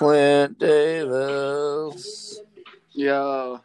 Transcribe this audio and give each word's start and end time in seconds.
Clint 0.00 0.58
Davis. 0.58 2.40
Yo, 2.92 3.60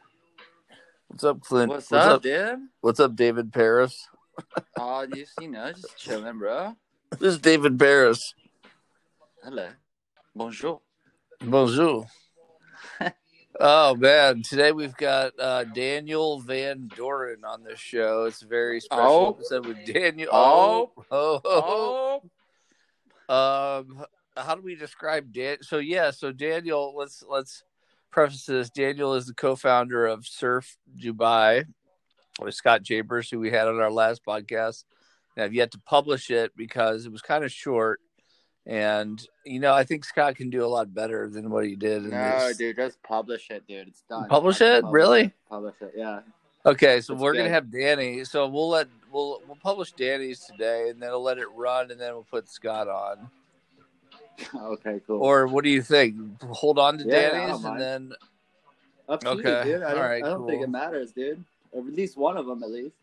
What's 1.08 1.24
up, 1.24 1.40
Clint? 1.40 1.70
what's, 1.70 1.90
up, 1.94 2.22
dude? 2.24 2.60
What's 2.82 3.00
up, 3.00 3.16
David 3.16 3.54
Paris? 3.54 4.06
Oh, 4.78 5.08
you 5.40 5.48
know, 5.48 5.72
just 5.72 5.98
chilling, 5.98 6.38
bro. 6.40 6.76
This 7.12 7.36
is 7.36 7.40
David 7.40 7.80
Paris. 7.80 8.34
Hello, 9.42 9.70
bonjour. 10.36 10.82
Bonjour. 11.40 12.06
oh 13.62 13.96
man, 13.96 14.42
today 14.44 14.74
we've 14.74 14.98
got 14.98 15.32
uh, 15.40 15.64
Daniel 15.64 16.42
Van 16.42 16.92
Doren 16.98 17.46
on 17.46 17.64
the 17.64 17.78
show. 17.78 18.26
It's 18.26 18.42
a 18.42 18.48
very 18.48 18.82
special 18.82 19.06
Oh. 19.06 19.30
episode 19.36 19.68
with 19.68 19.86
Daniel. 19.86 20.28
Oh. 20.34 20.92
oh, 21.10 21.42
oh, 21.46 22.22
Oh, 23.30 23.80
Um, 23.80 24.06
how 24.36 24.56
do 24.56 24.62
we 24.62 24.76
describe 24.76 25.32
Dan? 25.32 25.58
So 25.62 25.78
yeah, 25.78 26.12
so 26.12 26.32
Daniel, 26.32 26.94
let's 26.96 27.24
let's 27.28 27.64
preface 28.12 28.46
this. 28.46 28.70
Daniel 28.70 29.14
is 29.14 29.28
the 29.28 29.34
co-founder 29.34 30.06
of 30.06 30.28
Surf 30.28 30.78
Dubai 30.98 31.66
with 32.40 32.54
Scott 32.54 32.84
Chambers, 32.84 33.30
who 33.30 33.40
we 33.40 33.52
had 33.52 33.68
on 33.68 33.80
our 33.80 33.92
last 33.92 34.26
podcast. 34.26 34.84
And 35.36 35.44
I've 35.44 35.54
yet 35.54 35.72
to 35.72 35.80
publish 35.80 36.30
it 36.32 36.52
because 36.56 37.06
it 37.06 37.12
was 37.12 37.22
kind 37.22 37.44
of 37.44 37.52
short, 37.52 38.00
and 38.66 39.22
you 39.46 39.60
know 39.60 39.74
I 39.74 39.84
think 39.84 40.06
Scott 40.06 40.36
can 40.36 40.50
do 40.50 40.66
a 40.66 40.68
lot 40.68 40.94
better 40.94 41.30
than 41.30 41.50
what 41.50 41.66
he 41.66 41.76
did. 41.76 42.06
In 42.06 42.12
no, 42.12 42.48
this. 42.48 42.58
dude, 42.58 42.76
just 42.78 43.02
publish 43.04 43.50
it, 43.50 43.68
dude. 43.68 43.88
It's 43.90 44.04
done. 44.10 44.28
Publish 44.30 44.62
it? 44.62 44.84
Really? 44.86 45.34
Publish 45.50 45.76
it, 45.82 45.94
yeah. 45.96 46.22
Okay, 46.66 47.00
so 47.00 47.14
That's 47.14 47.22
we're 47.22 47.34
gonna 47.34 47.50
have 47.50 47.70
Danny. 47.70 48.24
So 48.24 48.48
we'll 48.48 48.70
let 48.70 48.88
we'll 49.12 49.42
we'll 49.46 49.58
publish 49.62 49.92
Danny's 49.92 50.40
today, 50.40 50.90
and 50.90 51.02
then 51.02 51.10
we'll 51.12 51.22
let 51.22 51.38
it 51.38 51.48
run, 51.54 51.92
and 51.92 52.00
then 52.00 52.14
we'll 52.14 52.24
put 52.24 52.50
Scott 52.50 52.88
on. 52.88 53.30
okay, 54.56 55.02
cool. 55.08 55.22
Or 55.22 55.48
what 55.48 55.64
do 55.64 55.70
you 55.70 55.82
think? 55.82 56.42
Hold 56.44 56.78
on 56.80 56.98
to 57.00 57.06
Yeah, 57.06 57.32
Danny's, 57.32 57.64
and 57.64 57.80
then 57.80 58.14
Up 59.08 59.22
to 59.22 59.30
okay, 59.30 59.70
you, 59.70 59.74
dude. 59.74 59.84
I 59.84 59.90
don't, 59.94 59.98
all 60.04 60.10
right, 60.10 60.24
I 60.24 60.28
don't 60.30 60.48
think 60.48 60.64
it 60.64 60.70
matters, 60.70 61.12
dude. 61.12 61.44
Or 61.72 61.82
at 61.82 61.94
least 61.94 62.18
one 62.18 62.38
of 62.38 62.46
them, 62.46 62.64
at 62.64 62.70
least. 62.72 62.96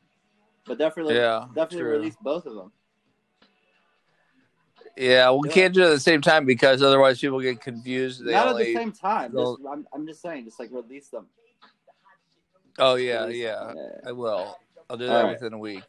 But 0.66 0.78
definitely, 0.78 1.16
Yeah, 1.16 1.47
definitely 1.55 1.78
true. 1.80 1.91
release 1.92 2.16
both 2.20 2.47
of 2.47 2.55
them. 2.55 2.72
yeah, 4.97 5.30
we 5.33 5.48
Yeah. 5.48 5.55
can't 5.55 5.74
do 5.74 5.83
it 5.83 5.86
at 5.86 5.91
the 5.91 6.00
same 6.00 6.20
time 6.20 6.44
because 6.44 6.83
otherwise 6.83 7.20
people 7.20 7.41
get 7.41 7.61
confused. 7.61 8.24
They 8.24 8.33
Not 8.33 8.48
at 8.48 8.56
the 8.58 8.74
same 8.74 8.92
time. 8.92 9.33
Just, 9.33 9.56
I'm, 9.69 9.86
I'm 9.92 10.06
just 10.06 10.20
saying, 10.22 10.44
just 10.44 10.58
like 10.61 10.70
release 10.70 11.08
them. 11.08 11.27
oh 12.78 12.94
yeah, 12.96 13.22
Release 13.24 13.42
yeah, 13.42 13.64
them. 13.67 13.77
yeah. 13.77 14.08
I 14.08 14.12
will. 14.12 14.58
I'll 14.91 14.96
do 14.96 15.06
All 15.08 15.14
that 15.14 15.22
right. 15.24 15.33
within 15.33 15.52
a 15.55 15.58
week. 15.58 15.83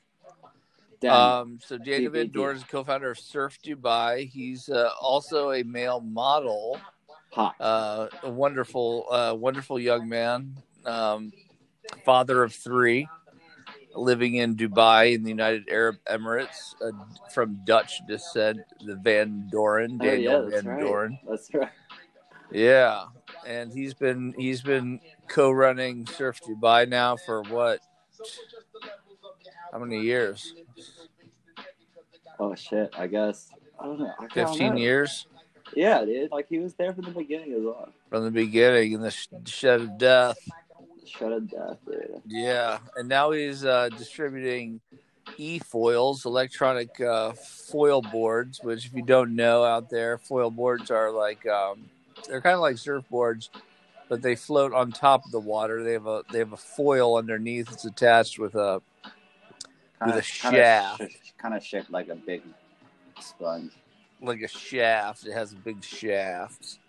Um, 1.12 1.60
so 1.64 1.78
Daniel 1.78 2.12
Van 2.12 2.28
DVD. 2.28 2.34
Doren 2.34 2.58
is 2.58 2.64
co-founder 2.64 3.12
of 3.12 3.20
Surf 3.20 3.60
Dubai. 3.64 4.28
He's 4.30 4.70
uh, 4.70 4.90
also 5.02 5.52
a 5.52 5.64
male 5.64 6.02
model. 6.02 6.80
Hot. 7.32 7.56
uh, 7.60 8.08
a 8.22 8.30
wonderful, 8.30 9.08
uh, 9.12 9.34
wonderful 9.34 9.80
young 9.80 10.08
man, 10.08 10.56
um, 10.86 11.32
father 12.06 12.44
of 12.44 12.54
three, 12.54 13.08
living 13.96 14.36
in 14.36 14.56
Dubai 14.56 15.16
in 15.16 15.24
the 15.24 15.30
United 15.30 15.68
Arab 15.68 15.96
Emirates, 16.08 16.76
uh, 16.80 16.92
from 17.34 17.60
Dutch 17.66 18.02
descent, 18.08 18.60
the 18.86 18.98
Van 18.98 19.48
Doren, 19.52 19.98
Oh, 20.00 20.06
yeah, 20.06 20.12
Daniel 20.12 20.50
Van 20.52 20.66
right. 20.66 20.80
Doren. 20.80 21.20
That's 21.28 21.52
right. 21.56 21.70
Yeah, 22.52 23.06
and 23.48 23.74
he's 23.74 23.96
been 23.96 24.36
he's 24.38 24.62
been 24.62 25.00
co-running 25.28 26.06
Surf 26.06 26.40
Dubai 26.48 26.88
now 26.88 27.18
for 27.18 27.42
what? 27.44 27.80
How 29.74 29.80
many 29.80 30.02
years? 30.02 30.54
Oh 32.40 32.54
shit! 32.54 32.94
I 32.96 33.08
guess 33.08 33.50
I 33.80 33.86
don't 33.86 34.00
know. 34.00 34.14
I 34.20 34.28
Fifteen 34.28 34.74
know. 34.76 34.78
years 34.78 35.26
Yeah, 35.76 36.06
dude. 36.06 36.32
Like 36.32 36.48
he 36.48 36.60
was 36.60 36.76
there 36.76 36.94
from 36.94 37.06
the 37.06 37.12
beginning 37.12 37.54
as 37.54 37.64
well. 37.64 37.90
from 38.10 38.24
the 38.24 38.30
beginning 38.32 38.92
in 38.92 39.02
the 39.02 39.10
sh- 39.10 39.28
shed 39.46 39.82
of 39.82 39.98
death. 39.98 40.38
Shut 41.08 41.32
it 41.32 41.50
death, 41.50 41.78
dude. 41.88 42.22
Yeah, 42.28 42.78
and 42.96 43.10
now 43.10 43.32
he's 43.32 43.66
uh, 43.66 43.90
distributing 43.90 44.80
e-foils, 45.38 46.26
electronic 46.26 47.00
uh, 47.02 47.34
foil 47.34 48.02
boards. 48.04 48.60
Which, 48.62 48.86
if 48.86 48.94
you 48.94 49.02
don't 49.04 49.36
know 49.36 49.64
out 49.64 49.90
there, 49.90 50.20
foil 50.20 50.52
boards 50.52 50.92
are 50.92 51.12
like 51.12 51.48
um, 51.48 51.90
they're 52.28 52.42
kind 52.42 52.56
of 52.56 52.62
like 52.62 52.76
surfboards, 52.76 53.50
but 54.08 54.22
they 54.22 54.36
float 54.36 54.72
on 54.74 54.92
top 54.92 55.26
of 55.26 55.32
the 55.32 55.40
water. 55.40 55.84
They 55.84 55.94
have 55.94 56.06
a 56.08 56.22
they 56.32 56.40
have 56.40 56.54
a 56.54 56.58
foil 56.58 57.18
underneath. 57.18 57.72
It's 57.72 57.86
attached 57.86 58.38
with 58.38 58.54
a 58.56 58.82
With 60.06 60.18
a 60.18 60.22
shaft. 60.22 61.02
kind 61.38 61.56
of 61.56 61.64
shaped 61.64 61.92
like 61.92 62.10
a 62.10 62.16
big 62.16 62.42
sponge. 63.20 63.72
like 64.22 64.42
a 64.42 64.48
shaft. 64.48 65.26
It 65.26 65.34
has 65.34 65.54
a 65.54 65.58
big 65.58 65.84
shaft. 65.84 66.80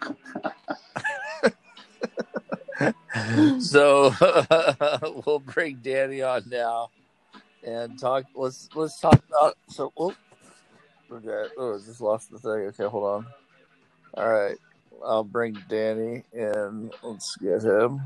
so 3.60 4.14
we'll 5.26 5.40
bring 5.40 5.76
Danny 5.82 6.22
on 6.22 6.44
now 6.48 6.90
and 7.62 7.98
talk. 7.98 8.24
Let's 8.34 8.68
let's 8.74 8.98
talk 9.00 9.20
about. 9.28 9.56
So, 9.68 9.92
oh, 9.96 10.14
okay. 11.12 11.50
Oh, 11.58 11.74
I 11.74 11.78
just 11.78 12.00
lost 12.00 12.30
the 12.30 12.38
thing. 12.38 12.50
Okay, 12.50 12.84
hold 12.84 13.04
on. 13.04 13.26
All 14.14 14.30
right, 14.30 14.56
I'll 15.04 15.24
bring 15.24 15.56
Danny 15.68 16.24
in. 16.32 16.90
Let's 17.02 17.36
get 17.36 17.62
him. 17.62 18.00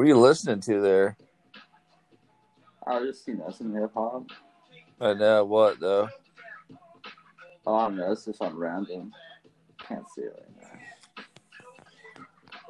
What 0.00 0.06
are 0.06 0.08
you 0.08 0.18
listening 0.18 0.60
to 0.60 0.80
there? 0.80 1.14
I 2.86 3.00
just 3.00 3.28
know 3.28 3.50
some 3.50 3.74
hip 3.74 3.92
hop. 3.92 4.30
I 4.98 5.12
know 5.12 5.44
what 5.44 5.78
though. 5.78 6.08
Oh, 7.66 7.74
I 7.74 7.88
don't 7.88 7.98
know. 7.98 8.12
It's 8.12 8.24
just 8.24 8.40
on 8.40 8.56
random. 8.56 9.12
Can't 9.76 10.08
see 10.08 10.22
it 10.22 10.34
right 10.38 10.72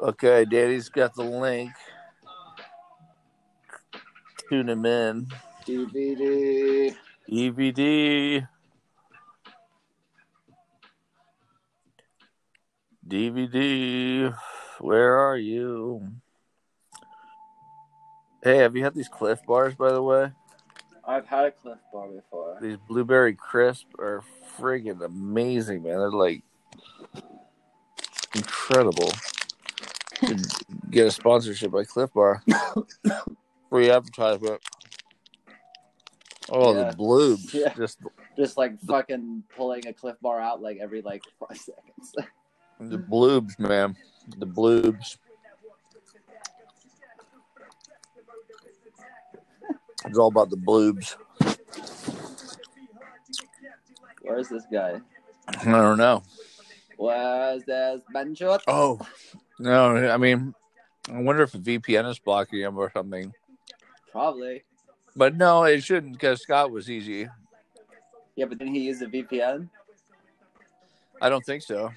now. 0.01 0.09
Okay, 0.09 0.45
Danny's 0.45 0.89
got 0.89 1.15
the 1.15 1.23
link. 1.23 1.71
Tune 4.49 4.69
him 4.69 4.85
in. 4.85 5.29
DVD. 5.65 6.97
DVD. 7.31 8.49
DVD. 13.07 14.35
Where 14.81 15.17
are 15.17 15.37
you? 15.37 16.20
Hey, 18.43 18.59
have 18.59 18.75
you 18.75 18.83
had 18.83 18.95
these 18.95 19.09
Clif 19.09 19.45
Bars, 19.47 19.75
by 19.75 19.93
the 19.93 20.03
way? 20.03 20.31
I've 21.05 21.27
had 21.27 21.45
a 21.47 21.51
Clif 21.51 21.79
Bar 21.93 22.09
before. 22.09 22.59
These 22.61 22.79
Blueberry 22.89 23.35
Crisp 23.35 23.87
are 23.99 24.23
friggin' 24.59 25.05
amazing, 25.05 25.83
man. 25.83 25.99
They're 25.99 26.11
like 26.11 26.43
incredible. 28.35 29.13
Get 30.91 31.07
a 31.07 31.11
sponsorship 31.11 31.71
by 31.73 31.85
Clif 31.85 32.13
Bar. 32.15 32.43
Free 33.71 33.91
advertisement. 33.91 34.61
Oh, 36.49 36.75
Yeah. 36.75 36.91
the 36.91 36.97
bloobs. 36.97 37.53
Yeah. 37.55 37.75
Just 37.75 37.99
Just 38.37 38.57
like 38.57 38.81
fucking 38.81 39.45
pulling 39.55 39.87
a 39.87 39.93
Clif 39.93 40.17
Bar 40.23 40.41
out 40.41 40.63
like 40.63 40.79
every 40.81 41.03
like 41.03 41.23
five 41.39 41.59
seconds. 41.59 42.15
the 42.79 42.99
bloobs, 42.99 43.59
man. 43.59 43.97
The 44.39 44.47
bloobs. 44.47 45.19
It's 50.07 50.19
all 50.19 50.29
about 50.29 50.51
the 50.51 50.57
bloobs. 50.57 51.17
Where's 54.23 54.49
this 54.49 54.65
guy? 54.73 55.01
I 55.49 55.65
don't 55.65 55.99
know. 55.99 56.23
Where's 56.97 57.65
this 57.65 58.01
Benchot? 58.15 58.61
Oh, 58.67 59.01
no. 59.59 59.97
I 60.11 60.17
mean, 60.17 60.55
I 61.13 61.21
wonder 61.21 61.43
if 61.43 61.55
a 61.55 61.59
VPN 61.59 62.09
is 62.11 62.19
blocking 62.19 62.61
him 62.61 62.79
or 62.79 62.91
something. 62.93 63.33
Probably. 64.13 64.65
But 65.17 65.37
no, 65.37 65.65
it 65.65 65.83
shouldn't 65.83 66.13
because 66.13 66.43
Scott 66.43 66.71
was 66.71 66.91
easy. 66.91 67.29
Yeah, 68.37 68.47
but 68.47 68.59
then 68.59 68.69
he 68.69 68.81
used 68.81 69.03
a 69.03 69.07
VPN. 69.07 69.69
I 71.21 71.29
don't 71.29 71.45
think 71.45 71.63
so. 71.63 71.91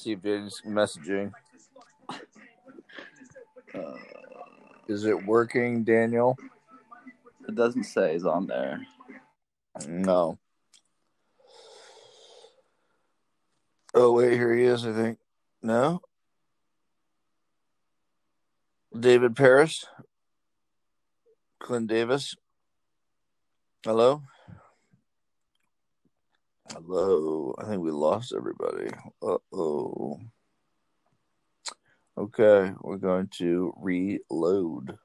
see 0.00 0.12
if 0.12 0.24
it's 0.24 0.62
messaging. 0.62 1.32
Uh, 3.74 3.94
Is 4.88 5.04
it 5.04 5.26
working, 5.26 5.84
Daniel? 5.84 6.36
it 7.48 7.54
doesn't 7.54 7.84
say 7.84 8.12
he's 8.12 8.24
on 8.24 8.46
there. 8.46 8.80
No. 9.86 10.38
Oh 13.94 14.12
wait, 14.12 14.32
here 14.34 14.54
he 14.54 14.64
is. 14.64 14.86
I 14.86 14.92
think. 14.92 15.18
No. 15.62 16.00
David 18.98 19.36
Paris. 19.36 19.84
Clint 21.60 21.88
Davis. 21.88 22.36
Hello. 23.84 24.22
Hello. 26.72 27.54
I 27.58 27.64
think 27.66 27.82
we 27.82 27.90
lost 27.90 28.32
everybody. 28.36 28.90
Uh 29.22 29.38
oh. 29.52 30.20
Okay, 32.16 32.72
we're 32.82 32.98
going 32.98 33.26
to 33.38 33.72
reload. 33.76 34.96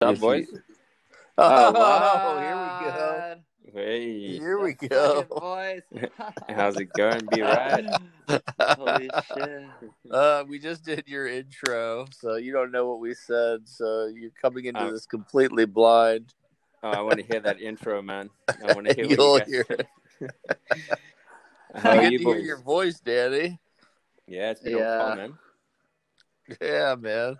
Up, 0.00 0.14
If 0.14 0.20
boys? 0.20 0.48
you- 0.52 0.62
Oh, 1.40 1.72
Oh, 1.76 2.40
here 2.40 2.56
we 2.56 2.90
go. 2.90 3.34
Hey, 3.72 4.38
Here 4.38 4.58
we 4.58 4.72
Fucking 4.72 4.88
go. 4.88 5.22
Boys. 5.24 5.82
how's 6.48 6.76
it 6.80 6.92
going? 6.94 7.20
Be 7.32 7.42
right. 7.42 7.84
Holy 8.60 9.08
shit. 9.34 9.64
Uh, 10.10 10.44
we 10.48 10.58
just 10.58 10.84
did 10.84 11.04
your 11.06 11.28
intro, 11.28 12.06
so 12.10 12.36
you 12.36 12.52
don't 12.52 12.72
know 12.72 12.88
what 12.88 12.98
we 12.98 13.14
said. 13.14 13.68
So 13.68 14.06
you're 14.06 14.32
coming 14.40 14.64
into 14.64 14.80
Oh. 14.82 14.90
this 14.90 15.06
completely 15.06 15.64
blind. 15.66 16.34
Oh, 16.82 16.90
I 16.90 17.00
want 17.02 17.18
to 17.18 17.24
hear 17.24 17.40
that 17.40 17.60
intro, 17.60 18.02
man. 18.02 18.30
I 18.48 18.72
want 18.74 18.88
to 18.88 18.94
hear 18.94 19.04
You'll 19.04 19.32
what 19.32 19.46
you 19.48 19.62
hear 19.68 19.76
guys 19.76 19.86
it. 20.20 20.30
How 21.74 21.92
you 21.94 22.00
get 22.00 22.12
you 22.12 22.18
to 22.20 22.24
hear 22.24 22.38
your 22.38 22.56
voice, 22.62 22.98
Danny. 23.00 23.60
Yeah, 24.26 24.50
it's 24.52 24.60
been 24.62 24.74
a 24.74 24.78
Yeah. 24.78 24.98
while, 24.98 25.16
man. 25.16 25.38
Yeah, 26.60 26.94
man. 26.98 27.36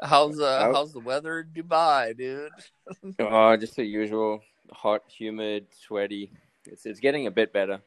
How's 0.00 0.38
uh, 0.40 0.60
How- 0.60 0.72
how's 0.74 0.92
the 0.92 1.00
weather 1.00 1.40
in 1.40 1.48
Dubai, 1.48 2.16
dude? 2.16 2.50
Oh, 3.18 3.56
just 3.56 3.76
the 3.76 3.84
usual 3.84 4.40
hot, 4.72 5.02
humid, 5.08 5.66
sweaty. 5.72 6.32
It's 6.66 6.86
it's 6.86 7.00
getting 7.00 7.26
a 7.26 7.30
bit 7.30 7.52
better. 7.52 7.80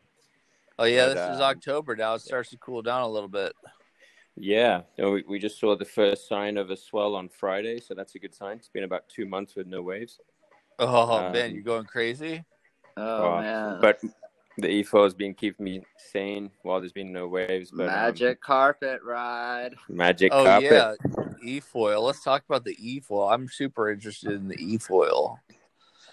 Oh 0.80 0.86
yeah, 0.86 1.08
But, 1.08 1.14
this 1.16 1.36
is 1.36 1.42
uh, 1.42 1.44
October 1.44 1.96
now. 1.96 2.16
It 2.16 2.22
starts 2.22 2.50
to 2.52 2.58
cool 2.58 2.82
down 2.82 3.02
a 3.04 3.08
little 3.08 3.30
bit. 3.30 3.54
Yeah, 4.36 4.82
so 4.98 5.12
we, 5.14 5.24
we 5.28 5.40
just 5.40 5.60
saw 5.60 5.76
the 5.76 5.86
first 5.86 6.28
sign 6.28 6.58
of 6.58 6.70
a 6.72 6.78
swell 6.78 7.16
on 7.16 7.30
Friday, 7.30 7.80
so 7.80 7.94
that's 7.94 8.16
a 8.16 8.20
good 8.20 8.34
sign. 8.34 8.58
It's 8.58 8.70
been 8.70 8.86
about 8.86 9.08
two 9.10 9.26
months 9.26 9.56
with 9.56 9.68
no 9.68 9.82
waves. 9.82 10.20
Oh 10.80 11.12
Um, 11.28 11.34
man, 11.34 11.54
you're 11.54 11.64
going 11.64 11.86
crazy. 11.86 12.44
Oh, 12.98 13.34
Uh, 13.38 13.42
man. 13.42 13.78
But 13.82 14.02
the 14.58 14.68
e-foil 14.70 15.04
has 15.04 15.14
been 15.14 15.34
keeping 15.34 15.64
me 15.64 15.84
sane 15.98 16.52
while 16.64 16.80
there's 16.80 16.92
been 16.92 17.12
no 17.12 17.28
waves. 17.28 17.72
But 17.72 17.84
um, 17.84 17.94
Magic 17.94 18.42
carpet 18.42 19.02
ride. 19.04 19.76
magic 19.90 20.32
Oh 20.34 20.44
carpet. 20.46 20.72
yeah, 20.72 20.94
e-foil. 21.44 22.04
Let's 22.04 22.24
talk 22.24 22.44
about 22.48 22.64
the 22.66 22.76
e-foil. 22.80 23.30
I'm 23.30 23.48
super 23.48 23.90
interested 23.92 24.32
in 24.32 24.48
the 24.48 24.56
e-foil. 24.60 25.40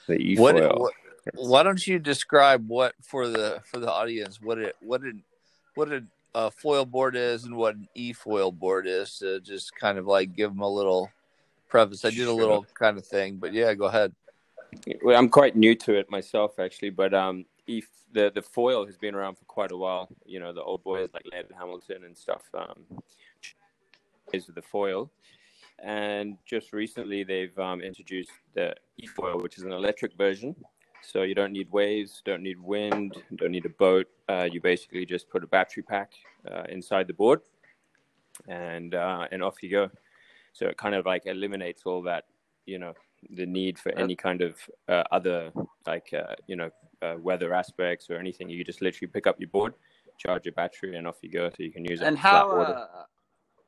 The 0.07 0.15
E 0.21 0.37
What, 0.37 0.57
e-foil. 0.57 0.75
what- 0.79 0.95
why 1.35 1.63
don't 1.63 1.87
you 1.87 1.99
describe 1.99 2.67
what 2.69 2.95
for 3.03 3.29
the 3.29 3.61
for 3.67 3.79
the 3.79 3.91
audience 3.93 4.41
what 4.41 4.57
it 4.57 4.75
what 4.81 5.03
it 5.05 5.15
what 5.75 5.93
a, 5.93 6.03
a 6.35 6.51
foil 6.51 6.87
board 6.87 7.15
is 7.17 7.45
and 7.45 7.55
what 7.55 7.75
an 7.75 7.87
e-foil 7.95 8.51
board 8.51 8.87
is 8.87 9.19
to 9.19 9.39
just 9.41 9.77
kind 9.77 9.99
of 9.99 10.07
like 10.07 10.35
give 10.35 10.49
them 10.51 10.63
a 10.63 10.69
little 10.69 11.11
preface. 11.69 12.03
I 12.07 12.11
did 12.11 12.29
a 12.29 12.33
little 12.33 12.65
kind 12.73 12.97
of 12.97 13.05
thing, 13.07 13.37
but 13.37 13.53
yeah, 13.53 13.75
go 13.75 13.87
ahead. 13.87 14.15
Well, 15.03 15.19
I'm 15.19 15.29
quite 15.29 15.55
new 15.55 15.75
to 15.75 15.95
it 15.99 16.11
myself, 16.11 16.59
actually. 16.59 16.91
But 16.91 17.13
um, 17.13 17.45
if 17.69 17.87
the 18.13 18.33
the 18.35 18.43
foil 18.43 18.85
has 18.87 18.97
been 18.97 19.15
around 19.15 19.37
for 19.37 19.45
quite 19.45 19.71
a 19.71 19.77
while. 19.77 20.09
You 20.25 20.41
know, 20.41 20.53
the 20.53 20.63
old 20.63 20.83
boys 20.83 21.11
like 21.13 21.25
Laird 21.31 21.53
Hamilton 21.57 22.05
and 22.05 22.17
stuff 22.17 22.43
um, 22.55 22.83
is 24.33 24.47
the 24.47 24.63
foil. 24.63 25.11
And 25.81 26.39
just 26.45 26.73
recently, 26.73 27.23
they've 27.23 27.57
um, 27.57 27.81
introduced 27.81 28.33
the 28.55 28.75
e-foil, 28.97 29.39
which 29.41 29.59
is 29.59 29.65
an 29.65 29.71
electric 29.71 30.17
version. 30.17 30.57
So 31.03 31.23
you 31.23 31.37
don't 31.37 31.53
need 31.53 31.71
waves, 31.71 32.21
don't 32.25 32.43
need 32.43 32.59
wind, 32.61 33.23
don't 33.37 33.53
need 33.53 33.65
a 33.65 33.69
boat. 33.69 34.09
Uh, 34.29 34.49
you 34.51 34.61
basically 34.61 35.07
just 35.07 35.31
put 35.31 35.45
a 35.45 35.47
battery 35.47 35.85
pack 35.85 36.11
uh, 36.51 36.65
inside 36.69 37.07
the 37.07 37.15
board, 37.15 37.43
and 38.49 38.95
uh, 38.95 39.29
and 39.31 39.43
off 39.43 39.63
you 39.63 39.71
go. 39.71 39.91
So 40.53 40.67
it 40.67 40.77
kind 40.77 40.97
of 40.97 41.07
like 41.07 41.27
eliminates 41.27 41.83
all 41.85 42.03
that, 42.03 42.25
you 42.67 42.81
know, 42.81 42.95
the 43.31 43.47
need 43.47 43.79
for 43.79 43.93
any 43.97 44.17
kind 44.17 44.41
of 44.41 44.57
uh, 44.89 45.05
other 45.13 45.53
like 45.87 46.13
uh, 46.13 46.35
you 46.49 46.57
know 46.57 46.71
uh, 47.03 47.15
weather 47.19 47.55
aspects 47.55 48.11
or 48.11 48.17
anything. 48.17 48.49
You 48.49 48.65
just 48.65 48.83
literally 48.83 49.11
pick 49.13 49.27
up 49.27 49.39
your 49.41 49.49
board, 49.51 49.75
charge 50.19 50.45
your 50.47 50.55
battery, 50.55 50.97
and 50.97 51.07
off 51.07 51.17
you 51.23 51.31
go. 51.31 51.49
So 51.51 51.63
you 51.63 51.73
can 51.73 51.85
use 51.85 52.01
it. 52.01 52.05
And 52.07 52.17
in 52.17 52.21
flat 52.21 52.33
how 52.33 52.57
water. 52.57 52.75
uh, 52.75 53.05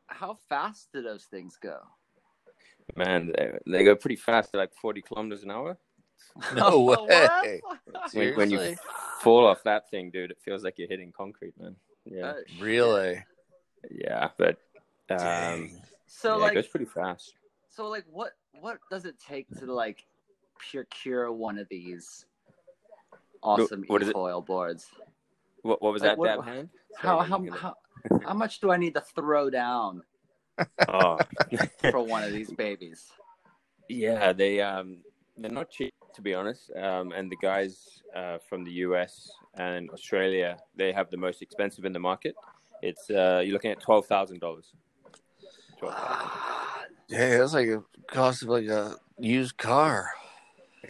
how 0.08 0.34
fast 0.48 0.88
do 0.92 1.02
those 1.02 1.24
things 1.24 1.56
go? 1.60 1.78
Man, 2.96 3.32
they, 3.36 3.52
they 3.66 3.84
go 3.84 3.94
pretty 3.94 4.16
fast. 4.16 4.52
They're 4.52 4.60
like 4.60 4.74
forty 4.74 5.00
kilometers 5.02 5.42
an 5.44 5.50
hour. 5.50 5.78
No 6.54 7.06
way. 7.08 7.60
When, 8.12 8.34
when 8.36 8.50
you 8.50 8.76
fall 9.20 9.46
off 9.46 9.62
that 9.64 9.88
thing, 9.90 10.10
dude, 10.10 10.30
it 10.30 10.38
feels 10.44 10.62
like 10.64 10.74
you're 10.78 10.88
hitting 10.88 11.12
concrete, 11.16 11.54
man. 11.58 11.76
Yeah, 12.04 12.30
Uh. 12.30 12.34
Really? 12.60 13.24
yeah, 13.90 14.28
but 14.36 14.58
um, 15.08 15.70
So 16.06 16.36
yeah, 16.36 16.42
like 16.42 16.52
it 16.52 16.54
goes 16.56 16.66
pretty 16.68 16.86
fast. 16.86 17.34
so 17.70 17.88
like 17.88 18.04
what 18.10 18.32
what 18.60 18.78
does 18.90 19.04
it 19.06 19.14
take 19.18 19.48
to 19.60 19.72
like 19.72 20.04
procure 20.58 21.32
one 21.32 21.58
of 21.58 21.66
these 21.70 22.26
awesome 23.42 23.84
what 23.87 24.02
is 24.02 24.08
it? 24.08 24.12
e-foil 24.12 24.40
boards? 24.42 24.87
What, 25.62 25.82
what 25.82 25.92
was 25.92 26.02
Like, 26.02 26.12
that, 26.12 26.19
what- 26.19 26.26
dab 26.26 26.44
hand? 26.44 26.69
How 26.96 27.19
Sorry, 27.19 27.28
how, 27.28 27.37
I'm 27.37 27.46
how 27.48 27.76
how 28.26 28.34
much 28.34 28.60
do 28.60 28.70
I 28.72 28.76
need 28.76 28.94
to 28.94 29.00
throw 29.00 29.48
down 29.50 30.02
Oh, 30.88 31.19
for 31.90 32.02
one 32.04 32.25
of 32.25 32.32
these 32.32 32.50
babies? 32.50 33.06
yeah, 33.88 34.32
they 34.32 34.60
um, 34.60 34.98
they're 35.38 35.50
not 35.50 35.70
cheap 35.70 35.94
to 36.14 36.20
be 36.22 36.34
honest. 36.34 36.70
Um, 36.76 37.12
and 37.12 37.31
the 37.31 37.37
guys 37.37 38.02
uh, 38.14 38.38
from 38.48 38.64
the 38.64 38.72
US 38.87 39.31
and 39.54 39.88
Australia, 39.90 40.56
they 40.76 40.92
have 40.92 41.10
the 41.10 41.16
most 41.16 41.40
expensive 41.42 41.84
in 41.84 41.92
the 41.92 42.00
market. 42.00 42.34
It's 42.82 43.08
uh, 43.08 43.40
you're 43.44 43.52
looking 43.52 43.70
at 43.70 43.81
twelve 43.81 44.06
thousand 44.06 44.40
dollars. 44.40 44.72
Yeah, 47.08 47.38
that's 47.38 47.54
like 47.54 47.66
a 47.69 47.82
cost 48.06 48.42
of 48.42 48.48
like 48.50 48.66
a 48.66 48.96
used 49.19 49.56
car. 49.56 50.10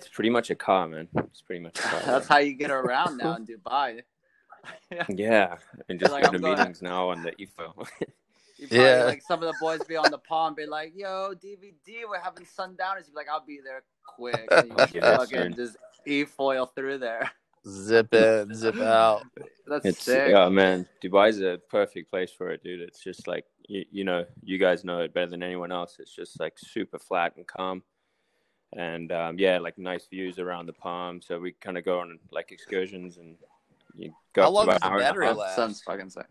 It's 0.01 0.09
pretty 0.09 0.31
much 0.31 0.51
a 0.51 0.55
car, 0.55 0.89
man. 0.89 1.09
It's 1.17 1.43
pretty 1.43 1.63
much 1.63 1.79
a 1.79 1.83
car. 1.83 2.01
That's 2.07 2.27
how 2.29 2.39
you 2.39 2.55
get 2.55 2.71
around 2.71 3.19
now 3.19 3.37
in 3.37 3.47
Dubai. 3.53 4.03
yeah, 5.09 5.57
and 5.89 5.99
just 6.01 6.13
Like, 6.13 6.25
go 6.25 6.33
to 6.33 6.39
going- 6.39 6.59
meetings 6.59 6.83
now 6.83 7.11
on 7.11 7.23
the 7.23 7.31
E 7.33 7.45
e-foil. 7.45 7.75
Probably, 8.59 8.79
Yeah. 8.79 9.05
like 9.05 9.23
some 9.23 9.43
of 9.43 9.49
the 9.53 9.55
boys 9.61 9.81
be 9.85 9.97
on 9.97 10.11
the 10.11 10.19
pond, 10.19 10.57
be 10.57 10.67
like, 10.67 10.93
"Yo, 10.95 11.33
DVD, 11.35 12.05
we're 12.09 12.19
having 12.21 12.45
sundowners." 12.45 13.07
You 13.07 13.13
be 13.15 13.17
like, 13.17 13.29
"I'll 13.33 13.45
be 13.45 13.61
there 13.65 13.83
quick." 14.07 14.47
And 14.51 14.69
you 14.69 14.75
Yeah, 15.01 15.17
fucking 15.17 15.55
just 15.55 15.77
e-foil 16.07 16.67
through 16.67 16.99
there. 16.99 17.31
Zip 17.67 18.13
in, 18.15 18.55
zip 18.55 18.77
out. 18.79 19.23
That's 19.67 19.85
It's 19.87 20.03
sick. 20.03 20.33
oh 20.35 20.49
man, 20.51 20.87
Dubai's 21.03 21.41
a 21.41 21.59
perfect 21.71 22.11
place 22.11 22.33
for 22.33 22.51
it, 22.51 22.63
dude. 22.63 22.81
It's 22.81 23.03
just 23.03 23.27
like 23.27 23.45
you, 23.69 23.85
you 23.91 24.05
know, 24.05 24.25
you 24.43 24.59
guys 24.59 24.85
know 24.85 25.01
it 25.01 25.13
better 25.15 25.31
than 25.31 25.43
anyone 25.43 25.71
else. 25.73 25.97
It's 25.99 26.15
just 26.15 26.39
like 26.41 26.59
super 26.59 26.99
flat 26.99 27.37
and 27.37 27.47
calm, 27.47 27.83
and 28.75 29.13
um, 29.13 29.39
yeah, 29.39 29.59
like 29.59 29.79
nice 29.79 30.07
views 30.07 30.39
around 30.39 30.67
the 30.67 30.73
palm. 30.73 31.21
So 31.21 31.39
we 31.39 31.53
kind 31.53 31.77
of 31.77 31.85
go 31.85 32.01
on 32.01 32.19
like 32.31 32.53
excursions 32.53 33.19
and 33.19 33.37
you 33.95 34.13
go 34.33 34.43
How 34.43 34.51
long 34.51 34.67
does 34.67 34.81
the 34.81 34.87
an 34.87 34.93
hour 34.93 34.99
and 34.99 35.09
a 35.09 35.13
battery 35.13 35.33
last? 35.33 35.57
Sounds 35.57 35.83
fucking 35.83 36.11
sick. 36.11 36.27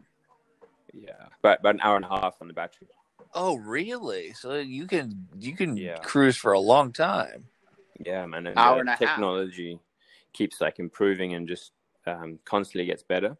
Yeah, 0.93 1.11
about 1.43 1.59
about 1.59 1.75
an 1.75 1.81
hour 1.81 1.95
and 1.95 2.05
a 2.05 2.09
half 2.09 2.37
on 2.41 2.47
the 2.47 2.53
battery. 2.53 2.87
Oh, 3.33 3.57
really? 3.57 4.33
So 4.33 4.55
you 4.55 4.87
can 4.87 5.27
you 5.37 5.55
can 5.55 5.77
Yeah. 5.77 5.99
cruise 6.01 6.37
for 6.37 6.53
a 6.53 6.59
long 6.59 6.91
time. 6.91 7.45
Yeah, 7.99 8.25
man. 8.25 8.47
And 8.47 8.57
Hour 8.57 8.75
the 8.75 8.79
and 8.81 8.89
a 8.89 8.91
half. 8.93 8.99
technology 8.99 9.79
keeps 10.33 10.61
like 10.61 10.79
improving 10.79 11.33
and 11.33 11.47
just 11.47 11.73
um, 12.07 12.39
constantly 12.45 12.85
gets 12.85 13.03
better. 13.03 13.37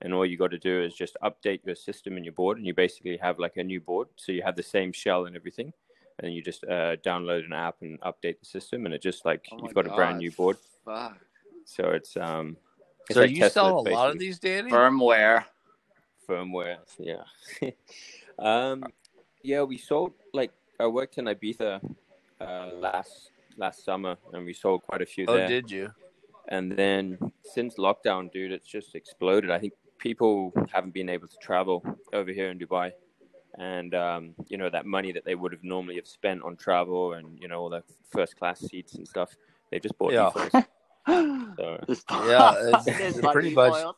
And 0.00 0.14
all 0.14 0.24
you 0.24 0.36
got 0.36 0.52
to 0.52 0.58
do 0.58 0.80
is 0.82 0.94
just 0.94 1.16
update 1.22 1.60
your 1.66 1.74
system 1.74 2.16
and 2.16 2.24
your 2.24 2.32
board, 2.32 2.56
and 2.56 2.66
you 2.66 2.72
basically 2.72 3.16
have 3.16 3.38
like 3.38 3.56
a 3.56 3.64
new 3.64 3.80
board. 3.80 4.08
So 4.16 4.30
you 4.32 4.42
have 4.42 4.54
the 4.56 4.62
same 4.62 4.92
shell 4.92 5.26
and 5.26 5.34
everything, 5.34 5.72
and 6.20 6.34
you 6.34 6.42
just 6.42 6.64
uh, 6.64 6.96
download 6.96 7.44
an 7.44 7.52
app 7.52 7.76
and 7.82 8.00
update 8.00 8.38
the 8.40 8.46
system, 8.46 8.84
and 8.84 8.94
it 8.94 9.02
just 9.02 9.24
like 9.24 9.46
Oh 9.52 9.58
you've 9.62 9.74
got 9.74 9.86
a 9.86 9.94
brand 9.94 10.18
new 10.18 10.30
board. 10.30 10.56
Fuck. 10.84 11.18
So 11.64 11.90
it's 11.90 12.16
um, 12.16 12.56
it's 13.08 13.14
so 13.14 13.20
like 13.20 13.30
you 13.30 13.40
Tesla, 13.40 13.62
selling 13.62 13.88
a 13.88 13.90
lot 13.90 14.10
of 14.10 14.18
these, 14.18 14.38
Danny? 14.38 14.70
Firmware. 14.70 15.44
firmware. 16.28 16.78
Yeah. 16.98 17.22
um, 18.38 18.84
yeah, 19.42 19.62
we 19.62 19.78
sold 19.78 20.12
like 20.32 20.52
I 20.80 20.86
worked 20.86 21.18
in 21.18 21.26
Ibiza 21.26 21.80
uh, 22.40 22.70
last 22.74 23.30
last 23.56 23.84
summer, 23.84 24.16
and 24.32 24.44
we 24.44 24.52
sold 24.52 24.82
quite 24.82 25.02
a 25.02 25.06
few 25.06 25.26
there. 25.26 25.34
Oh, 25.34 25.38
there. 25.38 25.48
did 25.48 25.70
you? 25.70 25.90
And 26.48 26.72
then 26.72 27.18
since 27.42 27.76
lockdown, 27.76 28.32
dude, 28.32 28.52
it's 28.52 28.66
just 28.66 28.94
exploded. 28.94 29.50
I 29.50 29.58
think 29.58 29.74
people 29.98 30.52
haven't 30.72 30.94
been 30.94 31.08
able 31.08 31.28
to 31.28 31.36
travel 31.42 31.84
over 32.12 32.32
here 32.32 32.50
in 32.50 32.58
Dubai, 32.58 32.92
and 33.58 33.94
um, 33.94 34.34
you 34.48 34.56
know 34.56 34.70
that 34.70 34.86
money 34.86 35.12
that 35.12 35.24
they 35.24 35.34
would 35.34 35.52
have 35.52 35.64
normally 35.64 35.96
have 35.96 36.06
spent 36.06 36.42
on 36.42 36.56
travel 36.56 37.14
and 37.14 37.38
you 37.40 37.48
know 37.48 37.58
all 37.60 37.68
the 37.70 37.82
first 38.10 38.36
class 38.38 38.60
seats 38.60 38.94
and 38.94 39.06
stuff, 39.06 39.34
they 39.70 39.78
just 39.80 39.96
bought 39.98 40.12
Yeah. 40.12 40.30
So, 41.08 41.78
Yeah, 42.26 42.68
it's- 42.68 42.84
Just 42.86 43.18
it's 43.18 43.26
pretty 43.32 43.54
much- 43.54 43.94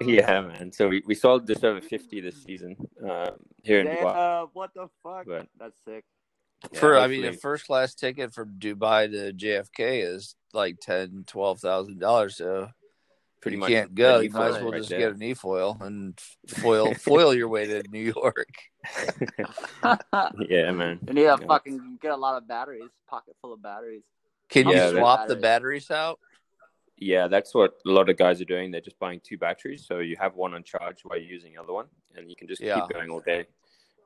yeah, 0.00 0.40
man. 0.40 0.72
So 0.72 0.88
we, 0.88 1.00
we 1.06 1.14
sold 1.14 1.46
just 1.46 1.64
over 1.64 1.80
fifty 1.80 2.20
this 2.20 2.42
season 2.42 2.76
um, 3.08 3.30
here 3.62 3.80
in 3.80 3.86
Dubai. 3.86 4.12
Damn, 4.14 4.48
what 4.52 4.70
the 4.74 4.88
fuck? 5.02 5.26
But 5.26 5.46
That's 5.58 5.78
sick. 5.86 6.04
yeah, 6.72 6.80
For 6.80 6.98
I 6.98 7.06
mean, 7.06 7.24
a 7.24 7.32
first 7.32 7.66
class 7.66 7.94
ticket 7.94 8.34
from 8.34 8.58
Dubai 8.58 9.08
to 9.12 9.32
JFK 9.32 10.04
is 10.12 10.34
like 10.52 10.80
ten, 10.80 11.22
twelve 11.26 11.60
thousand 11.60 12.00
dollars. 12.00 12.36
So 12.36 12.68
pretty 13.44 13.56
you 13.56 13.60
much 13.60 13.68
can't 13.70 13.94
go. 13.94 14.18
You 14.20 14.30
might 14.30 14.48
as 14.48 14.54
well 14.62 14.72
right 14.72 14.78
just 14.78 14.90
there. 14.90 14.98
get 14.98 15.12
an 15.14 15.22
e-foil 15.22 15.78
and 15.80 16.18
foil 16.48 16.92
foil 17.08 17.32
your 17.32 17.48
way 17.48 17.66
to 17.66 17.82
New 17.90 18.12
York. 18.14 18.48
yeah, 20.48 20.70
man. 20.72 20.98
You 21.06 21.14
need 21.14 21.22
to 21.22 21.38
Yeah. 21.40 21.46
fucking 21.46 21.98
get 22.02 22.10
a 22.10 22.16
lot 22.16 22.36
of 22.36 22.48
batteries, 22.48 22.90
pocket 23.08 23.36
full 23.40 23.52
of 23.52 23.62
batteries. 23.62 24.02
Can 24.48 24.68
Yeah, 24.68 24.88
you 24.88 24.94
that- 24.94 24.98
swap 25.00 25.28
the 25.28 25.36
batteries 25.36 25.90
out? 25.90 26.18
Yeah, 26.96 27.26
that's 27.28 27.54
what 27.54 27.74
a 27.86 27.90
lot 27.90 28.08
of 28.08 28.16
guys 28.16 28.40
are 28.40 28.44
doing. 28.46 28.70
They're 28.70 28.80
just 28.80 28.98
buying 28.98 29.20
two 29.22 29.36
batteries, 29.36 29.84
so 29.86 29.98
you 29.98 30.16
have 30.18 30.34
one 30.36 30.54
on 30.54 30.62
charge 30.62 31.00
while 31.04 31.18
you're 31.18 31.28
using 31.30 31.52
the 31.54 31.60
other 31.62 31.72
one, 31.72 31.86
and 32.16 32.30
you 32.30 32.36
can 32.36 32.46
just 32.48 32.60
Yeah. 32.62 32.80
keep 32.80 32.88
going 32.94 33.10
all 33.10 33.20
day. 33.20 33.46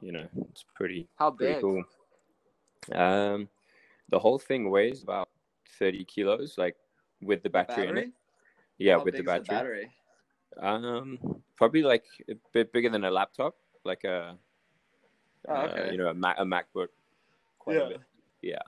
You 0.00 0.12
know, 0.12 0.26
it's 0.50 0.64
pretty 0.74 1.06
How 1.16 1.30
pretty 1.30 1.54
big? 1.54 1.60
cool. 1.62 1.84
Um, 2.94 3.48
the 4.08 4.18
whole 4.18 4.38
thing 4.38 4.70
weighs 4.70 5.02
about 5.02 5.28
thirty 5.78 6.04
kilos, 6.04 6.56
like 6.56 6.76
with 7.20 7.42
the 7.42 7.50
battery, 7.50 7.88
in 7.88 7.98
it. 7.98 8.10
Yeah, 8.78 8.98
How 8.98 9.04
with 9.04 9.14
the 9.16 9.22
big 9.22 9.40
is 9.42 9.48
battery. 9.48 9.90
Um, 10.60 11.18
probably 11.56 11.82
like 11.82 12.04
a 12.30 12.34
bit 12.52 12.72
bigger 12.72 12.88
than 12.90 13.04
a 13.04 13.10
laptop, 13.10 13.56
like 13.84 14.04
a 14.04 14.36
Oh, 15.48 15.54
uh, 15.54 15.88
you 15.90 15.98
know 15.98 16.08
a, 16.08 16.14
Mac, 16.14 16.36
a 16.38 16.44
MacBook. 16.44 16.88
Quite 17.58 17.76
Yeah. 17.76 17.82
a 17.82 17.88
bit. 17.88 18.00
Yeah, 18.42 18.58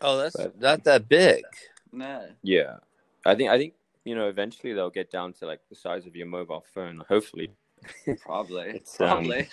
Oh, 0.00 0.18
that's 0.18 0.36
But- 0.36 0.58
not 0.60 0.84
that 0.84 1.08
big. 1.08 1.44
No. 1.92 2.28
yeah. 2.42 2.78
I 3.24 3.34
think 3.34 3.50
I 3.50 3.58
think 3.58 3.74
you 4.04 4.14
know 4.14 4.28
eventually 4.28 4.72
they'll 4.72 4.90
get 4.90 5.10
down 5.10 5.32
to 5.34 5.46
like 5.46 5.60
the 5.68 5.74
size 5.76 6.06
of 6.06 6.16
your 6.16 6.26
mobile 6.26 6.64
phone. 6.74 7.02
Hopefully, 7.08 7.52
Probably. 8.20 8.70
It's, 8.70 9.00
um, 9.00 9.08
Probably. 9.26 9.48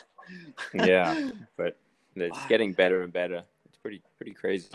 yeah. 0.74 1.32
but 1.58 1.78
it's 2.16 2.38
Wow. 2.38 2.48
getting 2.48 2.74
better 2.74 3.04
and 3.04 3.14
better. 3.14 3.44
It's 3.66 3.78
pretty 3.78 4.02
pretty 4.18 4.34
crazy. 4.34 4.70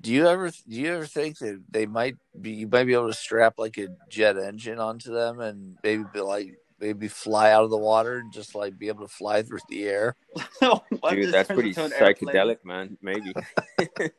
Do 0.00 0.12
you 0.12 0.26
ever 0.28 0.50
do 0.50 0.56
you 0.68 0.94
ever 0.94 1.06
think 1.06 1.38
that 1.38 1.60
they 1.70 1.86
might 1.86 2.16
be 2.40 2.52
you 2.52 2.68
might 2.68 2.84
be 2.84 2.94
able 2.94 3.08
to 3.08 3.14
strap 3.14 3.54
like 3.58 3.78
a 3.78 3.88
jet 4.08 4.36
engine 4.38 4.78
onto 4.78 5.12
them 5.12 5.40
and 5.40 5.76
maybe 5.82 6.04
be 6.12 6.20
like 6.20 6.56
maybe 6.80 7.08
fly 7.08 7.50
out 7.50 7.64
of 7.64 7.70
the 7.70 7.76
water 7.76 8.18
and 8.18 8.32
just 8.32 8.54
like 8.54 8.78
be 8.78 8.86
able 8.88 9.06
to 9.06 9.12
fly 9.12 9.42
through 9.42 9.58
the 9.68 9.84
air? 9.88 10.14
Dude, 10.60 11.32
that's 11.32 11.48
pretty 11.48 11.70
into 11.70 11.84
an 11.84 11.92
airplane? 11.98 12.34
psychedelic, 12.34 12.64
man. 12.64 12.96
Maybe, 13.02 13.32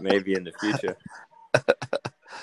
maybe 0.00 0.34
in 0.34 0.44
the 0.44 0.52
future. 0.60 0.96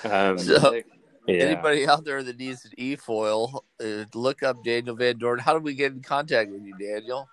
Um, 0.04 0.38
So- 0.38 0.80
yeah. 1.26 1.44
Anybody 1.44 1.86
out 1.86 2.04
there 2.06 2.22
that 2.22 2.38
needs 2.38 2.64
an 2.64 2.70
e-foil, 2.78 3.62
uh, 3.84 4.04
look 4.14 4.42
up 4.42 4.64
Daniel 4.64 4.96
Van 4.96 5.18
Dorn. 5.18 5.38
How 5.38 5.52
do 5.52 5.58
we 5.58 5.74
get 5.74 5.92
in 5.92 6.00
contact 6.00 6.50
with 6.50 6.62
you, 6.62 6.74
Daniel? 6.78 7.28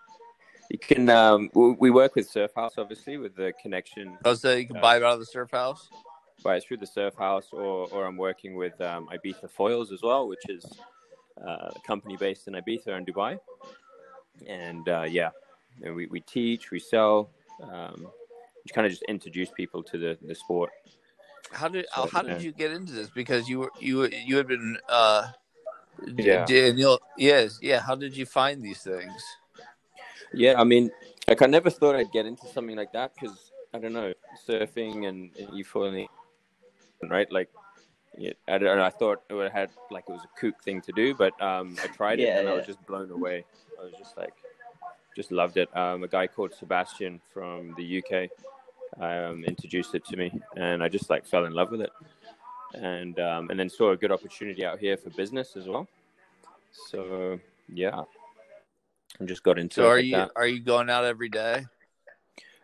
You 0.70 0.80
can. 0.80 1.10
Um, 1.10 1.50
we 1.54 1.92
work 1.92 2.16
with 2.16 2.30
Surf 2.30 2.52
House, 2.56 2.74
obviously, 2.78 3.18
with 3.18 3.36
the 3.36 3.54
connection. 3.62 4.18
Oh, 4.26 4.34
so 4.34 4.54
you 4.56 4.66
can 4.68 4.78
Uh, 4.78 4.82
buy 4.82 4.98
it 4.98 5.04
out 5.04 5.14
of 5.14 5.20
the 5.20 5.26
surf 5.26 5.52
house. 5.52 5.90
But 6.44 6.58
it's 6.58 6.66
through 6.66 6.78
the 6.78 6.88
Surf 6.88 7.16
House, 7.18 7.48
or 7.52 7.88
or 7.92 8.06
I'm 8.06 8.18
working 8.18 8.56
with 8.56 8.80
um, 8.82 9.08
Ibiza 9.08 9.50
Foils 9.50 9.92
as 9.92 10.02
well, 10.02 10.28
which 10.28 10.44
is 10.50 10.66
uh, 11.42 11.70
a 11.76 11.80
company 11.86 12.18
based 12.18 12.48
in 12.48 12.54
Ibiza 12.54 12.88
and 12.88 13.06
Dubai. 13.06 13.40
And 14.48 14.88
uh, 14.90 15.06
yeah, 15.08 15.30
and 15.84 15.96
we, 15.96 16.08
we 16.08 16.20
teach, 16.22 16.72
we 16.72 16.80
sell, 16.80 17.30
um, 17.62 18.08
we 18.64 18.70
kind 18.74 18.86
of 18.86 18.92
just 18.92 19.04
introduce 19.04 19.50
people 19.52 19.82
to 19.84 19.98
the, 19.98 20.18
the 20.22 20.36
sport. 20.36 20.72
How 21.52 21.68
did 21.68 21.86
So, 21.94 22.08
how 22.08 22.22
did 22.24 22.42
you 22.42 22.52
get 22.52 22.72
into 22.72 22.92
this? 22.92 23.10
Because 23.10 23.48
you 23.48 23.60
were 23.60 23.72
you 23.80 23.98
were- 24.00 24.10
you 24.30 24.38
had 24.38 24.48
been 24.48 24.78
uh, 24.90 25.28
Yeah. 26.18 26.46
Daniel. 26.46 27.00
Yes, 27.18 27.60
yeah. 27.62 27.80
How 27.82 27.96
did 27.96 28.18
you 28.18 28.26
find 28.26 28.62
these 28.64 28.82
things? 28.82 29.24
Yeah, 30.34 30.60
I 30.60 30.64
mean, 30.64 30.92
like 31.28 31.42
I 31.42 31.46
never 31.46 31.70
thought 31.70 31.96
I'd 31.96 32.12
get 32.12 32.26
into 32.26 32.48
something 32.48 32.76
like 32.76 32.92
that 32.94 33.14
because 33.14 33.52
I 33.74 33.80
don't 33.80 33.94
know, 33.94 34.14
surfing 34.48 35.08
and, 35.08 35.32
and 35.38 35.58
you 35.58 35.64
falling, 35.64 36.08
right? 37.10 37.32
Like, 37.32 37.50
yeah, 38.18 38.34
I 38.48 38.58
don't 38.58 38.78
know. 38.78 38.84
I 38.84 38.90
thought 38.90 39.24
it 39.30 39.34
would 39.34 39.44
have 39.46 39.54
had 39.54 39.70
like 39.92 40.06
it 40.08 40.12
was 40.12 40.24
a 40.24 40.40
kook 40.40 40.62
thing 40.64 40.82
to 40.82 40.92
do, 40.94 41.14
but 41.14 41.40
um, 41.42 41.76
I 41.84 41.88
tried 41.88 42.20
it 42.20 42.28
Yeah, 42.28 42.40
and 42.40 42.50
I 42.50 42.54
was 42.54 42.66
just 42.66 42.86
blown 42.86 43.12
away. 43.12 43.44
I 43.80 43.84
was 43.84 43.94
just 43.98 44.18
like, 44.18 44.34
just 45.16 45.32
loved 45.32 45.58
it. 45.58 45.76
Um, 45.76 46.04
a 46.04 46.08
guy 46.08 46.28
called 46.28 46.54
Sebastian 46.54 47.22
from 47.34 47.74
the 47.78 48.02
UK 48.02 48.30
um, 49.00 49.44
introduced 49.46 49.96
it 49.96 50.06
to 50.06 50.18
me, 50.18 50.32
and 50.56 50.82
I 50.84 50.88
just 50.90 51.10
like 51.10 51.26
fell 51.26 51.46
in 51.46 51.54
love 51.54 51.72
with 51.72 51.82
it, 51.82 51.92
and 52.74 53.20
um, 53.20 53.50
and 53.50 53.60
then 53.60 53.70
saw 53.70 53.92
a 53.92 53.98
good 53.98 54.12
opportunity 54.12 54.66
out 54.66 54.80
here 54.80 54.98
for 54.98 55.10
business 55.12 55.56
as 55.58 55.68
well. 55.68 55.88
So 56.72 57.40
yeah, 57.74 58.04
and 59.20 59.28
just 59.28 59.44
got 59.44 59.60
into 59.60 59.82
So 59.82 59.84
it 59.84 59.88
are 59.88 59.96
like 59.98 60.06
you 60.06 60.12
that. 60.12 60.32
are 60.36 60.48
you 60.48 60.60
going 60.62 60.90
out 60.90 61.06
every 61.06 61.30
day? 61.30 61.66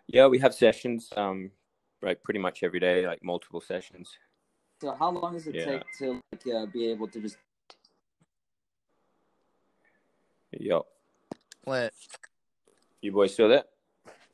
Yeah, 0.08 0.28
we 0.28 0.40
have 0.40 0.54
sessions, 0.54 1.10
um, 1.16 1.52
like 2.02 2.22
pretty 2.24 2.40
much 2.40 2.64
every 2.64 2.80
day, 2.80 3.08
like 3.08 3.24
multiple 3.24 3.62
sessions. 3.62 4.18
So 4.82 4.94
how 4.94 5.12
long 5.12 5.34
does 5.34 5.48
it 5.48 5.56
Yeah. 5.56 5.66
take 5.66 5.84
to 6.00 6.22
like 6.32 6.56
uh, 6.56 6.66
be 6.66 6.90
able 6.90 7.08
to 7.08 7.22
just 7.22 7.38
Yo, 10.60 10.86
Clint. 11.64 11.94
you 13.02 13.12
boys 13.14 13.34
still 13.34 13.48
there? 13.48 13.64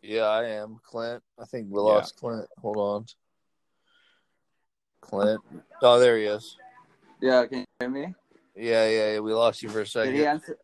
Yeah, 0.02 0.24
I 0.24 0.46
am. 0.46 0.80
Clint. 0.84 1.22
I 1.40 1.46
think 1.46 1.68
we 1.70 1.78
Yeah. 1.80 1.84
lost 1.84 2.16
Clint. 2.16 2.48
Hold 2.60 2.78
on. 2.78 3.06
Clint. 5.02 5.42
Oh, 5.82 6.00
there 6.00 6.18
he 6.18 6.26
is. 6.26 6.58
Yeah, 7.22 7.46
can 7.46 7.60
you 7.60 7.66
hear 7.80 7.90
me? 7.90 8.16
Yeah, 8.56 8.88
yeah, 8.88 9.14
yeah. 9.14 9.20
We 9.20 9.32
lost 9.34 9.62
you 9.62 9.70
for 9.70 9.82
a 9.82 9.84
Did 9.84 9.90
second. 9.90 10.16
he 10.16 10.26
answer? 10.26 10.58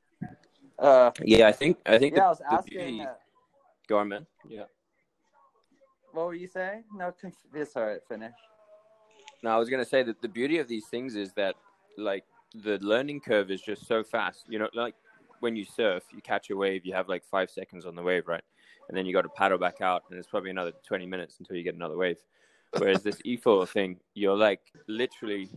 Uh, 0.79 1.11
Yeah, 1.21 1.47
I 1.47 1.51
think 1.51 1.77
I 1.85 1.97
think 1.97 2.15
yeah, 2.15 2.25
I 2.25 2.29
was 2.29 2.39
the 2.39 2.53
asking. 2.53 2.77
beauty. 2.77 3.05
Go 3.87 3.97
on, 3.99 4.09
man. 4.09 4.25
Yeah. 4.47 4.63
what 6.13 6.25
were 6.27 6.33
you 6.35 6.47
saying? 6.47 6.83
No, 6.95 7.11
conf- 7.11 7.35
it's 7.53 7.75
all 7.75 7.85
right. 7.85 7.99
Finish. 8.07 8.33
No, 9.43 9.51
I 9.51 9.57
was 9.57 9.69
gonna 9.69 9.85
say 9.85 10.03
that 10.03 10.21
the 10.21 10.27
beauty 10.27 10.59
of 10.59 10.67
these 10.67 10.85
things 10.87 11.15
is 11.15 11.33
that 11.33 11.55
like 11.97 12.23
the 12.55 12.77
learning 12.79 13.19
curve 13.19 13.51
is 13.51 13.61
just 13.61 13.87
so 13.87 14.03
fast. 14.03 14.45
You 14.47 14.59
know, 14.59 14.69
like 14.73 14.95
when 15.41 15.55
you 15.55 15.65
surf, 15.65 16.03
you 16.13 16.21
catch 16.21 16.49
a 16.49 16.55
wave, 16.55 16.85
you 16.85 16.93
have 16.93 17.09
like 17.09 17.23
five 17.25 17.49
seconds 17.49 17.85
on 17.85 17.95
the 17.95 18.01
wave, 18.03 18.27
right? 18.27 18.43
And 18.87 18.97
then 18.97 19.05
you 19.05 19.13
got 19.13 19.23
to 19.23 19.29
paddle 19.29 19.57
back 19.57 19.81
out, 19.81 20.03
and 20.09 20.17
it's 20.17 20.27
probably 20.27 20.49
another 20.49 20.71
twenty 20.87 21.05
minutes 21.05 21.37
until 21.39 21.55
you 21.57 21.63
get 21.63 21.75
another 21.75 21.97
wave. 21.97 22.17
Whereas 22.77 23.03
this 23.03 23.19
e-foil 23.25 23.65
thing, 23.65 23.99
you're 24.13 24.37
like 24.37 24.61
literally 24.87 25.49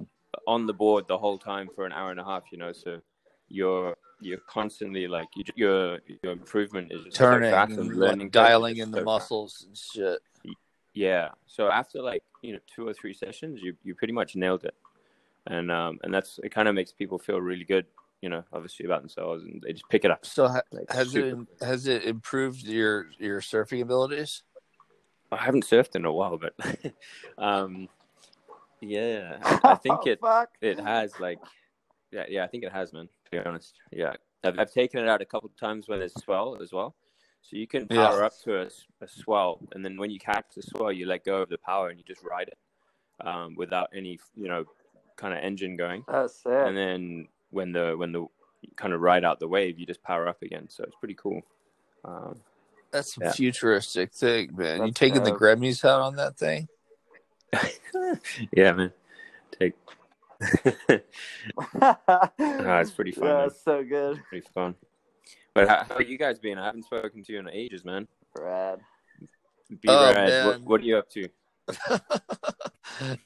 on 0.46 0.66
the 0.66 0.72
board 0.74 1.06
the 1.08 1.16
whole 1.18 1.38
time 1.38 1.68
for 1.74 1.86
an 1.86 1.92
hour 1.92 2.10
and 2.10 2.20
a 2.20 2.24
half. 2.24 2.44
You 2.50 2.58
know, 2.58 2.72
so 2.72 3.00
you're 3.48 3.96
you're 4.20 4.40
constantly 4.48 5.06
like 5.08 5.28
you, 5.36 5.44
your 5.54 5.98
your 6.22 6.32
improvement 6.32 6.90
is 6.92 7.02
so 7.14 7.24
Turning 7.24 7.50
fast 7.50 7.70
and 7.72 7.80
and 7.80 7.88
like, 7.90 7.98
learning 8.10 8.26
curve 8.28 8.32
dialing 8.32 8.76
in 8.78 8.90
the 8.90 8.98
so 8.98 9.04
fast. 9.04 9.04
muscles 9.04 9.64
and 9.66 9.76
shit. 9.76 10.18
Yeah. 10.94 11.30
So 11.46 11.70
after 11.70 12.00
like 12.00 12.22
you 12.42 12.54
know 12.54 12.58
two 12.74 12.86
or 12.88 12.94
three 12.94 13.12
sessions, 13.14 13.60
you 13.62 13.74
you 13.84 13.94
pretty 13.94 14.12
much 14.14 14.34
nailed 14.36 14.64
it, 14.64 14.74
and 15.46 15.70
um 15.70 15.98
and 16.02 16.12
that's 16.12 16.40
it. 16.42 16.50
Kind 16.50 16.68
of 16.68 16.74
makes 16.74 16.92
people 16.92 17.18
feel 17.18 17.40
really 17.40 17.64
good, 17.64 17.86
you 18.22 18.28
know, 18.28 18.42
obviously 18.52 18.86
about 18.86 19.02
themselves, 19.02 19.44
and 19.44 19.62
they 19.62 19.72
just 19.72 19.88
pick 19.90 20.04
it 20.04 20.10
up. 20.10 20.24
So 20.24 20.48
ha- 20.48 20.62
Like, 20.72 20.90
has 20.90 21.10
super. 21.10 21.42
it 21.60 21.64
has 21.66 21.86
it 21.86 22.04
improved 22.04 22.62
your 22.62 23.06
your 23.18 23.40
surfing 23.40 23.82
abilities? 23.82 24.42
I 25.30 25.36
haven't 25.36 25.64
surfed 25.66 25.96
in 25.96 26.04
a 26.04 26.12
while, 26.12 26.38
but 26.38 26.54
um, 27.38 27.88
yeah, 28.80 29.38
I, 29.64 29.74
think 29.82 30.06
it 30.06 30.20
Fuck. 30.20 30.50
it 30.62 30.78
has 30.80 31.18
like 31.20 31.40
yeah 32.10 32.24
yeah 32.28 32.44
I 32.44 32.46
think 32.46 32.64
it 32.64 32.72
has, 32.72 32.92
man. 32.92 33.08
To 33.26 33.30
be 33.30 33.38
honest, 33.46 33.74
yeah, 33.90 34.14
I've 34.44 34.58
I've 34.58 34.72
taken 34.72 35.00
it 35.00 35.08
out 35.08 35.20
a 35.20 35.24
couple 35.24 35.48
of 35.48 35.56
times 35.56 35.88
when 35.88 35.98
there's 35.98 36.14
swell 36.14 36.58
as 36.62 36.72
well. 36.72 36.94
So 37.42 37.56
you 37.56 37.66
can 37.66 37.86
Yeah. 37.90 38.06
power 38.08 38.24
up 38.24 38.32
to 38.44 38.60
a 39.00 39.08
swell, 39.08 39.60
and 39.72 39.84
then 39.84 39.96
when 39.96 40.10
you 40.10 40.18
catch 40.18 40.46
the 40.54 40.62
swell, 40.62 40.92
you 40.92 41.06
let 41.06 41.24
go 41.24 41.42
of 41.42 41.48
the 41.48 41.58
power 41.58 41.88
and 41.88 41.98
you 41.98 42.04
just 42.04 42.22
ride 42.24 42.48
it 42.48 42.58
um, 43.26 43.54
without 43.56 43.88
any, 43.94 44.18
you 44.34 44.48
know, 44.48 44.64
kind 45.16 45.32
of 45.32 45.42
engine 45.42 45.76
going. 45.76 46.04
That's 46.08 46.42
sick. 46.42 46.52
And 46.52 46.76
then 46.76 47.28
when 47.50 47.72
the 47.72 47.94
when 47.96 48.12
the 48.12 48.26
kind 48.76 48.92
of 48.92 49.00
ride 49.00 49.24
out 49.24 49.38
the 49.40 49.48
wave, 49.48 49.78
you 49.78 49.86
just 49.86 50.02
power 50.02 50.28
up 50.28 50.42
again. 50.42 50.68
So 50.68 50.84
it's 50.84 50.96
pretty 50.96 51.14
cool. 51.14 51.40
Um, 52.04 52.40
That's 52.92 53.14
some 53.14 53.24
Yeah. 53.24 53.32
futustic 53.32 54.12
thing, 54.12 54.56
man. 54.56 54.78
you 54.78 54.86
That's 54.86 54.98
taking 54.98 55.22
the 55.24 55.30
dope. 55.30 55.40
Grammys 55.40 55.84
out 55.84 56.00
on 56.00 56.16
that 56.16 56.36
thing? 56.36 56.68
yeah, 58.52 58.72
man. 58.72 58.92
Take. 59.58 59.74
ah, 61.80 62.30
it's 62.80 62.90
pretty 62.90 63.12
fun, 63.12 63.26
Yeah, 63.26 63.46
it's 63.46 63.62
so 63.62 63.82
good. 63.84 64.22
pretty 64.28 64.46
fun. 64.54 64.74
But 65.54 65.68
how, 65.68 65.84
how 65.84 65.94
are 65.96 66.02
you 66.02 66.18
guys 66.18 66.38
been? 66.38 66.58
I 66.58 66.66
haven't 66.66 66.84
spoken 66.84 67.22
to 67.24 67.32
you 67.32 67.38
in 67.38 67.48
ages, 67.48 67.84
man. 67.84 68.06
Rad. 68.38 68.80
Be 69.80 69.88
Oh, 69.88 70.12
rad. 70.12 70.44
What, 70.46 70.62
what 70.62 70.80
are 70.80 70.84
you 70.84 70.98
up 70.98 71.08
to? 71.10 71.28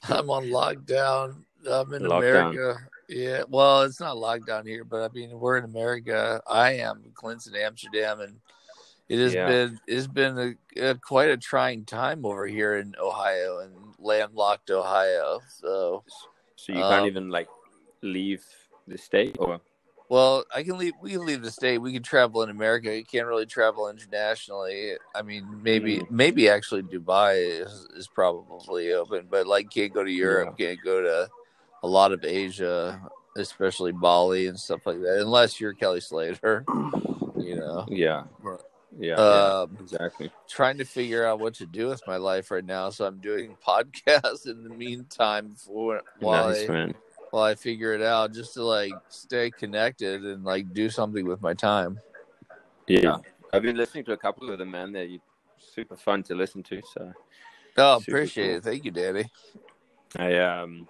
I'm 0.09 0.29
on 0.29 0.45
lockdown. 0.45 1.43
I'm 1.69 1.93
in 1.93 2.03
Lockdown. 2.03 2.51
America. 2.51 2.79
Yeah, 3.09 3.43
well, 3.49 3.81
it's 3.81 3.99
not 3.99 4.15
lockdown 4.15 4.65
here, 4.65 4.83
but 4.85 5.03
I 5.03 5.13
mean, 5.13 5.37
we're 5.37 5.57
in 5.57 5.65
America. 5.65 6.41
I 6.47 6.73
am 6.75 7.03
Clint's 7.13 7.47
in 7.47 7.55
Amsterdam, 7.55 8.21
and 8.21 8.39
it 9.09 9.19
has 9.19 9.33
Yeah. 9.33 9.47
been 9.47 9.79
it's 9.87 10.07
been 10.07 10.57
a, 10.77 10.89
a 10.91 10.95
quite 10.95 11.29
a 11.29 11.37
trying 11.37 11.83
time 11.85 12.25
over 12.25 12.47
here 12.47 12.77
in 12.77 12.95
Ohio 12.99 13.59
and 13.59 13.73
landlocked 13.99 14.71
Ohio. 14.71 15.41
So, 15.49 16.03
So 16.61 16.73
you 16.73 16.83
can't 16.83 17.01
Um, 17.01 17.07
even 17.07 17.29
like 17.31 17.49
leave 18.03 18.45
the 18.87 18.97
state, 18.97 19.35
or 19.39 19.59
well, 20.09 20.43
I 20.53 20.61
can 20.61 20.77
leave. 20.77 20.93
We 21.01 21.11
can 21.11 21.25
leave 21.25 21.41
the 21.41 21.49
state. 21.49 21.79
We 21.79 21.91
can 21.91 22.03
travel 22.03 22.43
in 22.43 22.51
America. 22.51 22.95
You 22.95 23.03
can't 23.03 23.25
really 23.25 23.47
travel 23.47 23.89
internationally. 23.89 24.93
I 25.15 25.23
mean, 25.23 25.43
maybe 25.63 26.01
Mm. 26.01 26.11
maybe 26.11 26.49
actually 26.49 26.83
Dubai 26.83 27.61
is, 27.65 27.87
is 27.95 28.07
probably 28.07 28.93
open, 28.93 29.25
but 29.27 29.47
like 29.47 29.71
can't 29.71 29.91
go 29.91 30.03
to 30.03 30.11
Europe, 30.11 30.55
can't 30.55 30.79
go 30.83 31.01
to 31.01 31.31
a 31.81 31.87
lot 31.87 32.11
of 32.11 32.23
Asia, 32.23 33.01
especially 33.35 33.91
Bali 33.91 34.45
and 34.45 34.59
stuff 34.59 34.85
like 34.85 35.01
that, 35.01 35.19
unless 35.19 35.59
you're 35.59 35.73
Kelly 35.73 36.01
Slater. 36.01 36.67
You 37.39 37.55
know, 37.55 37.85
yeah, 37.89 38.25
yeah, 38.97 39.19
Um, 39.19 39.77
yeah, 39.77 39.79
exactly. 39.79 40.31
trying 40.47 40.77
to 40.77 40.85
figure 40.85 41.25
out 41.25 41.39
what 41.39 41.53
to 41.55 41.65
do 41.65 41.87
with 41.87 42.05
my 42.07 42.17
life 42.17 42.51
right 42.51 42.65
now, 42.65 42.89
so 42.89 43.05
I'm 43.05 43.19
doing 43.19 43.55
podcasts 43.67 44.47
in 44.47 44.63
the 44.63 44.69
meantime 44.69 45.55
for 45.55 46.01
while 46.19 46.47
nice, 46.47 46.69
I 46.69 46.71
man. 46.71 46.93
while 47.31 47.43
I 47.43 47.55
figure 47.55 47.93
it 47.93 48.01
out, 48.01 48.33
just 48.33 48.53
to 48.55 48.63
like 48.63 48.93
stay 49.09 49.51
connected 49.51 50.25
and 50.25 50.43
like 50.43 50.73
do 50.73 50.89
something 50.89 51.25
with 51.25 51.41
my 51.41 51.53
time. 51.53 51.99
Yeah, 52.87 53.17
I've 53.53 53.61
been 53.61 53.77
listening 53.77 54.05
to 54.05 54.13
a 54.13 54.17
couple 54.17 54.51
of 54.51 54.57
them, 54.59 54.71
man. 54.71 54.91
They're 54.91 55.07
super 55.59 55.95
fun 55.95 56.23
to 56.23 56.35
listen 56.35 56.63
to. 56.63 56.81
So 56.93 57.13
Oh, 57.77 57.97
appreciate 57.97 58.47
cool. 58.47 58.57
it. 58.57 58.63
Thank 58.63 58.85
you, 58.85 58.91
Danny. 58.91 59.25
I 60.17 60.35
um, 60.39 60.87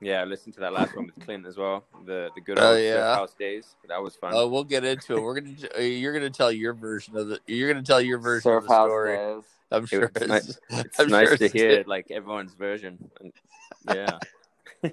yeah, 0.00 0.20
I 0.20 0.24
listened 0.24 0.54
to 0.54 0.60
that 0.60 0.72
last 0.72 0.94
one 0.96 1.06
with 1.06 1.24
Clint 1.24 1.46
as 1.46 1.56
well. 1.56 1.84
The 2.06 2.30
the 2.34 2.40
good 2.40 2.58
Oh, 2.58 2.72
old 2.72 2.80
yeah. 2.80 2.94
Surf 2.94 3.16
House 3.18 3.34
days. 3.34 3.76
That 3.88 4.02
was 4.02 4.14
fun. 4.16 4.32
Oh, 4.34 4.46
we'll 4.48 4.64
get 4.64 4.84
into 4.84 5.16
it. 5.16 5.20
We're 5.22 5.40
gonna 5.40 5.54
uh, 5.76 5.80
you're 5.80 6.12
gonna 6.12 6.30
tell 6.30 6.52
your 6.52 6.74
version 6.74 7.16
of 7.16 7.28
the 7.28 7.40
you're 7.46 7.72
gonna 7.72 7.84
tell 7.84 8.00
your 8.00 8.18
version 8.18 8.42
Surf 8.50 8.62
of 8.64 8.68
the 8.68 8.74
house 8.74 8.88
story. 8.88 9.16
days. 9.16 9.42
I'm 9.70 9.86
sure 9.86 10.04
it's 10.04 10.16
it's, 10.22 10.28
nice- 10.28 10.58
it's 10.86 11.00
I'm 11.00 11.08
nice 11.08 11.28
sure 11.28 11.36
to 11.38 11.44
it's- 11.44 11.52
hear 11.52 11.84
like 11.86 12.10
everyone's 12.10 12.54
version. 12.54 13.10
And, 13.20 13.32
yeah, 13.94 14.18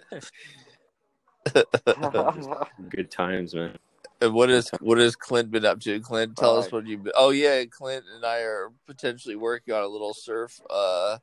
good 2.89 3.11
times, 3.11 3.53
man. 3.55 3.77
And 4.21 4.33
what 4.33 4.49
is 4.49 4.69
what 4.79 4.97
has 4.97 5.15
Clint 5.15 5.51
been 5.51 5.65
up 5.65 5.79
to? 5.81 5.99
Clint, 5.99 6.37
tell 6.37 6.57
us 6.57 6.65
Fuck. 6.65 6.73
what 6.73 6.87
you've 6.87 7.03
been. 7.03 7.13
Oh 7.15 7.31
yeah, 7.31 7.63
Clint 7.65 8.05
and 8.15 8.25
I 8.25 8.39
are 8.39 8.71
potentially 8.87 9.35
working 9.35 9.73
on 9.73 9.83
a 9.83 9.87
little 9.87 10.13
surf 10.13 10.59
uh, 10.69 11.17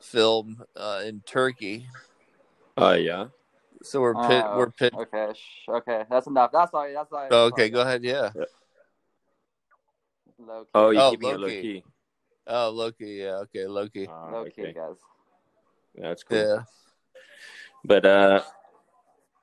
film 0.00 0.62
uh, 0.76 1.02
in 1.04 1.22
Turkey. 1.26 1.86
Oh 2.76 2.92
yeah. 2.92 3.26
So 3.82 4.00
we're 4.00 4.14
pit, 4.14 4.44
Oh, 4.46 4.58
we're 4.58 4.70
pit. 4.70 4.94
Okay, 4.94 5.32
sh- 5.34 5.68
okay, 5.68 6.04
that's 6.10 6.26
enough. 6.26 6.50
That's 6.52 6.72
all. 6.72 6.88
That's 6.92 7.12
all. 7.12 7.28
Oh, 7.30 7.44
okay, 7.46 7.68
go 7.68 7.80
ahead. 7.82 8.02
Yeah. 8.02 8.30
Low 10.38 10.64
key. 10.64 10.70
Oh, 10.74 10.90
you're 10.90 11.02
Oh, 11.02 11.10
keeping 11.10 11.28
it 11.30 11.32
low 11.40 11.46
Loki. 11.46 11.62
key. 11.62 11.84
Oh, 12.46 12.70
Loki. 12.70 13.06
Yeah. 13.06 13.42
Okay, 13.44 13.66
Loki. 13.66 14.08
Ah, 14.10 14.30
Low 14.32 14.44
key, 14.44 14.62
okay. 14.62 14.72
guys. 14.72 14.96
That's 15.94 16.22
cool. 16.24 16.38
Yeah. 16.38 16.62
But 17.84 18.04
uh, 18.06 18.42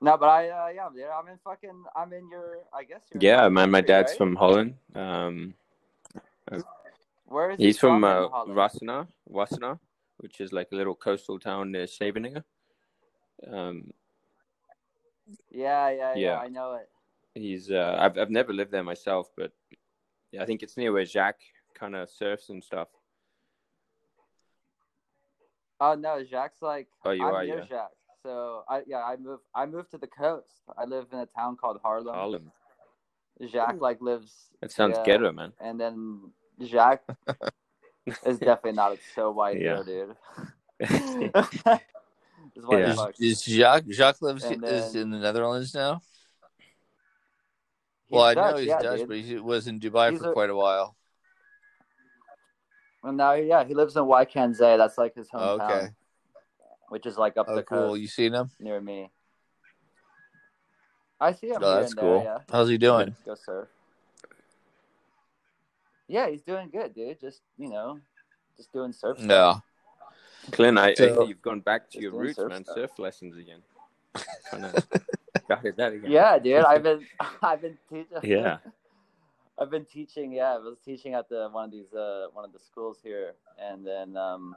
No, 0.02 0.18
but 0.18 0.26
I, 0.28 0.50
uh, 0.50 0.68
yeah, 0.74 0.90
dude, 0.94 1.06
I'm 1.06 1.28
in 1.28 1.38
fucking, 1.44 1.84
I'm 1.96 2.12
in 2.14 2.28
your, 2.30 2.58
I 2.74 2.84
guess. 2.84 3.02
You're 3.14 3.22
yeah, 3.24 3.42
your 3.44 3.50
man, 3.52 3.72
my 3.72 3.82
dad's 3.82 4.12
right? 4.12 4.18
from 4.18 4.36
Holland. 4.36 4.76
Um, 4.96 5.54
Where 7.26 7.52
is 7.52 7.60
he 7.60 7.68
he's 7.68 7.78
from 7.80 8.04
in 8.04 8.10
uh, 8.10 8.28
Holland? 8.28 8.58
Wassenaar, 8.58 9.08
Wassenaar, 9.32 9.80
which 10.18 10.42
is 10.42 10.52
like 10.52 10.70
a 10.72 10.76
little 10.76 10.96
coastal 10.96 11.40
town 11.40 11.72
near 11.72 11.86
Scheveningen. 11.88 12.44
Um, 13.50 13.92
Yeah, 15.50 15.90
yeah, 15.90 16.14
yeah, 16.16 16.20
Yeah. 16.20 16.38
I 16.38 16.48
know 16.50 16.74
it. 16.76 16.90
he's 17.34 17.72
uh, 17.72 17.98
I've 18.00 18.18
I've 18.18 18.30
never 18.30 18.54
lived 18.54 18.72
there 18.72 18.84
myself, 18.84 19.30
but 19.38 19.52
yeah, 20.32 20.44
I 20.44 20.46
think 20.46 20.64
it's 20.64 20.78
near 20.78 20.92
where 20.92 21.06
Jacques 21.06 21.42
kind 21.74 21.96
of 21.96 22.10
surfs 22.10 22.50
and 22.50 22.64
stuff. 22.64 22.90
Oh 25.80 25.96
no, 25.96 26.24
Jacques 26.24 26.62
like 26.62 26.88
Oh, 27.06 27.12
you 27.12 27.26
I'm 27.26 27.34
are, 27.34 27.44
near 27.44 27.58
yeah. 27.60 27.66
Jacques. 27.68 27.92
So 28.24 28.64
I 28.70 28.84
yeah, 28.86 29.04
I 29.04 29.16
moved 29.18 29.44
I 29.56 29.66
moved 29.66 29.92
to 29.92 29.98
the 29.98 30.08
coast. 30.08 30.62
I 30.78 30.86
live 30.86 31.08
in 31.12 31.20
a 31.20 31.26
town 31.26 31.58
called 31.58 31.82
Haarlem. 31.84 32.14
Haarlem. 32.14 32.52
Jacques 33.50 33.82
like 33.82 34.02
lives 34.02 34.50
That 34.62 34.72
sounds 34.72 34.98
yeah, 34.98 35.04
ghetto, 35.06 35.32
man. 35.32 35.54
And 35.60 35.80
then 35.80 36.32
Jacques 36.62 37.08
is 38.26 38.38
definitely 38.38 38.74
not 38.74 39.00
so 39.16 39.32
white 39.32 39.60
Yeah. 39.60 39.82
there, 39.82 40.16
dude. 40.80 41.34
It's 42.56 42.66
white 42.66 42.80
Yeah. 42.80 42.90
Is, 42.92 42.96
fuck. 42.98 43.14
is 43.20 43.44
Jacques 43.44 43.88
Jacques 43.90 44.22
lives 44.22 44.44
And 44.44 44.64
is 44.64 44.96
in 44.96 45.10
the 45.12 45.20
Netherlands 45.20 45.74
now? 45.74 46.02
Well, 48.10 48.24
I 48.24 48.34
Dutch, 48.34 48.52
know 48.52 48.58
he's 48.58 48.68
yeah, 48.68 48.82
Dutch, 48.82 49.00
dude. 49.00 49.08
but 49.08 49.18
he 49.20 49.38
was 49.40 49.68
in 49.68 49.80
Dubai 49.80 50.12
He's 50.12 50.20
for 50.20 50.32
a- 50.32 50.34
quite 50.34 50.50
a 50.50 50.56
while. 50.56 50.96
Well, 53.02 53.14
now, 53.14 53.34
yeah, 53.34 53.64
he 53.64 53.74
lives 53.74 53.96
in 53.96 54.04
Wijk 54.04 54.36
aan 54.36 54.54
Zee. 54.54 54.78
That's 54.78 54.98
like 54.98 55.16
his 55.16 55.28
hometown, 55.30 55.62
okay. 55.72 55.88
which 56.90 57.06
is 57.08 57.18
like 57.18 57.36
up 57.38 57.48
Oh, 57.50 57.56
the 57.56 57.64
cool. 57.64 57.78
coast 57.90 58.02
You 58.02 58.08
seen 58.08 58.34
him? 58.34 58.52
near 58.60 58.80
me. 58.82 59.10
I 61.20 61.32
see 61.32 61.48
him. 61.48 61.58
Oh, 61.62 61.76
that's 61.80 61.92
and 61.94 61.98
there, 62.02 62.16
cool. 62.16 62.24
yeah. 62.24 62.38
How's 62.52 62.68
he 62.70 62.78
doing? 62.78 63.16
Go 63.26 63.36
surf. 63.36 63.70
Yeah, 66.08 66.30
he's 66.30 66.42
doing 66.42 66.70
good, 66.70 66.94
dude. 66.94 67.20
Just 67.22 67.42
you 67.58 67.70
know, 67.70 68.00
just 68.58 68.72
doing 68.74 68.92
surf. 68.92 69.18
stuff. 69.20 69.64
No. 70.48 70.52
Clint, 70.56 70.78
I, 70.80 70.90
I 70.90 70.94
So- 70.96 71.28
you've 71.28 71.42
gone 71.42 71.60
back 71.60 71.90
to 71.92 72.00
your 72.00 72.12
roots, 72.12 72.36
surf 72.38 72.50
man. 72.50 72.64
stuff. 72.64 72.76
Surf 72.76 73.00
lessons 73.00 73.38
again. 73.38 73.62
Kind 74.52 74.66
of 74.66 74.74
that 75.78 75.94
again. 75.94 76.12
Yeah, 76.12 76.38
dude. 76.40 76.64
I've 76.66 76.84
been, 76.84 77.06
I've 77.42 77.62
been 77.62 77.78
teaching. 77.90 78.18
Yeah. 78.24 78.58
I've 79.60 79.70
been 79.70 79.86
teaching. 79.86 80.32
Yeah, 80.32 80.56
I 80.56 80.58
was 80.58 80.78
teaching 80.84 81.14
at 81.14 81.30
the 81.30 81.48
one 81.52 81.66
of 81.66 81.72
these, 81.72 81.94
uh, 81.94 82.28
one 82.34 82.44
of 82.46 82.52
the 82.52 82.60
schools 82.60 82.98
here, 83.04 83.34
and 83.60 83.86
then, 83.86 84.18
um, 84.18 84.56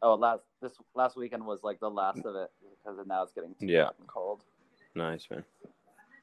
oh, 0.00 0.14
last 0.14 0.42
this 0.62 0.72
last 0.94 1.16
weekend 1.16 1.44
was 1.44 1.60
like 1.64 1.80
the 1.80 1.90
last 1.90 2.24
of 2.24 2.36
it 2.36 2.50
because 2.82 2.98
now 3.06 3.22
it's 3.24 3.32
getting 3.32 3.54
too 3.58 3.66
Yeah. 3.66 3.86
fucking 3.86 4.06
cold. 4.06 4.42
Nice, 4.94 5.28
man. 5.28 5.44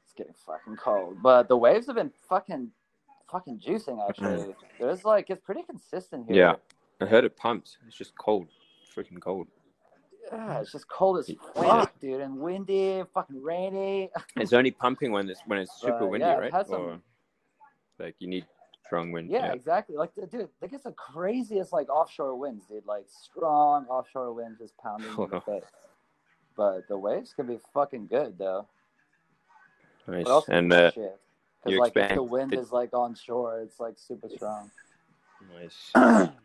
It's 0.04 0.14
getting 0.16 0.32
fucking 0.46 0.76
cold. 0.76 1.18
But 1.22 1.48
the 1.48 1.56
waves 1.58 1.86
have 1.88 1.96
been 1.96 2.12
fucking 2.28 2.70
fucking 3.30 3.58
juicing 3.60 3.98
actually. 4.08 4.54
There's 4.80 5.04
like 5.04 5.28
it's 5.28 5.44
pretty 5.44 5.62
consistent 5.62 6.26
here. 6.28 6.36
Yeah. 6.36 6.54
I 7.06 7.08
heard 7.08 7.24
it 7.24 7.36
pumps. 7.36 7.76
It's 7.86 7.96
just 7.96 8.16
cold. 8.16 8.48
Freaking 8.94 9.20
cold. 9.20 9.48
Yeah, 10.30 10.60
it's 10.60 10.72
just 10.72 10.88
cold 10.88 11.18
as 11.18 11.28
Yeah. 11.28 11.36
fuck, 11.54 11.98
dude, 12.00 12.20
and 12.20 12.38
windy, 12.38 13.02
fucking 13.12 13.42
rainy. 13.42 14.10
It's 14.36 14.52
only 14.52 14.70
pumping 14.70 15.12
when 15.12 15.28
it's 15.28 15.40
when 15.46 15.58
it's 15.58 15.72
super 15.80 16.04
Uh, 16.04 16.06
windy, 16.06 16.26
yeah, 16.26 16.38
right? 16.38 16.66
some- 16.66 16.80
Or 16.80 17.00
like 17.98 18.16
you 18.18 18.28
need 18.28 18.46
strong 18.84 19.12
wind. 19.12 19.30
Yeah, 19.30 19.52
exactly. 19.52 19.96
Like, 19.96 20.14
dude, 20.14 20.48
they 20.60 20.68
get 20.68 20.82
the 20.82 20.92
craziest 20.92 21.72
like 21.72 21.88
offshore 21.88 22.34
winds, 22.36 22.66
dude. 22.66 22.86
Like 22.86 23.04
strong 23.08 23.86
offshore 23.86 24.32
winds 24.32 24.58
just 24.58 24.76
pounding 24.78 25.10
in 25.10 25.30
the 25.30 25.40
face. 25.46 25.62
But 26.56 26.86
the 26.88 26.98
waves 26.98 27.32
can 27.34 27.46
be 27.46 27.58
fucking 27.74 28.06
good 28.08 28.38
though. 28.38 28.66
Nice. 30.06 30.26
And 30.48 30.72
uh, 30.72 30.90
shit. 30.90 31.18
Because 31.62 31.72
you 31.74 31.80
like 31.80 31.96
if 31.96 32.14
the 32.14 32.22
wind 32.22 32.52
is 32.54 32.72
like 32.72 32.92
on 32.92 33.14
shore, 33.14 33.60
it's 33.60 33.78
like 33.80 33.94
super 33.96 34.28
strong. 34.28 34.70
nice. 35.54 35.92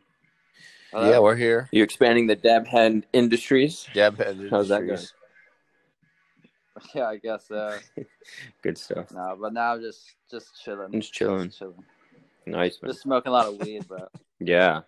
yeah, 0.94 1.20
we're 1.20 1.36
here. 1.36 1.70
You're 1.72 1.84
expanding 1.84 2.28
the 2.28 2.36
dab 2.36 2.68
hand 2.68 3.06
industries? 3.14 3.88
Dab 3.94 4.18
head 4.18 4.48
How's 4.50 4.70
that 4.70 4.86
going? 4.86 5.00
Yeah, 6.94 7.08
I 7.08 7.18
guess. 7.18 7.50
Uh, 7.50 7.80
Good 8.62 8.78
stuff. 8.78 9.12
no, 9.12 9.38
but 9.40 9.54
now 9.54 9.78
just 9.80 10.16
just 10.30 10.62
chilling. 10.64 10.92
Just 11.00 11.14
chilling. 11.14 11.50
chilling. 11.50 11.84
Nice, 12.46 12.80
man. 12.82 12.92
Just 12.92 13.04
smoking 13.04 13.30
a 13.30 13.34
lot 13.34 13.48
of 13.48 13.58
weed, 13.58 13.88
bro. 13.88 14.00
Yeah. 14.40 14.82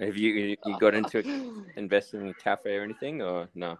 Have 0.00 0.16
you 0.16 0.32
you 0.32 0.56
you 0.66 0.78
got 0.80 0.94
into 0.94 1.64
investing 1.76 2.22
in 2.22 2.28
a 2.28 2.34
cafe 2.34 2.74
or 2.74 2.82
anything, 2.82 3.22
or 3.22 3.48
no? 3.54 3.78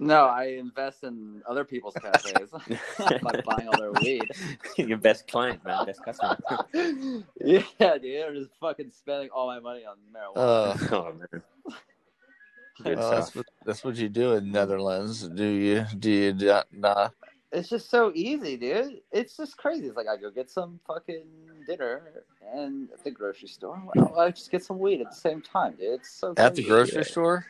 No, 0.00 0.24
I 0.26 0.46
invest 0.58 1.04
in 1.04 1.42
other 1.48 1.64
people's 1.64 1.94
cafes 1.94 2.50
by 2.98 3.40
buying 3.46 3.68
all 3.68 3.78
their 3.78 3.92
weed. 3.92 4.24
Your 4.76 4.98
best 4.98 5.28
client, 5.28 5.64
man. 5.64 5.86
Best 5.86 6.04
customer. 6.04 6.36
yeah, 7.40 7.98
dude, 7.98 8.24
I'm 8.26 8.34
just 8.34 8.50
fucking 8.60 8.90
spending 8.90 9.30
all 9.30 9.46
my 9.46 9.60
money 9.60 9.84
on 9.84 9.96
marijuana. 10.12 10.36
Uh, 10.36 10.94
oh 10.96 11.12
man. 11.12 11.42
Well, 12.84 13.10
that's 13.12 13.34
what 13.36 13.46
that's 13.64 13.84
what 13.84 13.94
you 13.96 14.08
do 14.08 14.32
in 14.32 14.50
Netherlands. 14.50 15.28
Do 15.28 15.44
you? 15.44 15.86
Do 15.96 16.10
you 16.10 16.32
not? 16.34 16.66
Nah. 16.72 17.08
it's 17.52 17.68
just 17.68 17.88
so 17.88 18.10
easy, 18.16 18.56
dude. 18.56 19.00
It's 19.12 19.36
just 19.36 19.56
crazy. 19.56 19.86
It's 19.86 19.96
like 19.96 20.08
I 20.08 20.16
go 20.16 20.28
get 20.30 20.50
some 20.50 20.80
fucking 20.88 21.24
dinner 21.68 22.02
and 22.52 22.88
at 22.92 23.04
the 23.04 23.12
grocery 23.12 23.48
store. 23.48 23.80
Well, 23.94 24.18
I 24.18 24.30
just 24.30 24.50
get 24.50 24.64
some 24.64 24.80
weed 24.80 25.00
at 25.02 25.10
the 25.10 25.16
same 25.16 25.40
time, 25.40 25.76
dude. 25.76 26.00
It's 26.00 26.10
so 26.10 26.34
At 26.36 26.56
the 26.56 26.64
grocery 26.64 26.98
Yeah. 26.98 27.04
store? 27.04 27.46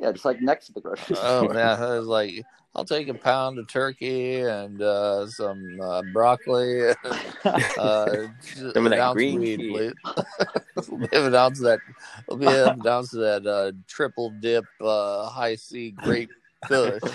Yeah, 0.00 0.12
just 0.12 0.24
like 0.24 0.40
next 0.40 0.66
to 0.66 0.72
the 0.72 0.80
grocery 0.80 1.14
Oh 1.16 1.40
store. 1.40 1.54
man, 1.54 1.80
I 1.82 1.98
was 1.98 2.06
like, 2.06 2.44
I'll 2.74 2.84
take 2.84 3.08
a 3.08 3.14
pound 3.14 3.58
of 3.58 3.68
turkey 3.68 4.40
and 4.40 4.80
uh, 4.82 5.26
some 5.28 5.80
uh, 5.80 6.02
broccoli. 6.02 6.88
And, 6.88 6.96
uh, 7.76 8.26
just 8.42 8.74
Some 8.74 8.86
of 8.86 8.92
an 8.92 8.98
that 8.98 9.00
ounce 9.00 9.14
green 9.14 9.38
weed, 9.38 9.60
tea. 9.60 9.70
please. 9.70 9.94
we'll 10.88 10.98
be 11.08 11.16
an 11.16 11.34
ounce 11.34 11.60
of 11.60 11.64
that. 11.66 11.80
We'll 12.26 12.38
be 12.38 12.46
an 12.46 12.84
ounce 12.86 13.14
of 13.14 13.20
that 13.20 13.46
uh, 13.46 13.72
triple 13.86 14.30
dip 14.30 14.64
uh, 14.80 15.28
high 15.28 15.54
C 15.54 15.90
grape 15.92 16.30
kush. 16.66 17.02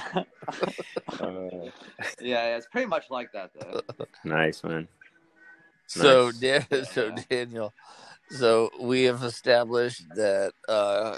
Uh, 1.19 1.49
yeah, 2.21 2.47
yeah, 2.49 2.57
it's 2.57 2.67
pretty 2.67 2.87
much 2.87 3.09
like 3.09 3.31
that 3.33 3.51
though. 3.59 3.81
nice, 4.23 4.63
man. 4.63 4.87
So, 5.87 6.31
Nice. 6.31 6.39
Dan, 6.39 6.85
so 6.85 7.09
Yeah. 7.09 7.23
Daniel, 7.29 7.73
so 8.29 8.69
we 8.79 9.03
have 9.03 9.21
established 9.23 10.03
that. 10.15 10.53
Uh, 10.67 11.17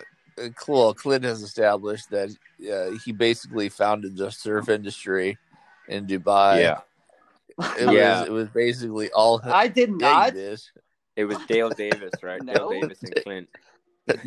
well, 0.68 0.94
Clint 0.94 1.24
has 1.24 1.42
established 1.42 2.10
that 2.12 2.30
uh, 2.72 2.98
he 3.06 3.12
basically 3.12 3.70
founded 3.70 4.18
the 4.18 4.32
surf 4.32 4.70
industry 4.70 5.38
in 5.88 6.08
Dubai. 6.08 6.62
yeah. 6.62 6.80
It 7.78 7.92
Yeah. 7.94 8.20
was 8.22 8.28
it 8.28 8.32
was 8.32 8.50
basically 8.50 9.12
all 9.12 9.40
I 9.44 9.68
did 9.68 9.90
Yeah, 9.90 9.94
you 9.96 9.98
not. 10.00 10.34
did. 10.34 10.62
It 11.16 11.26
was 11.26 11.38
Dale 11.48 11.70
Davis, 11.70 12.12
right? 12.24 12.42
Dale 12.46 12.70
No. 12.72 12.82
Davis 12.82 13.04
and 13.04 13.16
Clint. 13.24 13.50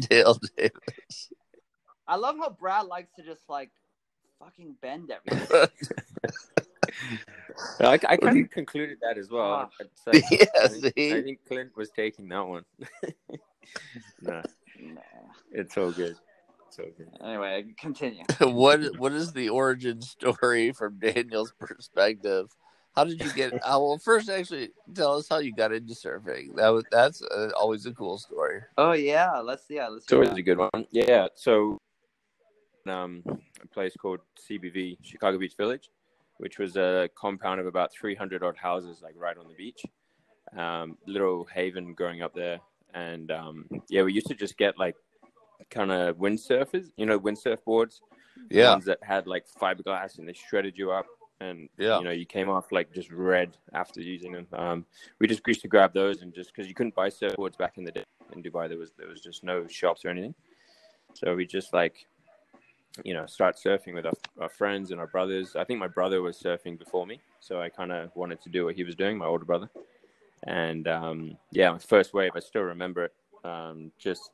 Dale 0.09 0.39
Davis. 0.57 1.33
I 2.07 2.17
love 2.17 2.37
how 2.39 2.51
Brad 2.51 2.87
likes 2.87 3.11
to 3.17 3.23
just 3.23 3.49
like 3.49 3.71
fucking 4.39 4.77
bend 4.83 5.11
everything. 5.11 5.49
I, 7.81 7.99
I 8.09 8.17
kind 8.17 8.45
of 8.45 8.51
concluded 8.51 8.99
that 9.03 9.19
as 9.19 9.31
well. 9.31 9.53
Ah. 9.53 9.69
It's 9.81 10.07
like- 10.07 10.23
yeah, 10.31 10.45
I, 10.63 10.69
think, 10.69 10.95
see? 10.97 11.13
I 11.13 11.23
think 11.23 11.39
Clint 11.49 11.77
was 11.77 11.91
taking 11.91 12.29
that 12.29 12.47
one. 12.47 12.65
nah, 14.21 14.43
Nah. 14.81 15.01
it's 15.53 15.77
all 15.77 15.93
good. 15.93 16.17
It's 16.69 16.79
all 16.79 16.87
good. 16.97 17.09
Anyway, 17.25 17.67
continue. 17.79 18.25
what 18.41 18.99
what 18.99 19.13
is 19.13 19.33
the 19.33 19.49
origin 19.49 20.03
story 20.03 20.73
from 20.73 20.99
Daniel's 20.99 21.53
perspective 21.59 22.49
How 22.95 23.05
did 23.05 23.21
you 23.21 23.33
get? 23.33 23.53
Uh, 23.65 23.79
well, 23.81 23.99
first, 23.99 24.29
actually, 24.29 24.71
tell 24.95 25.17
us 25.17 25.29
how 25.29 25.39
you 25.39 25.53
got 25.55 25.73
into 25.73 25.95
surfing. 25.95 26.57
That 26.57 26.69
was 26.69 26.85
that's 26.91 27.23
uh, 27.23 27.51
always 27.57 27.87
a 27.87 27.93
cool 27.93 28.19
story. 28.19 28.63
Oh 28.79 28.93
yeah, 28.93 29.39
let's 29.39 29.65
yeah, 29.69 29.89
let's. 29.89 30.05
It's 30.05 30.13
always 30.13 30.31
a 30.31 30.43
good 30.43 30.59
one. 30.59 30.87
Yeah. 30.91 31.29
So, 31.35 31.79
um, 32.89 33.23
a 33.63 33.67
place 33.69 33.95
called 33.97 34.21
CBV, 34.49 34.99
Chicago 35.03 35.39
Beach 35.39 35.57
Village, 35.57 35.91
which 36.39 36.59
was 36.59 36.77
a 36.77 37.09
compound 37.17 37.61
of 37.61 37.67
about 37.67 37.93
300 37.93 38.43
odd 38.43 38.57
houses, 38.57 39.01
like 39.03 39.15
right 39.17 39.37
on 39.37 39.49
the 39.49 39.55
beach. 39.55 39.83
Um, 40.57 40.99
little 41.07 41.47
haven 41.47 41.95
growing 41.95 42.23
up 42.23 42.35
there, 42.35 42.61
and 42.95 43.31
um, 43.31 43.67
yeah, 43.89 44.03
we 44.03 44.13
used 44.13 44.29
to 44.29 44.35
just 44.35 44.57
get 44.57 44.79
like 44.79 44.97
kind 45.71 45.91
of 45.91 46.17
windsurfers, 46.17 46.87
you 46.97 47.07
know, 47.07 47.19
windsurf 47.19 47.63
boards, 47.65 48.01
Yeah, 48.51 48.73
ones 48.73 48.85
that 48.87 48.99
had 49.03 49.27
like 49.27 49.45
fiberglass 49.61 50.19
and 50.19 50.29
they 50.29 50.33
shredded 50.33 50.79
you 50.79 50.93
up, 50.93 51.07
and 51.41 51.69
Yeah. 51.77 51.99
you 51.99 52.05
know, 52.05 52.13
you 52.13 52.25
came 52.25 52.49
off 52.49 52.73
like 52.73 52.93
just 52.95 53.11
red 53.11 53.57
after 53.73 54.01
using 54.01 54.33
them. 54.33 54.47
Um, 54.53 54.87
we 55.19 55.27
just 55.27 55.47
used 55.47 55.63
to 55.63 55.69
grab 55.69 55.93
those 55.93 56.23
and 56.23 56.33
just 56.33 56.55
because 56.55 56.69
you 56.69 56.75
couldn't 56.75 56.95
buy 56.95 57.09
surfboards 57.11 57.59
back 57.59 57.77
in 57.79 57.85
the 57.85 57.93
day 57.93 58.05
in 58.33 58.43
Dubai, 58.43 58.69
there 58.69 58.79
was 58.79 58.93
there 58.97 59.09
was 59.09 59.21
just 59.21 59.45
no 59.45 59.67
shops 59.67 60.05
or 60.05 60.09
anything, 60.09 60.35
so 61.15 61.35
we 61.35 61.47
just 61.47 61.73
like. 61.73 62.07
You 63.05 63.13
know, 63.13 63.27
start 63.27 63.57
surfing 63.57 63.93
with 63.95 64.07
our, 64.07 64.13
our 64.41 64.49
friends 64.49 64.93
and 64.93 65.01
our 65.01 65.09
brothers. 65.09 65.57
I 65.57 65.65
think 65.65 65.81
my 65.81 65.89
brother 65.89 66.23
was 66.23 66.41
surfing 66.41 66.79
before 66.79 67.09
me, 67.09 67.21
so 67.41 67.61
I 67.61 67.69
kind 67.69 67.91
of 67.91 68.15
wanted 68.15 68.41
to 68.43 68.49
do 68.49 68.67
what 68.67 68.77
he 68.77 68.85
was 68.85 68.95
doing, 68.95 69.19
my 69.19 69.27
older 69.27 69.45
brother. 69.45 69.69
And 70.47 70.87
um, 70.89 71.39
yeah, 71.53 71.71
my 71.71 71.79
first 71.79 72.15
wave, 72.15 72.33
I 72.37 72.41
still 72.41 72.63
remember 72.63 73.05
it. 73.07 73.15
Um, 73.45 73.93
just 73.99 74.31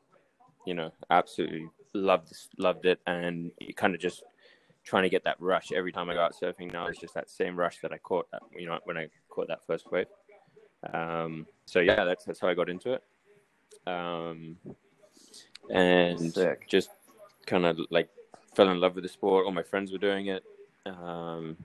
you 0.66 0.74
know, 0.74 0.92
absolutely 1.10 1.68
loved 1.94 2.32
loved 2.58 2.86
it, 2.86 3.00
and 3.06 3.50
kind 3.76 3.94
of 3.94 4.00
just 4.00 4.22
trying 4.82 5.02
to 5.02 5.08
get 5.08 5.24
that 5.24 5.36
rush 5.40 5.72
every 5.72 5.92
time 5.92 6.10
I 6.10 6.14
go 6.14 6.20
out 6.20 6.34
surfing. 6.34 6.72
Now 6.72 6.86
it's 6.86 6.98
just 6.98 7.14
that 7.14 7.30
same 7.30 7.56
rush 7.56 7.78
that 7.82 7.92
I 7.92 7.98
caught, 7.98 8.30
that, 8.32 8.42
you 8.56 8.66
know, 8.66 8.78
when 8.84 8.96
I 8.96 9.08
caught 9.28 9.48
that 9.48 9.64
first 9.66 9.90
wave. 9.92 10.06
Um, 10.92 11.46
so 11.66 11.80
yeah, 11.80 12.04
that's 12.04 12.24
that's 12.24 12.40
how 12.40 12.48
I 12.48 12.54
got 12.54 12.70
into 12.70 12.94
it, 12.94 13.02
um, 13.86 14.56
and 15.70 16.32
Sick. 16.32 16.66
just 16.68 16.90
kind 17.46 17.66
of 17.66 17.78
like 17.90 18.08
fell 18.54 18.70
in 18.70 18.80
love 18.80 18.94
with 18.94 19.04
the 19.04 19.10
sport. 19.10 19.46
All 19.46 19.52
my 19.52 19.62
friends 19.62 19.92
were 19.92 19.98
doing 19.98 20.26
it, 20.28 20.42
um, 20.86 21.56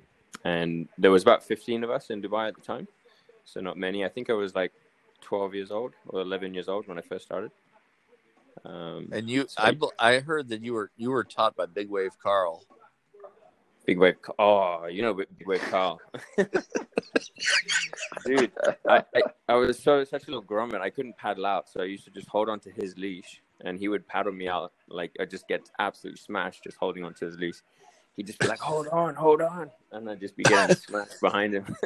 and 0.44 0.90
there 0.98 1.12
was 1.12 1.24
about 1.24 1.44
fifteen 1.44 1.84
of 1.84 1.90
us 1.90 2.10
in 2.10 2.22
Dubai 2.22 2.50
at 2.50 2.56
the 2.56 2.62
time, 2.62 2.88
so 3.46 3.62
not 3.62 3.78
many. 3.78 4.04
I 4.04 4.10
think 4.10 4.30
I 4.30 4.34
was 4.34 4.54
like 4.56 4.74
twelve 5.22 5.56
years 5.56 5.72
old 5.72 5.94
or 6.08 6.22
eleven 6.22 6.54
years 6.54 6.68
old 6.68 6.88
when 6.88 6.98
I 6.98 7.02
first 7.02 7.26
started. 7.26 7.52
Um, 8.64 9.10
and 9.12 9.30
you, 9.30 9.46
So- 9.48 9.64
I 9.64 9.78
I 10.00 10.20
heard 10.20 10.50
that 10.50 10.62
you 10.62 10.74
were 10.74 10.92
you 10.98 11.12
were 11.12 11.24
taught 11.24 11.56
by 11.56 11.66
Big 11.68 11.90
Wave 11.90 12.12
Carl. 12.22 12.64
Big 13.86 14.00
Wave. 14.00 14.16
Oh, 14.40 14.88
you 14.88 15.04
know 15.04 15.14
Big 15.14 15.28
Wave 15.46 15.62
Carl. 15.70 16.02
Dude, 18.26 18.52
I, 18.90 19.04
I, 19.16 19.22
I 19.50 19.54
was 19.56 19.78
so 19.78 20.04
such 20.04 20.24
a 20.24 20.26
little 20.28 20.44
grommet. 20.44 20.82
I 20.82 20.90
couldn't 20.90 21.18
paddle 21.18 21.46
out, 21.46 21.70
so 21.70 21.82
I 21.82 21.86
used 21.86 22.04
to 22.06 22.10
just 22.12 22.28
hold 22.28 22.50
on 22.50 22.60
to 22.62 22.72
his 22.72 22.98
leash, 22.98 23.42
and 23.62 23.78
he 23.78 23.88
would 23.88 24.08
paddle 24.08 24.32
me 24.32 24.48
out. 24.48 24.72
Like 24.90 25.12
I 25.20 25.26
just 25.26 25.48
get 25.48 25.70
absolutely 25.78 26.18
smashed 26.20 26.64
just 26.64 26.78
holding 26.78 27.04
onto 27.04 27.26
his 27.26 27.38
leash. 27.38 27.62
He'd 28.16 28.26
just 28.28 28.40
be 28.40 28.48
like, 28.48 28.60
"Hold 28.60 28.88
on, 28.88 29.14
hold 29.14 29.42
on," 29.42 29.70
and 29.92 30.10
I'd 30.10 30.20
just 30.20 30.36
be 30.36 30.44
getting 30.44 30.76
smashed 30.88 31.22
behind 31.22 31.54
him. 31.54 31.76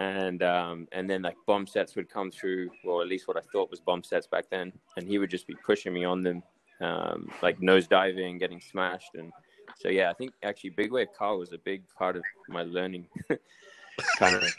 and 0.00 0.42
um, 0.42 0.88
and 0.92 1.08
then 1.08 1.20
like 1.20 1.36
bomb 1.46 1.66
sets 1.66 1.94
would 1.94 2.08
come 2.08 2.30
through, 2.30 2.70
or 2.84 3.02
at 3.02 3.08
least 3.08 3.28
what 3.28 3.36
I 3.36 3.42
thought 3.52 3.70
was 3.70 3.80
bomb 3.80 4.02
sets 4.02 4.26
back 4.26 4.46
then, 4.50 4.72
and 4.96 5.06
he 5.06 5.18
would 5.18 5.28
just 5.28 5.46
be 5.46 5.54
pushing 5.66 5.92
me 5.92 6.04
on 6.04 6.22
them, 6.22 6.42
um, 6.80 7.30
like 7.42 7.60
nose 7.60 7.86
diving, 7.86 8.38
getting 8.38 8.62
smashed, 8.62 9.14
and 9.14 9.30
so 9.78 9.90
yeah, 9.90 10.08
I 10.08 10.14
think 10.14 10.32
actually 10.42 10.70
Big 10.70 10.90
Wave 10.90 11.08
Carl 11.16 11.38
was 11.38 11.52
a 11.52 11.58
big 11.58 11.82
part 11.98 12.16
of 12.16 12.22
my 12.48 12.62
learning. 12.62 13.08
kind 14.18 14.36
of, 14.36 14.54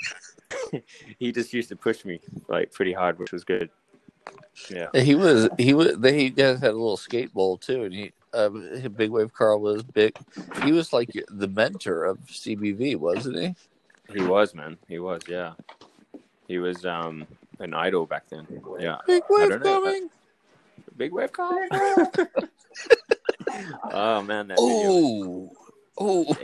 he 1.17 1.32
just 1.32 1.54
used 1.54 1.69
to 1.69 1.75
push 1.75 2.06
me 2.06 2.19
like 2.47 2.71
pretty 2.71 2.93
hard, 2.93 3.17
which 3.17 3.32
was 3.32 3.43
good. 3.43 3.71
Yeah, 4.69 4.89
He 4.93 5.15
was 5.15 5.49
he 5.58 5.73
was 5.73 5.97
they 5.97 6.30
guys 6.30 6.60
had 6.60 6.69
a 6.69 6.73
little 6.73 6.97
skate 6.97 7.34
bowl 7.34 7.58
too, 7.58 7.86
and 7.86 7.93
he 7.95 8.13
uh, 8.32 8.49
Big 8.95 9.10
Wave 9.10 9.34
Carl 9.34 9.60
was 9.60 9.82
big. 9.82 10.15
He 10.63 10.71
was 10.71 10.93
like 10.93 11.10
the 11.30 11.47
mentor 11.47 12.06
of 12.06 12.19
CBV, 12.27 12.97
wasn't 12.97 13.39
he? 13.39 13.56
He 14.13 14.21
was 14.24 14.54
man. 14.54 14.78
He 14.88 15.00
was 15.00 15.21
yeah. 15.28 15.54
He 16.47 16.58
was 16.58 16.86
um 16.86 17.26
an 17.60 17.74
idol 17.74 18.06
back 18.06 18.28
then. 18.30 18.47
Yeah, 18.80 18.97
Big 19.08 19.24
I 19.24 19.26
Wave 19.30 19.50
don't 19.50 19.63
coming. 19.63 20.10
Big 20.97 21.12
Wave 21.12 21.32
coming. 21.32 21.69
oh 23.91 24.21
man, 24.24 24.47
that 24.47 24.58
video. 24.58 24.60
Oh, 24.60 25.52
oh, 25.97 26.36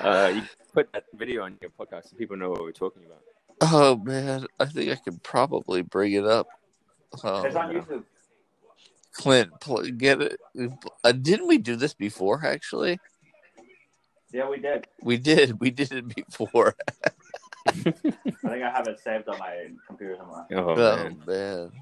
uh, 0.00 0.32
you 0.34 0.42
put 0.74 0.92
that 0.92 1.04
video 1.14 1.42
on 1.44 1.56
your 1.60 1.70
podcast 1.70 2.10
so 2.10 2.16
people 2.16 2.36
know 2.36 2.50
what 2.50 2.60
we're 2.60 2.72
talking 2.72 3.02
about. 3.04 3.22
oh 3.62 3.96
man! 3.96 4.46
I 4.60 4.66
think 4.66 4.90
I 4.90 4.96
could 4.96 5.22
probably 5.22 5.82
bring 5.82 6.12
it 6.12 6.24
up. 6.26 6.48
Oh, 7.24 7.42
It's 7.44 7.56
on 7.56 7.74
YouTube. 7.74 8.04
Clint, 9.12 9.50
pl- 9.60 9.90
get 9.90 10.20
it? 10.20 10.38
Uh, 11.02 11.12
didn't 11.12 11.48
we 11.48 11.58
do 11.58 11.74
this 11.74 11.94
before? 11.94 12.44
Actually, 12.46 13.00
Yeah, 14.32 14.48
we 14.48 14.58
did. 14.58 14.86
we 15.02 15.16
did. 15.16 15.60
We 15.60 15.70
did 15.70 15.92
it 15.92 16.14
before. 16.14 16.74
I 17.66 17.72
think 17.72 18.04
I 18.44 18.70
have 18.70 18.86
it 18.88 19.00
saved 19.00 19.28
on 19.28 19.38
my 19.38 19.68
computer 19.86 20.16
somewhere. 20.16 20.46
Oh, 20.52 20.70
Oh 20.70 20.76
man. 20.76 21.22
man. 21.26 21.72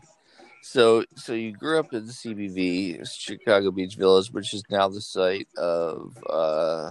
So 0.63 1.05
so 1.15 1.33
you 1.33 1.53
grew 1.53 1.79
up 1.79 1.93
in 1.93 2.07
the 2.07 2.13
CBV, 2.13 3.09
Chicago 3.09 3.71
Beach 3.71 3.95
Village, 3.97 4.31
which 4.33 4.53
is 4.53 4.65
now 4.71 4.89
the 4.89 5.01
site 5.01 5.49
of 5.57 6.17
uh 6.29 6.91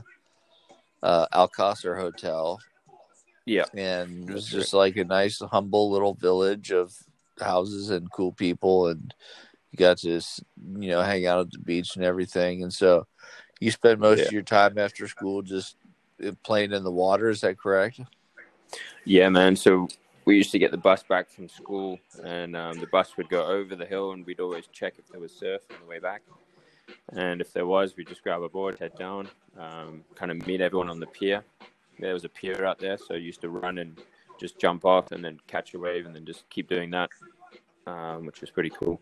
uh 1.03 1.25
Al 1.33 1.49
Qasr 1.49 1.97
Hotel. 1.97 2.59
Yeah. 3.45 3.65
And 3.73 4.29
it 4.29 4.33
was 4.33 4.49
That's 4.49 4.63
just 4.63 4.73
like 4.73 4.97
a 4.97 5.03
nice 5.03 5.39
humble 5.39 5.91
little 5.91 6.13
village 6.13 6.71
of 6.71 6.93
houses 7.39 7.89
and 7.89 8.11
cool 8.11 8.31
people 8.31 8.87
and 8.87 9.13
you 9.71 9.77
got 9.77 9.97
to 9.99 10.21
you 10.79 10.87
know 10.87 11.01
hang 11.01 11.25
out 11.25 11.39
at 11.41 11.51
the 11.51 11.59
beach 11.59 11.97
and 11.97 12.05
everything 12.05 12.63
and 12.63 12.71
so 12.73 13.05
you 13.59 13.71
spend 13.71 13.99
most 13.99 14.19
Yeah. 14.19 14.25
of 14.25 14.31
your 14.31 14.41
time 14.43 14.77
after 14.77 15.07
school 15.07 15.41
just 15.41 15.75
uh, 16.25 16.31
playing 16.43 16.71
in 16.71 16.83
the 16.83 16.91
water 16.91 17.29
is 17.29 17.41
that 17.41 17.57
correct 17.57 17.99
Yeah, 19.05 19.29
man. 19.29 19.55
So 19.55 19.87
we 20.25 20.35
used 20.35 20.51
to 20.51 20.59
get 20.59 20.71
the 20.71 20.77
bus 20.77 21.03
back 21.03 21.29
from 21.29 21.47
school, 21.47 21.99
and 22.23 22.55
um, 22.55 22.79
the 22.79 22.87
bus 22.87 23.15
would 23.17 23.29
go 23.29 23.45
over 23.45 23.75
the 23.75 23.85
hill, 23.85 24.13
and 24.13 24.25
we'd 24.25 24.39
always 24.39 24.65
check 24.67 24.95
if 24.97 25.07
there 25.09 25.19
was 25.19 25.31
surf 25.31 25.61
on 25.71 25.77
the 25.79 25.85
way 25.85 25.99
back. 25.99 26.23
And 27.09 27.41
if 27.41 27.53
there 27.53 27.67
was, 27.67 27.95
we'd 27.95 28.07
just 28.07 28.23
grab 28.23 28.41
a 28.41 28.49
board, 28.49 28.79
head 28.79 28.95
down, 28.97 29.29
um, 29.59 30.03
kind 30.15 30.31
of 30.31 30.45
meet 30.47 30.61
everyone 30.61 30.89
on 30.89 30.99
the 30.99 31.05
pier. 31.05 31.43
There 31.99 32.13
was 32.13 32.25
a 32.25 32.29
pier 32.29 32.65
out 32.65 32.79
there, 32.79 32.97
so 32.97 33.13
I 33.13 33.17
used 33.17 33.41
to 33.41 33.49
run 33.49 33.77
and 33.77 33.99
just 34.39 34.59
jump 34.59 34.83
off 34.85 35.11
and 35.11 35.23
then 35.23 35.39
catch 35.47 35.73
a 35.75 35.79
wave 35.79 36.05
and 36.05 36.15
then 36.15 36.25
just 36.25 36.49
keep 36.49 36.67
doing 36.67 36.89
that, 36.91 37.09
um, 37.87 38.25
which 38.25 38.41
was 38.41 38.49
pretty 38.49 38.71
cool. 38.71 38.99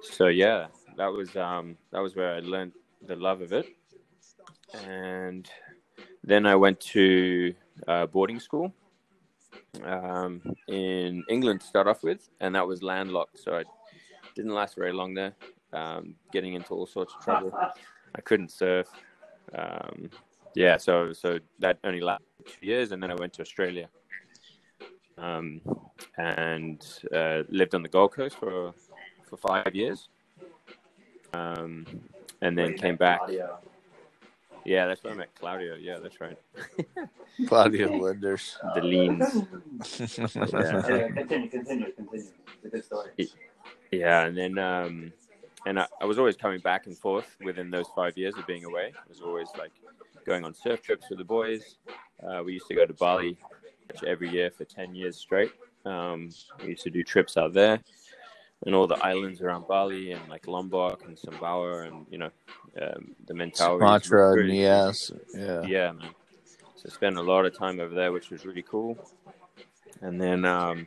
So 0.00 0.28
yeah, 0.28 0.68
that 0.96 1.12
was 1.12 1.36
um, 1.36 1.76
that 1.90 2.00
was 2.00 2.14
where 2.14 2.34
I 2.34 2.38
learned 2.40 2.72
the 3.02 3.16
love 3.16 3.40
of 3.40 3.52
it. 3.52 3.66
And 4.84 5.48
then 6.24 6.46
I 6.46 6.54
went 6.56 6.80
to 6.80 7.54
uh, 7.86 8.06
boarding 8.06 8.40
school 8.40 8.72
um, 9.84 10.42
in 10.68 11.24
England 11.28 11.60
to 11.60 11.66
start 11.66 11.86
off 11.86 12.02
with, 12.02 12.28
and 12.40 12.54
that 12.54 12.66
was 12.66 12.82
landlocked, 12.82 13.38
so 13.38 13.56
I 13.56 13.64
didn't 14.34 14.52
last 14.52 14.76
very 14.76 14.92
long 14.92 15.14
there. 15.14 15.34
Um, 15.72 16.14
getting 16.32 16.54
into 16.54 16.74
all 16.74 16.86
sorts 16.86 17.14
of 17.14 17.22
trouble. 17.22 17.52
I 18.14 18.20
couldn't 18.22 18.50
surf. 18.50 18.88
Um, 19.54 20.10
yeah, 20.54 20.76
so 20.78 21.12
so 21.12 21.38
that 21.58 21.78
only 21.84 22.00
lasted 22.00 22.26
two 22.46 22.66
years, 22.66 22.92
and 22.92 23.02
then 23.02 23.10
I 23.10 23.14
went 23.14 23.32
to 23.34 23.42
Australia, 23.42 23.88
um, 25.18 25.60
and 26.16 26.80
uh, 27.14 27.42
lived 27.48 27.74
on 27.74 27.82
the 27.82 27.88
Gold 27.88 28.12
Coast 28.12 28.36
for 28.36 28.72
for 29.28 29.36
five 29.36 29.74
years, 29.74 30.08
um, 31.34 31.84
and 32.42 32.56
then 32.56 32.74
came 32.74 32.96
back. 32.96 33.20
Audio. 33.22 33.58
Yeah, 34.66 34.86
that's 34.86 35.04
what 35.04 35.12
I 35.12 35.16
meant, 35.16 35.30
Claudio. 35.38 35.76
Yeah, 35.76 35.98
that's 36.02 36.20
right. 36.20 36.36
Claudio 37.46 37.96
Linders 38.02 38.58
The 38.74 38.82
leans. 38.82 39.20
Yeah, 39.78 41.08
continue, 41.08 41.48
continue, 41.48 41.92
continue. 41.92 42.26
It's 42.56 42.64
a 42.64 42.68
good 42.68 42.84
story. 42.84 43.10
Yeah, 43.92 44.24
and 44.24 44.36
then 44.36 44.58
um, 44.58 45.12
and 45.66 45.78
I, 45.78 45.86
I 46.00 46.04
was 46.04 46.18
always 46.18 46.36
coming 46.36 46.58
back 46.58 46.86
and 46.86 46.98
forth 46.98 47.36
within 47.44 47.70
those 47.70 47.86
five 47.94 48.18
years 48.18 48.36
of 48.36 48.46
being 48.46 48.64
away. 48.64 48.92
I 48.96 49.08
was 49.08 49.20
always 49.20 49.48
like 49.56 49.70
going 50.26 50.44
on 50.44 50.52
surf 50.52 50.82
trips 50.82 51.08
with 51.10 51.18
the 51.18 51.24
boys. 51.24 51.76
Uh, 52.26 52.42
we 52.44 52.54
used 52.54 52.66
to 52.66 52.74
go 52.74 52.86
to 52.86 52.94
Bali 52.94 53.38
every 54.04 54.30
year 54.30 54.50
for 54.50 54.64
ten 54.64 54.96
years 54.96 55.16
straight. 55.16 55.52
Um, 55.84 56.30
we 56.60 56.70
used 56.70 56.82
to 56.82 56.90
do 56.90 57.04
trips 57.04 57.36
out 57.36 57.52
there, 57.52 57.78
and 58.64 58.74
all 58.74 58.86
the 58.86 58.96
islands 59.04 59.40
around 59.42 59.68
Bali 59.68 60.12
and 60.12 60.28
like 60.28 60.46
Lombok 60.46 61.04
and 61.06 61.16
Sumbawa 61.16 61.86
and 61.88 62.06
you 62.10 62.18
know 62.18 62.30
um, 62.80 63.14
the 63.26 63.34
Mentawai. 63.34 63.78
Sumatra, 63.78 64.32
Really- 64.34 64.58
Nias, 64.58 65.12
yeah. 65.34 65.62
yeah, 65.62 65.92
man. 65.92 66.10
So 66.76 66.88
spent 66.88 67.16
a 67.16 67.22
lot 67.22 67.44
of 67.46 67.56
time 67.56 67.80
over 67.80 67.94
there, 67.94 68.12
which 68.12 68.30
was 68.30 68.44
really 68.46 68.62
cool. 68.62 68.98
And 70.02 70.20
then, 70.20 70.44
um, 70.44 70.86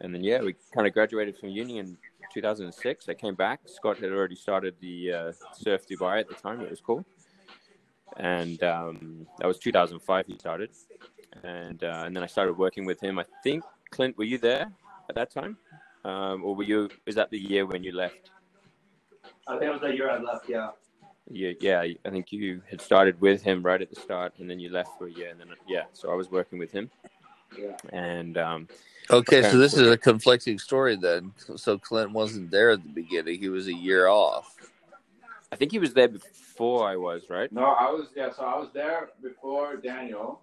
and 0.00 0.14
then, 0.14 0.22
yeah, 0.22 0.42
we 0.42 0.54
kind 0.74 0.86
of 0.86 0.92
graduated 0.92 1.38
from 1.38 1.48
uni 1.48 1.78
in 1.78 1.96
2006. 2.34 3.08
I 3.08 3.14
came 3.14 3.34
back. 3.34 3.60
Scott 3.64 3.98
had 3.98 4.12
already 4.12 4.34
started 4.36 4.74
the 4.80 5.12
uh, 5.12 5.32
Surf 5.54 5.86
Dubai 5.88 6.20
at 6.20 6.28
the 6.28 6.34
time. 6.34 6.60
It 6.60 6.68
was 6.68 6.80
cool. 6.80 7.04
and 8.18 8.62
um, 8.62 9.26
that 9.38 9.46
was 9.46 9.58
2005. 9.58 10.26
He 10.26 10.36
started, 10.38 10.70
and 11.42 11.82
uh, 11.82 12.02
and 12.04 12.14
then 12.14 12.22
I 12.22 12.26
started 12.26 12.56
working 12.58 12.84
with 12.84 13.00
him. 13.02 13.18
I 13.18 13.24
think 13.42 13.64
Clint, 13.90 14.16
were 14.18 14.24
you 14.24 14.38
there 14.38 14.70
at 15.08 15.14
that 15.14 15.30
time, 15.32 15.56
um, 16.04 16.44
or 16.44 16.54
were 16.54 16.62
you? 16.64 16.90
Is 17.06 17.14
that 17.16 17.30
the 17.30 17.38
year 17.38 17.66
when 17.66 17.82
you 17.84 17.92
left? 17.92 18.30
I 19.46 19.52
think 19.58 19.64
it 19.64 19.72
was 19.72 19.80
the 19.80 19.94
year 19.94 20.10
I 20.10 20.18
left. 20.18 20.48
Yeah. 20.48 20.70
Yeah, 21.30 21.52
yeah. 21.60 21.80
I 22.04 22.10
think 22.10 22.32
you 22.32 22.62
had 22.70 22.80
started 22.80 23.20
with 23.20 23.42
him 23.42 23.62
right 23.62 23.80
at 23.80 23.90
the 23.90 24.00
start, 24.00 24.34
and 24.38 24.48
then 24.48 24.60
you 24.60 24.70
left 24.70 24.90
for 24.98 25.06
a 25.06 25.12
year, 25.12 25.30
and 25.30 25.40
then 25.40 25.48
yeah. 25.66 25.84
So 25.92 26.10
I 26.10 26.14
was 26.14 26.30
working 26.30 26.58
with 26.58 26.70
him, 26.72 26.90
Yeah. 27.58 27.76
and 27.92 28.36
um, 28.36 28.68
Okay, 29.10 29.42
so 29.42 29.58
this 29.58 29.74
is 29.74 29.90
a 29.90 29.98
conflicting 29.98 30.58
story 30.58 30.96
then. 30.96 31.32
So 31.56 31.78
Clint 31.78 32.12
wasn't 32.12 32.50
there 32.50 32.70
at 32.70 32.82
the 32.82 32.88
beginning; 32.88 33.38
he 33.38 33.48
was 33.48 33.68
a 33.68 33.74
year 33.74 34.06
off. 34.08 34.54
I 35.52 35.56
think 35.56 35.72
he 35.72 35.78
was 35.78 35.94
there 35.94 36.08
before 36.08 36.88
I 36.88 36.96
was, 36.96 37.22
right? 37.30 37.50
No, 37.52 37.64
I 37.64 37.90
was 37.90 38.08
yeah. 38.16 38.30
So 38.32 38.42
I 38.42 38.58
was 38.58 38.68
there 38.74 39.10
before 39.22 39.76
Daniel. 39.76 40.40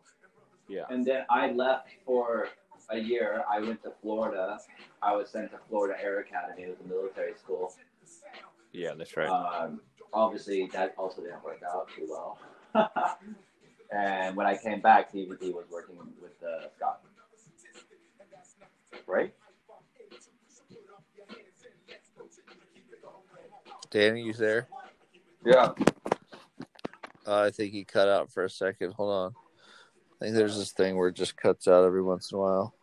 Yeah. 0.68 0.84
And 0.90 1.06
then 1.06 1.26
I 1.30 1.52
left 1.52 1.90
for 2.06 2.48
a 2.90 2.98
year. 2.98 3.44
I 3.50 3.60
went 3.60 3.84
to 3.84 3.92
Florida. 4.02 4.60
I 5.02 5.16
was 5.16 5.30
sent 5.30 5.52
to 5.52 5.58
Florida 5.70 5.96
Air 6.02 6.20
Academy. 6.20 6.64
It 6.64 6.70
was 6.70 6.80
a 6.86 6.90
military 6.90 7.34
school. 7.34 7.74
Yeah, 8.72 8.94
that's 8.98 9.16
right. 9.18 9.28
Um, 9.28 9.82
obviously, 10.14 10.70
that 10.74 10.94
also 10.98 11.22
didn't 11.22 11.44
work 11.44 11.62
out 11.64 11.90
too 11.96 12.08
well. 12.10 12.38
and 13.92 14.36
when 14.36 14.48
I 14.48 14.58
came 14.58 14.82
back, 14.82 15.12
DVD 15.12 15.54
was 15.54 15.66
working 15.72 15.98
with 16.22 16.32
uh, 16.44 16.68
Scott. 16.76 17.02
Right? 19.08 19.34
Danny, 23.90 24.22
you 24.22 24.34
there? 24.34 24.68
Yeah. 25.46 25.74
Uh, 27.28 27.42
I 27.42 27.52
think 27.52 27.74
he 27.74 27.84
cut 27.84 28.08
out 28.08 28.32
for 28.32 28.46
a 28.46 28.50
second. 28.50 28.94
Hold 28.94 29.12
on. 29.12 29.41
I 30.22 30.26
think 30.26 30.36
there's 30.36 30.58
this 30.58 30.72
thing 30.72 30.98
where 30.98 31.08
it 31.08 31.16
just 31.16 31.36
cuts 31.36 31.68
out 31.68 31.84
every 31.84 32.04
once 32.04 32.32
in 32.32 32.38
a 32.38 32.42
while. 32.42 32.76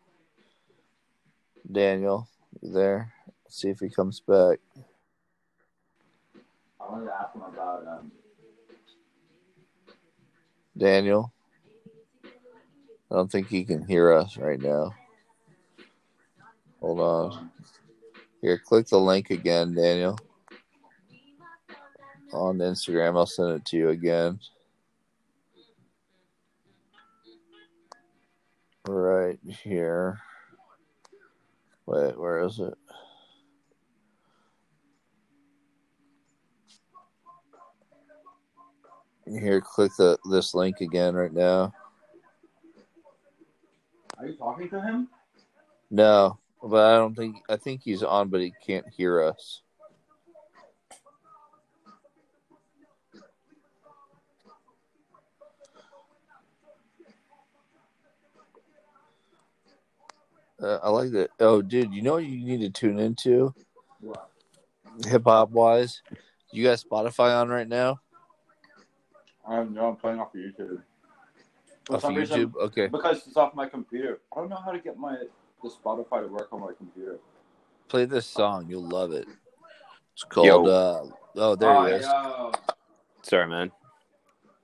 Daniel, 1.70 2.26
you 2.60 2.72
there? 2.72 3.12
Let's 3.44 3.62
see 3.62 3.68
if 3.68 3.78
he 3.78 3.88
comes 3.88 4.18
back. 4.18 4.58
I 6.80 6.90
wanted 6.90 7.04
to 7.06 7.14
ask 7.14 7.32
him 7.36 7.42
about 7.42 7.86
um, 7.86 8.10
Daniel. 10.76 11.32
I 12.24 13.14
don't 13.14 13.30
think 13.30 13.46
he 13.46 13.64
can 13.64 13.86
hear 13.86 14.12
us 14.12 14.36
right 14.36 14.60
now. 14.60 14.92
Hold 16.80 16.98
on. 16.98 17.50
Here, 18.42 18.58
click 18.58 18.88
the 18.88 18.98
link 18.98 19.30
again, 19.30 19.76
Daniel. 19.76 20.18
On 22.32 22.58
Instagram, 22.58 23.16
I'll 23.16 23.26
send 23.26 23.50
it 23.52 23.64
to 23.66 23.76
you 23.76 23.90
again. 23.90 24.40
Right 28.88 29.38
here. 29.44 30.18
Wait, 31.84 32.18
where 32.18 32.42
is 32.42 32.58
it? 32.58 32.72
Here, 39.26 39.60
click 39.60 39.92
the 39.98 40.16
this 40.30 40.54
link 40.54 40.80
again 40.80 41.14
right 41.14 41.34
now. 41.34 41.74
Are 44.16 44.26
you 44.26 44.32
talking 44.32 44.70
to 44.70 44.80
him? 44.80 45.08
No, 45.90 46.38
but 46.62 46.94
I 46.94 46.96
don't 46.96 47.14
think 47.14 47.42
I 47.50 47.56
think 47.56 47.82
he's 47.82 48.02
on, 48.02 48.28
but 48.28 48.40
he 48.40 48.54
can't 48.66 48.88
hear 48.88 49.22
us. 49.22 49.60
Uh, 60.60 60.78
I 60.82 60.90
like 60.90 61.10
that. 61.12 61.30
Oh, 61.40 61.62
dude, 61.62 61.92
you 61.92 62.02
know 62.02 62.14
what 62.14 62.24
you 62.24 62.44
need 62.44 62.60
to 62.62 62.70
tune 62.70 62.98
into 62.98 63.54
What? 64.00 64.30
hip 65.06 65.22
hop 65.24 65.50
wise? 65.50 66.02
You 66.52 66.64
got 66.64 66.78
Spotify 66.78 67.40
on 67.40 67.48
right 67.48 67.68
now? 67.68 68.00
I'm 69.46 69.72
no, 69.72 69.88
I'm 69.88 69.96
playing 69.96 70.20
off 70.20 70.34
of 70.34 70.40
YouTube. 70.40 70.82
For 71.86 71.94
Off 71.96 72.02
some 72.02 72.12
of 72.12 72.18
reason- 72.18 72.50
YouTube? 72.50 72.56
Okay. 72.56 72.86
because 72.88 73.26
it's 73.26 73.36
off 73.36 73.54
my 73.54 73.68
computer. 73.68 74.20
I 74.32 74.40
don't 74.40 74.48
know 74.48 74.60
how 74.62 74.72
to 74.72 74.78
get 74.78 74.96
my 74.98 75.16
the 75.62 75.68
Spotify 75.70 76.22
to 76.22 76.28
work 76.28 76.48
on 76.52 76.60
my 76.60 76.72
computer. 76.76 77.18
Play 77.88 78.04
this 78.04 78.26
song. 78.26 78.66
You'll 78.68 78.88
love 78.88 79.12
it. 79.12 79.26
It's 80.14 80.24
called 80.24 80.68
uh 80.68 81.04
oh 81.36 81.54
there 81.56 81.70
oh, 81.70 81.86
he 81.86 81.92
is. 81.92 82.02
yeah. 82.04 82.50
Sorry, 83.22 83.46
man. 83.48 83.70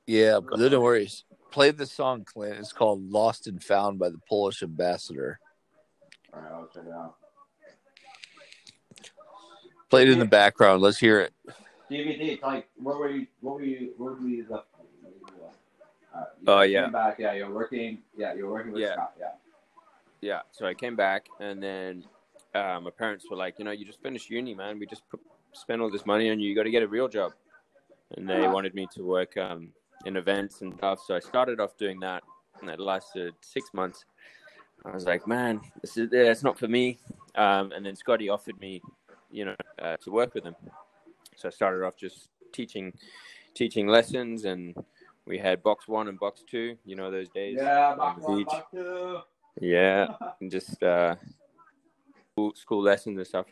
Yeah, 0.07 0.40
but 0.40 0.59
no 0.59 0.80
worries. 0.80 1.24
Play 1.50 1.70
the 1.70 1.87
song, 1.87 2.24
Clint. 2.24 2.59
It's 2.59 2.72
called 2.72 3.02
Lost 3.11 3.46
and 3.46 3.62
Found 3.62 3.98
by 3.98 4.11
the 4.11 4.20
Polish 4.28 4.62
ambassador. 4.62 5.38
All 6.35 6.42
right, 6.42 6.53
I'll 6.53 6.68
check 6.73 6.85
it 6.87 6.92
out. 6.92 7.16
Play 9.90 10.03
it 10.03 10.09
in 10.09 10.18
the 10.18 10.25
background. 10.25 10.83
Let's 10.83 10.99
hear 10.99 11.20
it. 11.20 11.33
DVD. 11.90 12.40
Like, 12.42 12.68
where 12.77 12.97
were 12.97 13.11
you? 13.11 13.27
What 13.40 13.55
were 13.57 13.62
you? 13.62 13.92
Where 13.97 14.14
were 14.14 14.20
you 14.27 14.47
left? 14.49 14.66
Uh, 16.14 16.25
you 16.40 16.44
Oh, 16.47 16.62
came 16.62 16.70
yeah. 16.73 16.87
Back. 16.88 17.16
Yeah, 17.18 17.35
you're 17.35 17.53
working. 17.53 17.99
Yeah, 18.16 18.35
you're 18.35 18.51
working 18.51 18.73
with 18.73 18.83
Yeah. 18.83 18.94
Scott. 18.94 19.12
Yeah. 19.18 19.27
Yeah, 20.20 20.40
so 20.53 20.64
I 20.64 20.73
came 20.73 20.97
back, 20.97 21.27
and 21.38 21.62
then 21.62 22.03
uh, 22.55 22.81
my 22.83 22.90
parents 22.90 23.27
were 23.31 23.37
like, 23.37 23.59
you 23.59 23.64
know, 23.66 23.73
you 23.73 23.85
just 23.85 24.01
finished 24.01 24.31
uni, 24.31 24.55
man. 24.55 24.79
We 24.79 24.87
just 24.87 25.07
put, 25.11 25.20
spent 25.53 25.83
all 25.83 25.90
this 25.90 26.07
money 26.07 26.31
on 26.31 26.40
you. 26.40 26.49
You 26.49 26.55
got 26.55 26.62
to 26.62 26.70
get 26.70 26.83
a 26.83 26.88
real 26.88 27.09
job. 27.09 27.33
And 28.16 28.27
they 28.29 28.49
wanted 28.49 28.75
me 28.75 28.88
to 28.94 29.03
work 29.05 29.37
um, 29.37 29.68
in 30.07 30.16
events 30.16 30.62
and 30.62 30.73
stuff. 30.79 31.01
So 31.07 31.14
I 31.14 31.20
started 31.20 31.61
off 31.61 31.77
doing 31.77 32.01
that, 32.01 32.23
and 32.61 32.68
that 32.70 32.81
lasted 32.81 33.35
six 33.42 33.68
months. 33.75 34.07
I 34.85 34.90
was 34.90 35.05
like, 35.07 35.27
man, 35.27 35.61
this 35.81 35.97
is 35.97 36.11
yeah, 36.12 36.31
it's 36.31 36.42
not 36.42 36.59
for 36.59 36.68
me. 36.68 36.99
Um, 37.35 37.73
and 37.73 37.85
then 37.85 37.97
Scotty 37.97 38.29
offered 38.29 38.61
me, 38.61 38.83
you 39.31 39.44
know, 39.47 39.55
uh, 39.81 39.97
to 39.99 40.11
work 40.11 40.35
with 40.35 40.44
him. 40.44 40.55
So 41.37 41.49
I 41.49 41.51
started 41.51 41.85
off 41.85 41.97
just 41.97 42.29
teaching, 42.53 42.92
teaching 43.55 43.87
lessons, 43.88 44.44
and 44.44 44.75
we 45.27 45.38
had 45.38 45.62
box 45.62 45.88
one 45.88 46.09
and 46.09 46.18
box 46.18 46.44
two. 46.49 46.77
You 46.85 46.97
know 46.97 47.11
those 47.11 47.29
days. 47.31 47.57
Yeah, 47.59 47.94
on 47.99 48.20
one, 48.20 48.38
beach. 48.38 48.49
back 48.49 48.70
two. 48.70 49.18
Yeah, 49.61 50.09
and 50.40 50.51
just 50.51 50.83
uh, 50.83 51.16
school, 52.33 52.53
school 52.55 52.83
lessons 52.83 53.16
and 53.16 53.27
stuff. 53.27 53.47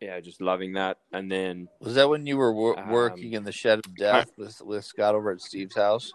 Yeah, 0.00 0.20
just 0.20 0.42
loving 0.42 0.74
that. 0.74 0.98
And 1.12 1.30
then 1.30 1.68
Was 1.80 1.94
that 1.94 2.08
when 2.08 2.26
you 2.26 2.36
were 2.36 2.52
wor- 2.52 2.78
Um, 2.78 2.90
working 2.90 3.32
in 3.32 3.44
the 3.44 3.52
shed 3.52 3.78
of 3.78 3.94
death 3.96 4.30
with, 4.36 4.60
with 4.60 4.84
Scott 4.84 5.14
over 5.14 5.30
at 5.30 5.40
Steve's 5.40 5.74
house? 5.74 6.12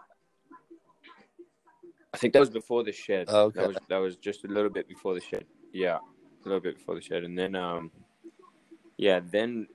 I 2.13 2.17
think 2.17 2.33
that 2.33 2.39
was 2.39 2.49
before 2.49 2.83
the 2.83 2.91
shed. 2.91 3.25
Oh, 3.29 3.45
okay. 3.45 3.61
That 3.61 3.67
was 3.67 3.77
that 3.89 3.97
was 3.97 4.15
just 4.17 4.43
a 4.45 4.47
little 4.47 4.69
bit 4.69 4.87
before 4.87 5.13
the 5.13 5.21
shed. 5.21 5.45
Yeah, 5.73 5.97
a 5.97 6.47
little 6.47 6.59
bit 6.59 6.77
before 6.77 6.95
the 6.95 7.01
shed, 7.01 7.23
and 7.23 7.37
then 7.37 7.55
um, 7.55 7.91
yeah, 8.97 9.21
then 9.31 9.67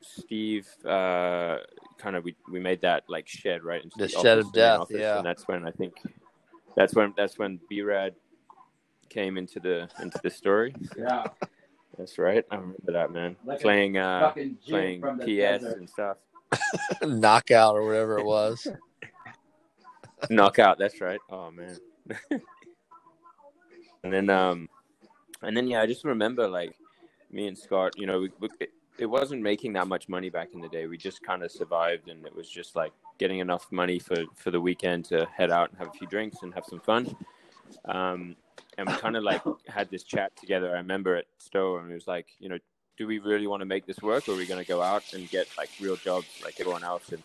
Steve 0.00 0.68
uh, 0.84 1.58
kind 1.98 2.16
of 2.16 2.24
we, 2.24 2.36
we 2.50 2.60
made 2.60 2.80
that 2.82 3.04
like 3.08 3.28
shed 3.28 3.62
right 3.62 3.82
into 3.82 3.96
The 3.96 4.06
the, 4.06 4.08
shed 4.08 4.38
of 4.38 4.46
office, 4.46 4.52
the 4.52 4.58
death, 4.58 4.80
office, 4.80 4.96
yeah. 4.98 5.16
and 5.18 5.26
that's 5.26 5.46
when 5.46 5.66
I 5.66 5.70
think 5.70 5.94
that's 6.76 6.94
when 6.94 7.14
that's 7.16 7.38
when 7.38 7.60
B 7.68 7.82
Rad 7.82 8.14
came 9.08 9.36
into 9.38 9.60
the 9.60 9.88
into 10.02 10.18
the 10.22 10.30
story. 10.30 10.74
Yeah. 10.98 11.24
That's 11.96 12.18
right. 12.18 12.44
I 12.50 12.56
remember 12.56 12.92
that 12.92 13.12
man 13.12 13.36
Like 13.44 13.60
playing 13.60 13.98
uh, 13.98 14.32
playing 14.66 15.00
PS 15.20 15.26
desert. 15.26 15.78
and 15.78 15.88
stuff. 15.88 16.16
Knockout 17.02 17.76
or 17.76 17.86
whatever 17.86 18.18
it 18.18 18.24
was. 18.24 18.66
Knockout. 20.30 20.78
That's 20.78 21.00
right. 21.00 21.20
Oh 21.30 21.50
man. 21.50 21.76
and 24.02 24.12
then 24.12 24.30
um, 24.30 24.68
and 25.42 25.56
then 25.56 25.66
yeah, 25.66 25.82
I 25.82 25.86
just 25.86 26.04
remember 26.04 26.48
like 26.48 26.74
me 27.30 27.48
and 27.48 27.56
Scott. 27.56 27.98
You 27.98 28.06
know, 28.06 28.20
we, 28.20 28.30
we, 28.40 28.48
it, 28.60 28.70
it 28.98 29.06
wasn't 29.06 29.42
making 29.42 29.72
that 29.74 29.88
much 29.88 30.08
money 30.08 30.30
back 30.30 30.50
in 30.54 30.60
the 30.60 30.68
day. 30.68 30.86
We 30.86 30.96
just 30.96 31.22
kind 31.22 31.42
of 31.42 31.50
survived, 31.50 32.08
and 32.08 32.24
it 32.26 32.34
was 32.34 32.48
just 32.48 32.76
like 32.76 32.92
getting 33.18 33.40
enough 33.40 33.70
money 33.70 33.98
for 33.98 34.16
for 34.34 34.50
the 34.50 34.60
weekend 34.60 35.04
to 35.06 35.26
head 35.26 35.50
out 35.50 35.70
and 35.70 35.78
have 35.78 35.88
a 35.88 35.92
few 35.92 36.06
drinks 36.06 36.38
and 36.42 36.54
have 36.54 36.64
some 36.64 36.80
fun. 36.80 37.14
Um, 37.86 38.36
and 38.78 38.88
we 38.88 38.94
kind 38.96 39.16
of 39.16 39.22
like 39.22 39.42
had 39.68 39.90
this 39.90 40.02
chat 40.02 40.36
together. 40.36 40.70
I 40.70 40.78
remember 40.78 41.16
at 41.16 41.26
Stowe, 41.38 41.76
and 41.78 41.90
it 41.90 41.94
was 41.94 42.06
like, 42.06 42.26
you 42.38 42.48
know, 42.48 42.58
do 42.96 43.06
we 43.06 43.18
really 43.18 43.46
want 43.46 43.60
to 43.60 43.66
make 43.66 43.86
this 43.86 44.00
work, 44.02 44.28
or 44.28 44.32
are 44.32 44.36
we 44.36 44.46
going 44.46 44.62
to 44.62 44.68
go 44.68 44.82
out 44.82 45.12
and 45.12 45.28
get 45.28 45.48
like 45.56 45.70
real 45.80 45.96
jobs 45.96 46.26
like 46.44 46.60
everyone 46.60 46.84
else 46.84 47.10
and 47.12 47.22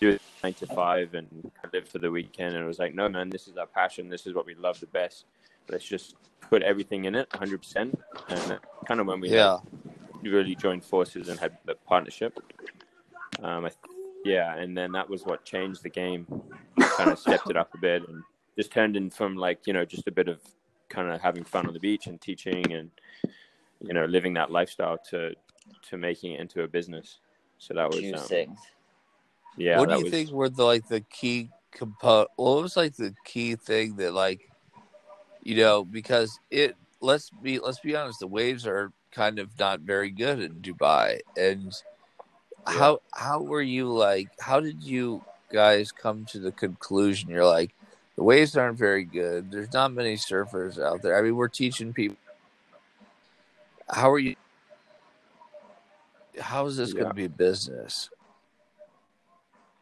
do 0.00 0.10
it 0.10 0.22
nine 0.42 0.54
to 0.54 0.66
five 0.68 1.14
and 1.14 1.50
live 1.72 1.88
for 1.88 1.98
the 1.98 2.10
weekend? 2.10 2.54
And 2.54 2.64
it 2.64 2.66
was 2.66 2.78
like, 2.78 2.94
no, 2.94 3.08
man, 3.08 3.30
this 3.30 3.48
is 3.48 3.56
our 3.56 3.66
passion. 3.66 4.08
This 4.08 4.26
is 4.26 4.34
what 4.34 4.46
we 4.46 4.54
love 4.54 4.80
the 4.80 4.86
best. 4.86 5.26
Let's 5.70 5.84
just 5.84 6.16
put 6.50 6.62
everything 6.62 7.04
in 7.06 7.14
it, 7.14 7.28
100%. 7.30 7.76
And 7.76 7.94
that's 8.28 8.64
kind 8.86 9.00
of 9.00 9.06
when 9.06 9.20
we 9.20 9.30
Yeah. 9.30 9.58
had 10.22 10.32
really 10.32 10.54
joined 10.56 10.84
forces 10.84 11.28
and 11.28 11.38
had 11.40 11.58
the 11.66 11.74
partnership. 11.76 12.38
Um, 13.42 13.66
I, 13.66 13.70
yeah, 14.24 14.56
and 14.56 14.76
then 14.76 14.92
that 14.92 15.08
was 15.08 15.24
what 15.24 15.44
changed 15.44 15.82
the 15.82 15.90
game. 15.90 16.26
Kind 16.80 17.10
of 17.10 17.18
stepped 17.18 17.50
it 17.50 17.56
up 17.56 17.74
a 17.74 17.78
bit 17.78 18.08
and 18.08 18.22
just 18.56 18.72
turned 18.72 18.96
in 18.96 19.10
from 19.10 19.36
like 19.36 19.66
you 19.66 19.72
know 19.72 19.84
just 19.84 20.08
a 20.08 20.12
bit 20.12 20.28
of 20.28 20.40
kind 20.88 21.10
of 21.10 21.20
having 21.20 21.44
fun 21.44 21.66
on 21.66 21.74
the 21.74 21.80
beach 21.80 22.06
and 22.06 22.20
teaching 22.20 22.72
and 22.72 22.90
you 23.80 23.94
know 23.94 24.04
living 24.06 24.34
that 24.34 24.50
lifestyle 24.50 24.98
to 25.10 25.32
to 25.88 25.96
making 25.96 26.32
it 26.32 26.40
into 26.40 26.62
a 26.62 26.68
business. 26.68 27.18
So 27.58 27.74
that 27.74 27.90
was 27.90 28.00
um, 28.00 28.12
Juicing. 28.12 28.56
Yeah. 29.56 29.78
what 29.78 29.88
do 29.88 29.96
you 29.96 30.04
was- 30.04 30.10
think 30.10 30.30
were 30.30 30.48
the 30.48 30.64
like 30.64 30.86
the 30.88 31.00
key 31.00 31.50
component? 31.72 32.28
What 32.36 32.62
was 32.62 32.76
like 32.76 32.96
the 32.96 33.14
key 33.24 33.56
thing 33.56 33.96
that 33.96 34.14
like, 34.14 34.48
you 35.42 35.56
know, 35.56 35.84
because 35.84 36.38
it 36.50 36.76
let's 37.00 37.30
be 37.30 37.58
let's 37.58 37.80
be 37.80 37.96
honest, 37.96 38.20
the 38.20 38.26
waves 38.26 38.66
are 38.66 38.92
kind 39.12 39.38
of 39.38 39.58
not 39.58 39.80
very 39.80 40.10
good 40.10 40.40
in 40.40 40.54
Dubai, 40.56 41.20
and 41.36 41.72
how 42.66 43.00
how 43.12 43.40
were 43.40 43.62
you 43.62 43.88
like? 43.88 44.28
How 44.40 44.60
did 44.60 44.82
you 44.82 45.22
guys 45.52 45.92
come 45.92 46.24
to 46.26 46.38
the 46.38 46.52
conclusion? 46.52 47.30
You're 47.30 47.46
like, 47.46 47.74
the 48.16 48.22
waves 48.22 48.56
aren't 48.56 48.78
very 48.78 49.04
good. 49.04 49.50
There's 49.50 49.72
not 49.72 49.92
many 49.92 50.16
surfers 50.16 50.82
out 50.82 51.02
there. 51.02 51.18
I 51.18 51.22
mean, 51.22 51.36
we're 51.36 51.48
teaching 51.48 51.92
people. 51.92 52.16
How 53.88 54.10
are 54.10 54.18
you? 54.18 54.36
How 56.38 56.66
is 56.66 56.76
this 56.76 56.92
going 56.92 57.08
to 57.08 57.14
be 57.14 57.26
business? 57.26 58.10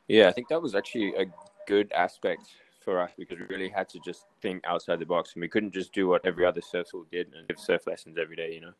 Yeah, 0.08 0.28
I 0.28 0.32
think 0.32 0.48
that 0.48 0.60
was 0.60 0.74
actually 0.74 1.14
a 1.14 1.26
good 1.66 1.92
aspect 1.92 2.48
for 2.80 3.00
us 3.00 3.10
because 3.18 3.38
we 3.38 3.44
really 3.44 3.68
had 3.68 3.88
to 3.90 4.00
just 4.00 4.24
think 4.40 4.64
outside 4.66 4.98
the 4.98 5.06
box, 5.06 5.34
and 5.34 5.42
we 5.42 5.48
couldn't 5.48 5.74
just 5.74 5.92
do 5.92 6.08
what 6.08 6.24
every 6.24 6.46
other 6.46 6.62
surf 6.62 6.88
school 6.88 7.04
did 7.12 7.26
and 7.34 7.46
give 7.46 7.58
surf 7.58 7.86
lessons 7.86 8.16
every 8.18 8.34
day. 8.34 8.54
You 8.54 8.62
know, 8.62 8.72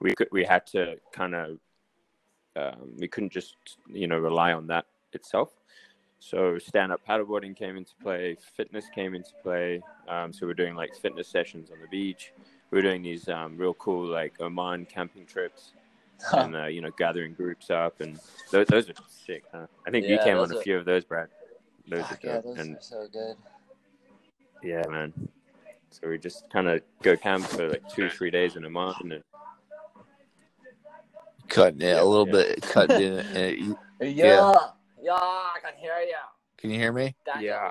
we 0.00 0.14
could 0.14 0.28
we 0.30 0.44
had 0.44 0.64
to 0.68 0.96
kind 1.12 1.34
of 1.34 1.58
um, 2.54 2.92
we 2.96 3.08
couldn't 3.08 3.32
just 3.32 3.56
you 3.88 4.06
know 4.06 4.18
rely 4.18 4.52
on 4.52 4.68
that 4.68 4.86
itself. 5.12 5.50
So 6.20 6.58
stand 6.58 6.92
up 6.92 7.00
paddleboarding 7.06 7.56
came 7.56 7.76
into 7.76 7.92
play, 8.00 8.36
fitness 8.56 8.86
came 8.94 9.14
into 9.14 9.30
play. 9.42 9.82
Um, 10.08 10.32
so 10.32 10.46
we're 10.46 10.54
doing 10.54 10.76
like 10.76 10.94
fitness 10.94 11.28
sessions 11.28 11.70
on 11.70 11.80
the 11.80 11.88
beach. 11.88 12.32
We're 12.70 12.82
doing 12.82 13.02
these 13.02 13.28
um, 13.28 13.56
real 13.56 13.74
cool 13.74 14.06
like 14.06 14.40
Oman 14.40 14.86
camping 14.86 15.26
trips 15.26 15.72
and 16.32 16.56
uh, 16.56 16.66
you 16.66 16.80
know 16.80 16.90
gathering 16.96 17.34
groups 17.34 17.70
up 17.70 18.00
and 18.00 18.18
those, 18.50 18.66
those 18.68 18.90
are 18.90 18.94
sick. 19.08 19.44
Huh? 19.52 19.66
I 19.86 19.90
think 19.90 20.06
you 20.06 20.18
came 20.18 20.38
on 20.38 20.50
a 20.50 20.56
are- 20.56 20.62
few 20.62 20.76
of 20.78 20.84
those, 20.84 21.04
Brad. 21.04 21.28
Those 21.88 22.00
Fuck 22.06 22.24
are 22.24 22.26
yeah, 22.26 22.40
those 22.40 22.58
and 22.58 22.76
are 22.76 22.80
so 22.80 23.06
good. 23.12 23.36
yeah, 24.62 24.82
man. 24.88 25.12
So 25.90 26.08
we 26.08 26.18
just 26.18 26.50
kind 26.50 26.68
of 26.68 26.82
go 27.02 27.16
camp 27.16 27.44
for 27.46 27.68
like 27.70 27.88
two, 27.88 28.10
three 28.10 28.30
days 28.30 28.56
in 28.56 28.64
a 28.64 28.70
month, 28.70 29.00
and 29.00 29.22
Cutting 31.48 31.80
it 31.80 31.84
Yeah, 31.84 32.02
a 32.02 32.04
little 32.04 32.26
yeah. 32.26 32.32
bit, 32.32 32.62
cutting 32.62 33.00
it. 33.00 33.26
and 33.34 33.58
you- 33.58 33.78
Yeah, 34.00 34.52
yeah, 35.00 35.12
I 35.14 35.58
can 35.62 35.74
hear 35.78 35.98
you. 36.00 36.14
Can 36.58 36.70
you 36.70 36.78
hear 36.78 36.92
me? 36.92 37.14
yeah. 37.40 37.70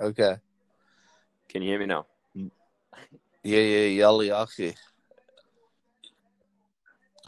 Okay. 0.00 0.36
Can 1.48 1.62
you 1.62 1.68
hear 1.68 1.78
me 1.78 1.86
now? 1.86 2.06
Yeah, 2.34 3.60
yeah, 3.60 4.02
yali 4.04 4.28
yaki. 4.28 4.74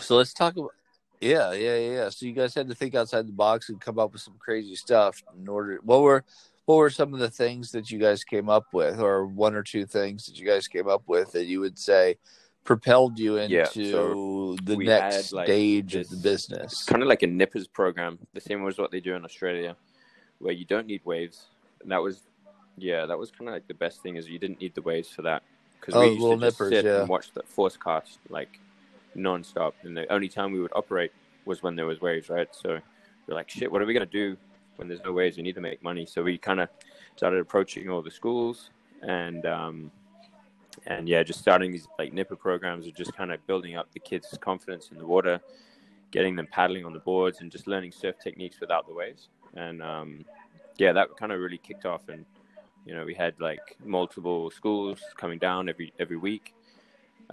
So 0.01 0.17
let's 0.17 0.33
talk 0.33 0.57
about. 0.57 0.73
Yeah, 1.21 1.53
yeah, 1.53 1.77
yeah. 1.77 2.09
So 2.11 2.27
you 2.27 2.33
guys 2.33 2.55
had 2.55 2.69
to 2.69 2.75
think 2.75 2.95
outside 2.95 3.27
the 3.27 3.33
box 3.33 3.69
and 3.69 3.81
come 3.81 3.99
up 3.99 4.13
with 4.13 4.23
some 4.23 4.35
crazy 4.39 4.75
stuff 4.75 5.23
in 5.41 5.49
order. 5.49 5.79
What 5.83 6.03
were 6.03 6.25
what 6.67 6.77
were 6.77 6.91
some 6.91 7.15
of 7.15 7.21
the 7.21 7.31
things 7.31 7.73
that 7.73 7.91
you 7.91 7.99
guys 7.99 8.25
came 8.25 8.49
up 8.49 8.67
with, 8.73 9.01
or 9.01 9.27
one 9.27 9.55
or 9.55 9.63
two 9.63 9.87
things 9.87 10.27
that 10.27 10.39
you 10.39 10.47
guys 10.47 10.67
came 10.69 10.89
up 10.89 11.03
with 11.07 11.33
that 11.33 11.45
you 11.45 11.61
would 11.61 11.79
say 11.79 12.17
propelled 12.65 13.19
you 13.19 13.37
into 13.37 13.55
Yeah, 13.55 13.65
so 13.67 14.57
the 14.63 14.77
next 14.79 15.15
had, 15.15 15.33
like, 15.33 15.47
stage 15.47 15.95
of 15.97 16.09
the 16.09 16.17
business? 16.17 16.85
kind 16.85 17.03
of 17.03 17.09
like 17.09 17.23
a 17.23 17.27
nippers 17.27 17.67
program, 17.67 18.19
the 18.33 18.41
same 18.41 18.67
as 18.67 18.79
what 18.79 18.91
they 18.91 19.01
do 19.01 19.15
in 19.15 19.25
Australia, 19.25 19.77
where 20.39 20.53
you 20.55 20.65
don't 20.65 20.87
need 20.87 21.03
waves. 21.05 21.45
And 21.83 21.91
that 21.93 22.03
was, 22.03 22.23
yeah, 22.79 23.05
that 23.05 23.19
was 23.19 23.31
kind 23.31 23.49
of 23.49 23.55
like 23.55 23.69
the 23.69 23.75
best 23.75 24.03
thing 24.03 24.17
is 24.17 24.29
you 24.29 24.39
didn't 24.39 24.61
need 24.61 24.75
the 24.75 24.83
waves 24.83 25.11
for 25.11 25.21
that 25.23 25.43
because 25.79 25.95
Oh, 25.95 26.01
we 26.01 26.07
used 26.15 26.21
to 26.23 26.31
just 26.31 26.41
nippers, 26.61 26.69
sit 26.71 26.85
yeah. 26.87 27.01
and 27.01 27.09
watch 27.09 27.33
the 27.33 27.43
force 27.43 27.77
cast 27.77 28.19
like 28.31 28.59
non-stop, 29.17 29.75
and 29.83 29.97
the 29.97 30.11
only 30.13 30.29
time 30.29 30.53
we 30.53 30.61
would 30.61 30.73
operate 30.75 31.13
was 31.45 31.63
when 31.63 31.77
there 31.77 31.87
was 31.87 32.01
waves, 32.01 32.29
right? 32.29 32.49
So 32.55 32.79
we're 33.27 33.35
like, 33.35 33.51
shit, 33.51 33.71
what 33.71 33.83
are 33.83 33.87
we 33.87 33.95
gonna 33.95 34.07
do 34.07 34.37
when 34.77 34.89
there's 34.89 35.05
no 35.05 35.13
waves? 35.13 35.37
We 35.37 35.43
need 35.43 35.55
to 35.55 35.61
make 35.61 35.83
money, 35.83 36.07
so 36.07 36.23
we 36.23 36.39
kind 36.39 36.61
of 36.61 36.69
started 37.17 37.41
approaching 37.41 37.89
all 37.91 38.03
the 38.03 38.11
schools 38.11 38.71
and. 39.03 39.47
um 39.47 39.91
and 40.87 41.09
yeah, 41.09 41.23
just 41.23 41.39
starting 41.41 41.73
these 41.73 41.87
like 41.99 42.13
nipper 42.13 42.37
programs 42.37 42.87
of 42.87 42.95
just 42.95 43.15
kind 43.17 43.33
of 43.33 43.45
building 43.47 43.77
up 43.77 43.91
the 43.93 44.01
kids' 44.01 44.37
confidence 44.41 44.91
in 44.91 44.99
the 44.99 45.07
water, 45.07 45.41
getting 46.11 46.37
them 46.37 46.47
paddling 46.51 46.85
on 46.85 46.93
the 46.93 46.99
boards, 46.99 47.41
and 47.41 47.51
just 47.51 47.67
learning 47.67 47.93
surf 47.93 48.17
techniques 48.23 48.61
without 48.61 48.87
the 48.87 48.95
waves. 48.95 49.29
And 49.55 49.83
um, 49.83 50.25
yeah, 50.77 50.93
that 50.93 51.17
kind 51.17 51.33
of 51.33 51.41
really 51.41 51.59
kicked 51.59 51.87
off. 51.87 52.09
And 52.09 52.25
you 52.85 52.95
know, 52.95 53.05
we 53.05 53.15
had 53.15 53.35
like 53.41 53.77
multiple 53.85 54.51
schools 54.51 55.01
coming 55.17 55.39
down 55.39 55.69
every 55.69 55.93
every 55.99 56.17
week, 56.17 56.55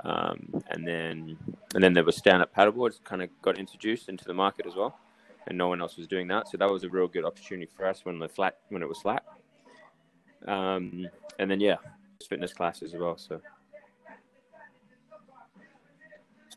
um, 0.04 0.63
and 0.69 0.88
then 0.88 1.38
and 1.75 1.84
then 1.84 1.93
there 1.93 2.04
was 2.04 2.15
stand-up 2.17 2.54
paddleboards 2.56 3.04
kind 3.04 3.21
of 3.21 3.30
got 3.41 3.58
introduced 3.58 4.10
into 4.10 4.25
the 4.25 4.34
market 4.34 4.65
as 4.65 4.75
well, 4.75 4.97
and 5.47 5.58
no 5.58 5.67
one 5.67 5.82
else 5.82 5.97
was 5.97 6.08
doing 6.08 6.27
that. 6.30 6.47
So 6.47 6.58
that 6.58 6.69
was 6.69 6.84
a 6.84 6.89
real 6.89 7.08
good 7.08 7.25
opportunity 7.25 7.69
for 7.75 7.86
us 7.86 8.06
when 8.06 8.19
the 8.19 8.30
flat 8.30 8.58
when 8.69 8.82
it 8.82 8.89
was 8.89 8.99
flat. 8.99 9.23
Um, 10.47 11.08
and 11.39 11.51
then 11.51 11.60
yeah, 11.60 11.75
fitness 12.27 12.54
classes 12.54 12.93
as 12.93 12.99
well. 12.99 13.17
So 13.17 13.41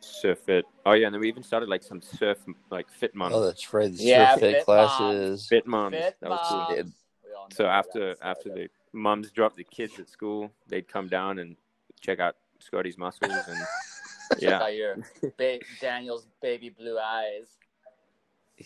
surf 0.00 0.38
fit. 0.40 0.64
Oh 0.86 0.92
yeah, 0.92 1.06
and 1.06 1.14
then 1.14 1.20
we 1.20 1.28
even 1.28 1.42
started 1.42 1.68
like 1.68 1.82
some 1.82 2.00
surf 2.00 2.38
like 2.70 2.90
fit 2.90 3.14
moms. 3.14 3.34
Oh, 3.34 3.44
that's 3.44 3.72
right. 3.74 3.92
The 3.94 4.02
Yeah, 4.02 4.30
surf 4.30 4.40
fit 4.40 4.56
fit 4.56 4.64
classes. 4.64 5.48
fit 5.48 5.66
moms. 5.66 5.96
Fit 5.96 6.16
that 6.20 6.30
was 6.30 6.40
cool. 6.48 6.58
moms. 6.58 6.70
Yeah. 6.76 6.82
We 6.82 7.54
So 7.54 7.66
after 7.66 8.16
after 8.22 8.48
the 8.50 8.68
moms 8.92 9.30
dropped 9.30 9.56
the 9.56 9.64
kids 9.64 9.98
at 9.98 10.08
school, 10.08 10.50
they'd 10.68 10.88
come 10.88 11.08
down 11.08 11.38
and 11.40 11.56
check 12.00 12.20
out 12.20 12.36
Scotty's 12.64 12.98
muscles 12.98 13.32
and 13.48 13.58
yeah, 14.40 14.62
out 14.62 14.74
your 14.74 14.96
ba- 15.38 15.60
Daniel's 15.80 16.26
baby 16.42 16.70
blue 16.70 16.98
eyes. 16.98 17.46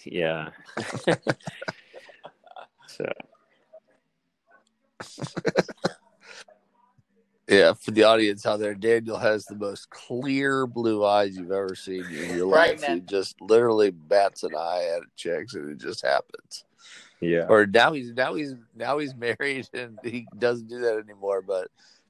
yeah. 0.04 0.50
so 2.86 3.04
Yeah, 7.48 7.72
for 7.72 7.92
the 7.92 8.02
audience 8.02 8.44
out 8.44 8.58
there, 8.60 8.74
Daniel 8.74 9.16
has 9.16 9.46
the 9.46 9.54
most 9.56 9.88
clear 9.88 10.66
blue 10.66 11.02
eyes 11.02 11.34
you've 11.34 11.50
ever 11.50 11.74
seen 11.74 12.04
in 12.04 12.36
your 12.36 12.46
life. 12.46 12.72
He 12.72 12.76
Pregnant. 12.76 13.08
just 13.08 13.40
literally 13.40 13.90
bats 13.90 14.42
an 14.42 14.54
eye 14.54 14.84
at 14.96 15.02
chicks, 15.16 15.54
and 15.54 15.70
it 15.70 15.78
just 15.78 16.04
happens. 16.04 16.64
yeah, 17.20 17.46
Or 17.48 17.64
now 17.64 17.92
he's 17.94 18.12
now 18.12 18.34
he's 18.34 18.54
now 18.76 18.98
he's 18.98 19.14
married 19.14 19.66
and 19.72 19.98
he 20.04 20.26
doesn't 20.38 20.68
do 20.68 20.80
that 20.80 20.98
anymore. 20.98 21.40
But 21.40 21.68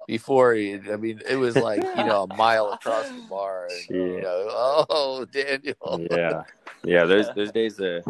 before 0.09 0.55
he, 0.55 0.73
I 0.91 0.97
mean, 0.97 1.21
it 1.29 1.37
was 1.37 1.55
like 1.55 1.83
you 1.95 2.05
know 2.05 2.23
a 2.25 2.35
mile 2.35 2.73
across 2.73 3.07
the 3.11 3.23
bar. 3.31 3.69
And, 3.69 3.85
you 3.91 4.17
Yeah. 4.17 4.23
know, 4.23 4.87
oh 4.91 5.27
Daniel, 5.31 6.01
yeah, 6.11 6.43
yeah. 6.83 7.05
Those 7.05 7.31
those 7.37 7.53
days 7.53 7.79
are 7.81 8.03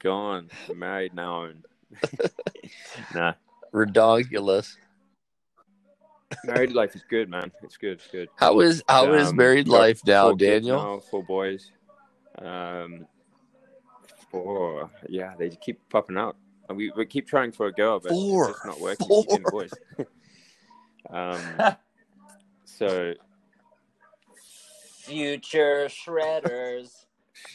gone. 0.00 0.48
I'm 0.68 0.78
married 0.78 1.14
now 1.14 1.44
and 1.44 1.62
nah. 3.14 3.34
redonkulous. 3.72 4.74
Married 6.46 6.72
life 6.72 6.96
is 6.96 7.04
good, 7.08 7.28
man. 7.28 7.52
It's 7.62 7.76
good. 7.76 7.98
It's 7.98 8.08
good. 8.08 8.28
How 8.36 8.60
is 8.60 8.82
how 8.88 9.12
is 9.12 9.28
Um, 9.28 9.36
married 9.36 9.68
life 9.68 10.00
now, 10.06 10.32
Daniel? 10.32 10.78
now, 10.78 11.00
four 11.00 11.22
boys. 11.22 11.70
Um, 12.38 13.06
four. 14.30 14.90
Yeah, 15.08 15.34
they 15.38 15.50
keep 15.50 15.78
popping 15.90 16.16
out. 16.16 16.36
And 16.70 16.78
we, 16.78 16.90
we 16.96 17.04
keep 17.04 17.26
trying 17.28 17.52
for 17.52 17.66
a 17.66 17.72
girl, 17.72 18.00
but 18.00 18.12
Four. 18.12 18.50
it's 18.50 18.64
not 18.64 18.80
working. 18.80 19.06
Four. 19.06 19.66
Boys. 21.10 21.38
um, 21.60 21.76
so 22.64 23.14
Future 25.04 25.88
shredders. 25.88 27.04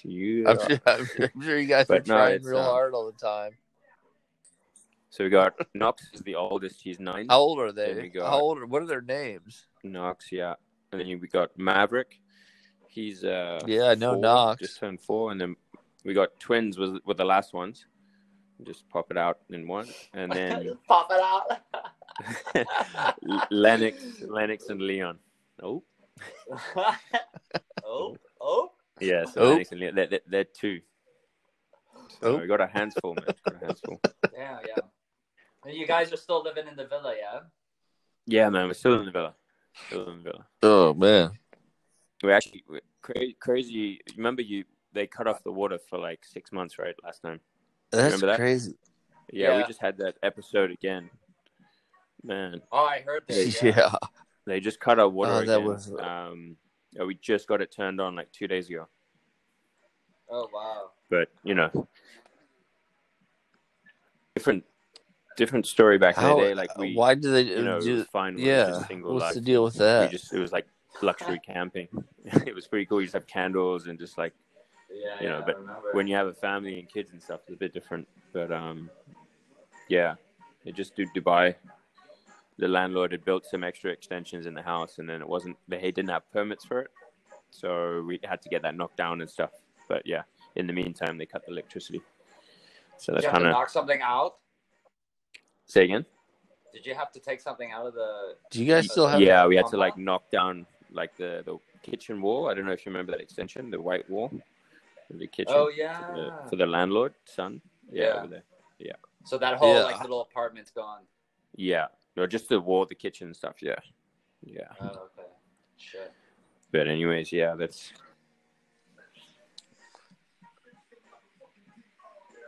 you. 0.04 0.48
I'm 0.48 0.60
sure, 0.60 0.80
I'm 0.86 1.06
sure, 1.06 1.30
I'm 1.36 1.42
sure 1.42 1.60
you 1.60 1.68
guys 1.68 1.90
are 1.90 1.96
no, 1.96 2.04
trying 2.04 2.44
real 2.44 2.60
um, 2.60 2.66
hard 2.66 2.94
all 2.94 3.06
the 3.12 3.18
time. 3.18 3.54
So 5.10 5.24
we 5.24 5.32
got 5.32 5.54
Knox 5.74 6.04
is 6.14 6.22
the 6.22 6.36
oldest. 6.36 6.82
He's 6.84 7.00
nine. 7.00 7.26
How 7.30 7.40
old 7.40 7.60
are 7.60 7.72
they? 7.72 8.10
got- 8.10 8.30
How 8.30 8.40
old? 8.40 8.60
Are, 8.60 8.66
what 8.68 8.84
are 8.84 8.88
their 8.88 9.02
names? 9.02 9.66
Knox, 9.84 10.32
yeah. 10.32 10.54
And 10.92 11.02
then 11.02 11.08
we 11.20 11.28
got 11.28 11.58
Maverick. 11.58 12.20
He's 12.88 13.24
uh 13.24 13.60
Yeah, 13.66 13.86
I 13.86 13.96
know 13.96 14.16
Knox. 14.16 14.62
Just 14.62 14.80
turned 14.80 15.02
four, 15.02 15.32
and 15.32 15.42
then 15.42 15.56
we 16.06 16.14
got 16.14 16.40
twins 16.40 16.78
with 16.78 17.00
with 17.06 17.18
the 17.18 17.26
last 17.26 17.54
ones. 17.54 17.88
Just 18.64 18.88
pop 18.90 19.10
it 19.10 19.18
out 19.18 19.40
in 19.50 19.68
one, 19.68 19.88
and 20.14 20.32
then 20.36 20.78
Pop 20.88 21.10
it 21.12 21.20
out. 21.20 21.62
Lennox, 23.52 24.22
Lennox 24.22 24.70
and 24.70 24.82
Leon. 24.82 25.18
Oh, 25.62 25.84
oh, 27.86 28.18
oh. 28.42 28.72
yeah. 29.00 29.26
So 29.26 29.42
Oh. 29.42 29.50
Lennox 29.52 29.72
and 29.72 29.80
Leon, 29.82 29.96
they're, 29.96 30.08
they're, 30.08 30.20
they're 30.28 30.44
two. 30.44 30.82
So 32.22 32.36
Oh. 32.36 32.38
we 32.38 32.48
got 32.48 32.62
our 32.62 32.68
hands 32.68 32.96
full, 33.02 33.16
man. 33.16 33.26
Got 33.46 33.54
our 33.62 33.66
hands 33.68 33.82
full. 33.86 34.02
Yeah, 34.34 34.60
yeah. 34.68 34.76
And 35.66 35.74
you 35.76 35.86
guys 35.88 36.12
are 36.14 36.18
still 36.18 36.44
living 36.44 36.68
in 36.68 36.76
the 36.76 36.86
villa, 36.86 37.14
yeah? 37.18 37.40
Yeah, 38.26 38.50
man. 38.50 38.68
We're 38.68 38.74
still 38.74 39.00
in 39.00 39.06
the 39.06 39.12
villa. 39.12 39.36
Still 39.88 40.10
in 40.10 40.24
the 40.24 40.32
villa. 40.32 40.46
Oh 40.64 40.94
man, 40.94 41.32
We 42.24 42.32
actually 42.34 42.64
we 42.70 42.80
cra- 43.02 43.34
crazy. 43.40 44.00
Remember 44.18 44.42
you? 44.42 44.66
They 44.94 45.06
cut 45.08 45.28
off 45.28 45.44
the 45.44 45.52
water 45.52 45.78
for 45.90 46.00
like 46.00 46.26
six 46.26 46.52
months, 46.52 46.80
right? 46.80 46.96
Last 47.04 47.22
time. 47.22 47.40
that's 47.92 48.20
that? 48.22 48.38
crazy. 48.38 48.76
Yeah, 49.32 49.58
we 49.58 49.64
just 49.66 49.80
had 49.80 49.98
that 49.98 50.16
episode 50.24 50.72
again. 50.72 51.10
Man, 52.24 52.62
Oh, 52.72 52.86
I 52.86 53.00
heard 53.02 53.24
this. 53.28 53.62
Yeah. 53.64 53.74
Yeah. 53.78 53.96
they 54.46 54.60
just 54.60 54.80
cut 54.80 55.00
our 55.00 55.10
water 55.10 55.32
Oh, 55.32 55.40
that 55.46 55.58
again. 55.60 55.64
was- 55.66 55.94
Um, 56.00 56.58
yeah, 56.92 57.04
we 57.04 57.16
just 57.16 57.48
got 57.48 57.62
it 57.62 57.72
turned 57.72 58.02
on 58.02 58.16
like 58.16 58.32
two 58.32 58.48
days 58.48 58.70
ago. 58.70 58.88
Oh, 60.30 60.48
wow. 60.54 60.92
But 61.10 61.30
you 61.44 61.56
know, 61.56 61.88
different 64.36 64.64
different 65.38 65.66
story 65.66 65.98
back 65.98 66.16
How? 66.16 66.34
in 66.36 66.38
the 66.42 66.48
day. 66.50 66.54
Like 66.56 66.78
we, 66.78 66.94
why 66.96 67.16
do 67.16 67.32
they 67.32 67.44
you 67.44 67.64
know, 67.64 67.78
it 67.78 67.84
do? 67.84 67.96
was 67.96 68.06
fine. 68.08 68.36
With 68.36 68.44
yeah. 68.44 68.66
just 68.68 68.88
single 68.88 69.14
What's 69.14 69.24
life. 69.26 69.34
the 69.36 69.42
deal 69.42 69.64
with 69.64 69.76
We 69.76 69.80
that? 69.80 70.12
just 70.12 70.34
it 70.34 70.40
was 70.40 70.52
like 70.52 70.68
luxury 71.02 71.40
camping. 71.46 71.88
it 72.26 72.54
was 72.54 72.68
pretty 72.68 72.86
cool. 72.86 73.00
You 73.00 73.08
just 73.08 73.14
have 73.14 73.28
candles 73.28 73.88
and 73.88 73.98
just 73.98 74.18
like 74.18 74.34
Yeah, 74.92 75.22
You 75.22 75.30
know, 75.30 75.40
yeah, 75.40 75.46
but 75.46 75.94
when 75.96 76.08
you 76.08 76.16
have 76.16 76.28
a 76.28 76.34
family 76.34 76.80
and 76.80 76.90
kids 76.92 77.12
and 77.12 77.22
stuff, 77.22 77.42
it's 77.48 77.54
a 77.56 77.58
bit 77.58 77.74
different. 77.74 78.08
But 78.34 78.52
um, 78.52 78.90
yeah, 79.88 80.16
they 80.66 80.72
just 80.72 80.96
do 80.96 81.06
Dubai. 81.16 81.56
The 82.60 82.68
landlord 82.68 83.14
had 83.14 83.24
built 83.24 83.46
some 83.46 83.64
extra 83.64 83.90
extensions 83.92 84.46
in 84.46 84.54
the 84.54 84.62
house, 84.62 85.00
and 85.00 85.10
then 85.10 85.22
it 85.22 85.28
wasn't. 85.28 85.58
They 85.70 85.80
didn't 85.80 86.10
have 86.10 86.30
permits 86.32 86.66
for 86.66 86.82
it, 86.82 86.92
so 87.52 88.04
we 88.06 88.20
had 88.24 88.42
to 88.42 88.50
get 88.50 88.62
that 88.64 88.76
knocked 88.76 88.98
down 88.98 89.22
and 89.22 89.30
stuff. 89.30 89.52
But 89.88 90.06
yeah, 90.06 90.24
in 90.56 90.68
the 90.68 90.74
meantime, 90.74 91.18
they 91.18 91.26
cut 91.26 91.46
the 91.46 91.52
electricity. 91.54 92.02
So 92.98 93.14
Did 93.14 93.16
that's 93.16 93.26
have 93.28 93.34
to 93.34 93.40
kind 93.40 93.48
of 93.48 93.52
knock 93.52 93.70
something 93.70 94.02
out? 94.02 94.36
say 95.68 95.86
again. 95.86 96.06
Did 96.74 96.86
you 96.86 96.94
have 96.96 97.12
to 97.14 97.20
take 97.20 97.40
something 97.40 97.72
out 97.72 97.88
of 97.88 97.94
the? 97.94 98.36
Do 98.52 98.62
you 98.62 98.72
guys 98.72 98.92
still 98.92 99.08
have? 99.08 99.22
Yeah, 99.22 99.48
we 99.48 99.56
had 99.56 99.68
to 99.68 99.78
like 99.78 99.94
out? 99.94 100.00
knock 100.00 100.30
down 100.30 100.66
like 100.92 101.16
the 101.16 101.44
the 101.46 101.58
kitchen 101.82 102.22
wall. 102.22 102.50
I 102.50 102.54
don't 102.54 102.66
know 102.66 102.74
if 102.74 102.86
you 102.86 102.92
remember 102.92 103.14
that 103.14 103.22
extension, 103.22 103.72
the 103.72 103.82
white 103.82 104.08
wall, 104.10 104.32
of 105.10 105.18
the 105.18 105.28
kitchen 105.28 105.54
Oh 105.56 105.68
for, 105.68 105.72
yeah. 105.72 106.02
the, 106.14 106.34
for 106.50 106.56
the 106.58 106.66
landlord 106.66 107.14
son. 107.24 107.62
Yeah, 107.90 108.04
Yeah. 108.04 108.18
over 108.18 108.28
there. 108.28 108.44
So 109.26 109.38
that 109.38 109.56
whole 109.58 109.76
Yeah. 109.76 109.84
like 109.84 110.02
little 110.02 110.22
apartment's 110.22 110.72
gone. 110.72 111.02
Yeah, 111.56 111.88
no, 112.16 112.28
just 112.28 112.50
the 112.50 112.60
wall, 112.60 112.86
the 112.86 112.96
kitchen 112.96 113.28
and 113.28 113.36
stuff. 113.36 113.56
Yeah, 113.62 113.80
yeah. 114.44 114.68
Oh 114.82 114.86
okay. 114.86 115.28
Shit. 115.78 116.12
But 116.72 116.88
anyways, 116.88 117.32
yeah, 117.32 117.56
that's 117.56 117.92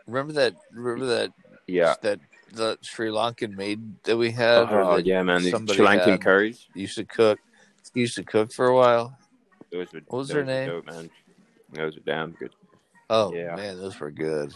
Remember 0.08 0.34
that? 0.34 0.56
Remember 0.74 1.06
that? 1.06 1.32
yeah. 1.68 1.96
That 2.02 2.20
the 2.52 2.78
Sri 2.82 3.10
Lankan 3.10 3.56
maid 3.56 4.04
that 4.04 4.18
we 4.18 4.32
had. 4.32 4.68
Oh 4.70 4.98
that 4.98 5.06
yeah, 5.06 5.24
man. 5.24 5.42
These 5.42 5.52
Sri 5.52 5.86
Lankan 5.86 6.12
had, 6.12 6.22
curries. 6.22 6.68
used 6.74 6.96
to 6.96 7.06
cook. 7.06 7.40
Used 7.94 8.16
to 8.16 8.24
cook 8.24 8.52
for 8.52 8.68
a 8.68 8.76
while. 8.76 9.18
Those 9.72 9.92
were, 9.94 10.02
What 10.08 10.18
was 10.20 10.28
those 10.28 10.36
her 10.36 10.46
name? 10.46 10.70
Dope, 10.70 10.86
man. 10.86 11.10
Those 11.74 11.96
were 11.96 12.02
damn 12.06 12.32
good. 12.32 12.54
Oh 13.10 13.34
Yeah. 13.34 13.56
man, 13.56 13.78
those 13.78 14.00
were 14.00 14.12
good. 14.12 14.54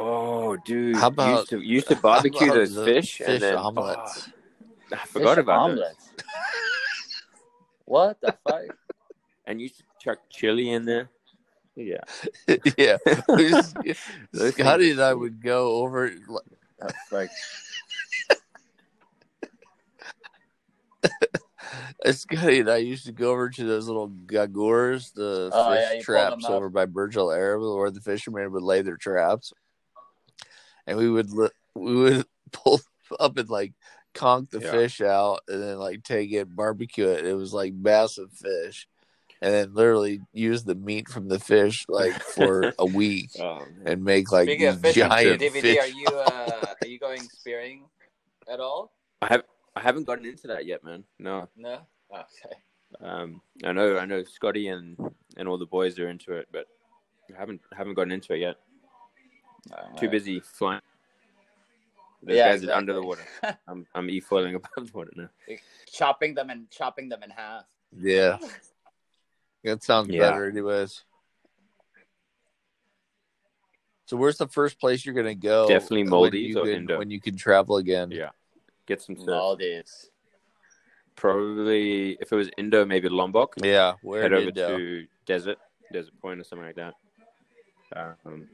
Oh, 0.00 0.56
dude. 0.64 0.96
How 0.96 1.08
about- 1.08 1.38
used 1.38 1.48
to 1.50 1.60
used 1.60 1.88
to 1.88 1.96
barbecue 1.96 2.46
about 2.46 2.54
those 2.54 2.74
the 2.74 2.84
fish, 2.84 3.18
fish 3.18 3.26
and 3.28 3.42
then 3.42 3.56
omelets. 3.56 4.28
oh, 4.28 4.96
I 4.96 5.06
forgot 5.06 5.34
Fish 5.36 5.42
about 5.42 5.58
omelets. 5.60 6.08
what 7.84 8.20
the 8.20 8.36
fuck? 8.48 8.76
And 9.46 9.60
used 9.60 9.78
to 9.78 9.84
chuck 10.00 10.18
chili 10.30 10.70
in 10.70 10.84
there. 10.84 11.10
Yeah. 11.76 12.00
yeah, 12.78 12.96
We 13.28 13.50
just- 13.50 13.76
Those 14.32 14.54
Scotty 14.54 14.90
and 14.90 15.00
I 15.00 15.14
would 15.14 15.42
go 15.42 15.76
over. 15.82 16.10
Like, 16.28 16.44
fuck? 17.08 17.28
Scotty 22.10 22.60
and 22.60 22.70
I 22.70 22.76
used 22.78 23.06
to 23.06 23.12
go 23.12 23.30
over 23.30 23.50
to 23.50 23.64
those 23.64 23.86
little 23.86 24.08
gargoors, 24.08 25.10
the 25.12 25.50
Oh, 25.52 25.74
fish 25.74 25.80
you 25.80 26.04
pulled 26.14 26.32
them 26.32 26.40
traps 26.40 26.44
over 26.46 26.68
by 26.68 26.86
Burj 26.86 27.16
Al 27.16 27.30
Arab, 27.30 27.62
where 27.62 27.90
the 27.90 28.00
fishermen 28.00 28.50
would 28.52 28.62
lay 28.62 28.82
their 28.82 28.96
traps, 28.96 29.52
and 30.88 30.98
we 30.98 31.08
would 31.08 31.30
li- 31.30 31.50
we 31.74 31.94
would 31.94 32.26
pull 32.52 32.80
up 33.20 33.36
and 33.38 33.48
like 33.48 33.72
conk 34.14 34.50
the 34.50 34.60
Yeah. 34.60 34.70
fish 34.72 35.00
out, 35.00 35.40
and 35.48 35.62
then 35.62 35.78
like 35.78 36.02
take 36.02 36.32
it, 36.32 36.54
barbecue 36.54 37.06
it. 37.08 37.26
It 37.26 37.34
was 37.34 37.52
like 37.52 37.72
massive 37.74 38.32
fish, 38.32 38.88
and 39.40 39.52
then 39.54 39.74
literally 39.74 40.20
use 40.32 40.64
the 40.64 40.74
meat 40.74 41.08
from 41.08 41.28
the 41.28 41.38
fish 41.38 41.84
like 41.88 42.18
for 42.20 42.72
a 42.78 42.86
week 42.86 43.30
Oh, 43.38 43.64
and 43.84 44.02
make 44.02 44.32
like 44.32 44.48
Speaking 44.48 44.66
of 44.68 44.82
these 44.82 44.94
giant 44.94 45.40
DVD, 45.40 45.60
fish. 45.60 45.78
are 45.78 45.86
you 45.88 46.06
uh, 46.08 46.74
are 46.82 46.88
you 46.88 46.98
going 46.98 47.20
spearing 47.20 47.84
at 48.50 48.58
all? 48.60 48.92
I 49.22 49.26
have 49.28 49.42
I 49.76 49.80
haven't 49.80 50.04
gotten 50.04 50.26
into 50.26 50.48
that 50.48 50.66
yet, 50.66 50.82
man. 50.82 51.04
No. 51.18 51.48
No. 51.56 51.80
Okay. 52.12 52.56
Um, 53.00 53.42
I 53.64 53.72
know 53.72 53.98
I 53.98 54.06
know 54.06 54.24
Scotty 54.24 54.68
and 54.68 54.96
and 55.36 55.46
all 55.46 55.58
the 55.58 55.66
boys 55.66 55.98
are 55.98 56.08
into 56.08 56.32
it, 56.32 56.48
but 56.50 56.66
I 57.34 57.38
haven't 57.38 57.60
haven't 57.76 57.94
gotten 57.94 58.12
into 58.12 58.32
it 58.32 58.38
yet. 58.38 58.56
Too 59.96 60.08
busy 60.08 60.40
flying. 60.40 60.80
Those 62.22 62.36
Yeah, 62.36 62.48
guys 62.48 62.64
are 62.64 62.72
under 62.72 62.94
the 62.94 63.02
water. 63.02 63.22
I'm 63.68 63.86
I'm 63.94 64.10
e 64.10 64.20
foiling 64.20 64.54
above 64.54 64.70
the 64.76 64.90
water 64.92 65.12
now. 65.16 65.28
chopping 65.92 66.34
them 66.34 66.50
and 66.50 66.70
chopping 66.70 67.08
them 67.08 67.22
in 67.22 67.30
half. 67.30 67.64
Yeah. 67.96 68.38
That 69.64 69.82
sounds 69.82 70.08
Yeah. 70.08 70.20
better, 70.20 70.48
anyways. 70.48 71.04
So, 74.06 74.16
where's 74.16 74.38
the 74.38 74.48
first 74.48 74.80
place 74.80 75.04
you're 75.04 75.14
gonna 75.14 75.34
go? 75.34 75.68
Definitely 75.68 76.04
when 76.04 76.10
Maldives 76.10 76.54
you 76.54 76.58
or 76.60 76.64
can, 76.64 76.74
Indo. 76.74 76.98
when 76.98 77.10
you 77.10 77.20
can 77.20 77.36
travel 77.36 77.76
again. 77.76 78.10
Yeah. 78.10 78.30
Get 78.86 79.02
some 79.02 79.16
surf. 79.16 79.26
Maldives. 79.26 80.10
Probably 81.14 82.12
if 82.20 82.32
it 82.32 82.36
was 82.36 82.48
Indo, 82.56 82.84
maybe 82.86 83.08
Lombok. 83.08 83.54
Yeah, 83.62 83.94
where 84.02 84.22
Head 84.22 84.32
in 84.32 84.38
over 84.38 84.48
Indo? 84.48 84.78
to 84.78 85.06
Desert, 85.26 85.58
Desert 85.92 86.14
Point 86.22 86.40
or 86.40 86.44
something 86.44 86.66
like 86.66 86.76
that. 86.76 86.94
Um, 88.24 88.48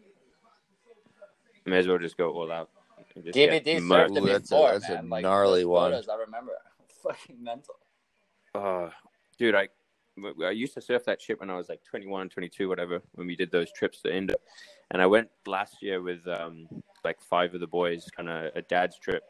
may 1.66 1.78
as 1.78 1.86
well 1.88 1.98
just 1.98 2.16
go 2.16 2.30
all 2.32 2.50
out. 2.52 2.70
and 3.14 3.24
just 3.24 3.36
DVD 3.36 3.78
murked. 3.80 4.08
surfed 4.10 4.16
it 4.16 4.22
Ooh, 4.22 4.26
that's 4.26 4.50
a- 4.50 4.54
before, 4.54 4.72
that's 4.72 4.88
a 4.88 5.02
like, 5.02 5.22
gnarly 5.22 5.60
those 5.60 5.66
one. 5.68 5.92
Photos, 5.92 6.08
I 6.08 6.16
remember. 6.16 6.52
Fucking 7.02 7.42
mental. 7.42 7.74
Uh, 8.54 8.90
dude, 9.38 9.54
I 9.54 9.68
I 10.44 10.50
used 10.50 10.74
to 10.74 10.80
surf 10.80 11.04
that 11.06 11.20
shit 11.20 11.40
when 11.40 11.50
I 11.50 11.56
was 11.56 11.68
like 11.68 11.82
21, 11.84 12.28
22, 12.28 12.68
whatever, 12.68 13.02
when 13.14 13.26
we 13.26 13.34
did 13.34 13.50
those 13.50 13.72
trips 13.72 14.00
to 14.02 14.16
India. 14.16 14.36
And 14.92 15.02
I 15.02 15.06
went 15.06 15.28
last 15.46 15.82
year 15.82 16.00
with 16.02 16.26
um 16.28 16.68
like 17.04 17.20
five 17.20 17.52
of 17.54 17.60
the 17.60 17.66
boys, 17.66 18.08
kind 18.16 18.28
of 18.28 18.52
a 18.54 18.62
dad's 18.62 18.98
trip, 18.98 19.22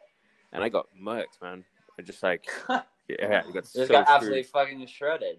and 0.53 0.63
I 0.63 0.69
got 0.69 0.87
murked, 0.99 1.41
man. 1.41 1.65
I 1.97 2.03
just 2.03 2.21
like 2.21 2.47
yeah, 2.69 3.43
I 3.47 3.51
got 3.51 3.63
Just 3.63 3.73
so 3.73 3.87
got 3.87 4.07
absolutely 4.07 4.43
fucking 4.43 4.85
shredded. 4.87 5.37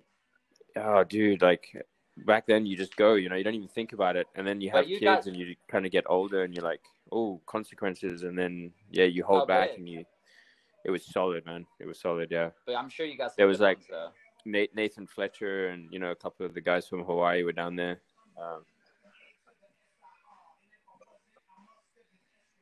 Oh, 0.76 1.05
dude, 1.05 1.42
like 1.42 1.86
back 2.19 2.47
then 2.47 2.64
you 2.67 2.77
just 2.77 2.97
go, 2.97 3.14
you 3.14 3.29
know, 3.29 3.37
you 3.37 3.45
don't 3.45 3.55
even 3.55 3.69
think 3.69 3.93
about 3.93 4.17
it, 4.17 4.27
and 4.35 4.47
then 4.47 4.61
you 4.61 4.71
have 4.71 4.89
you 4.89 4.99
kids 4.99 5.25
got- 5.25 5.27
and 5.27 5.37
you 5.37 5.55
kind 5.69 5.85
of 5.87 5.93
get 5.93 6.05
older, 6.09 6.43
and 6.45 6.55
you're 6.55 6.64
like, 6.64 6.81
oh, 7.12 7.41
consequences, 7.47 8.23
and 8.23 8.39
then 8.39 8.73
yeah, 8.91 9.05
you 9.05 9.25
hold 9.25 9.41
How 9.41 9.47
back, 9.47 9.71
big? 9.71 9.79
and 9.81 9.89
you. 9.89 10.05
It 10.85 10.91
was 10.91 11.05
solid, 11.05 11.45
man. 11.47 11.67
It 11.81 11.87
was 11.87 11.99
solid, 12.01 12.31
yeah. 12.31 12.51
But 12.64 12.77
I'm 12.77 12.89
sure 12.89 13.07
you 13.07 13.19
got 13.19 13.31
some 13.31 13.35
There 13.39 13.47
was, 13.49 13.61
like- 13.61 13.79
ones, 13.79 13.87
though. 13.91 14.11
Nathan 14.45 15.09
Fletcher 15.09 15.71
and 15.71 15.89
you 15.93 15.99
know 15.99 16.12
a 16.12 16.14
couple 16.14 16.47
of 16.47 16.55
the 16.55 16.61
guys 16.61 16.87
from 16.87 17.03
Hawaii 17.03 17.43
were 17.43 17.51
down 17.53 17.75
there. 17.75 18.01
Um, 18.41 18.64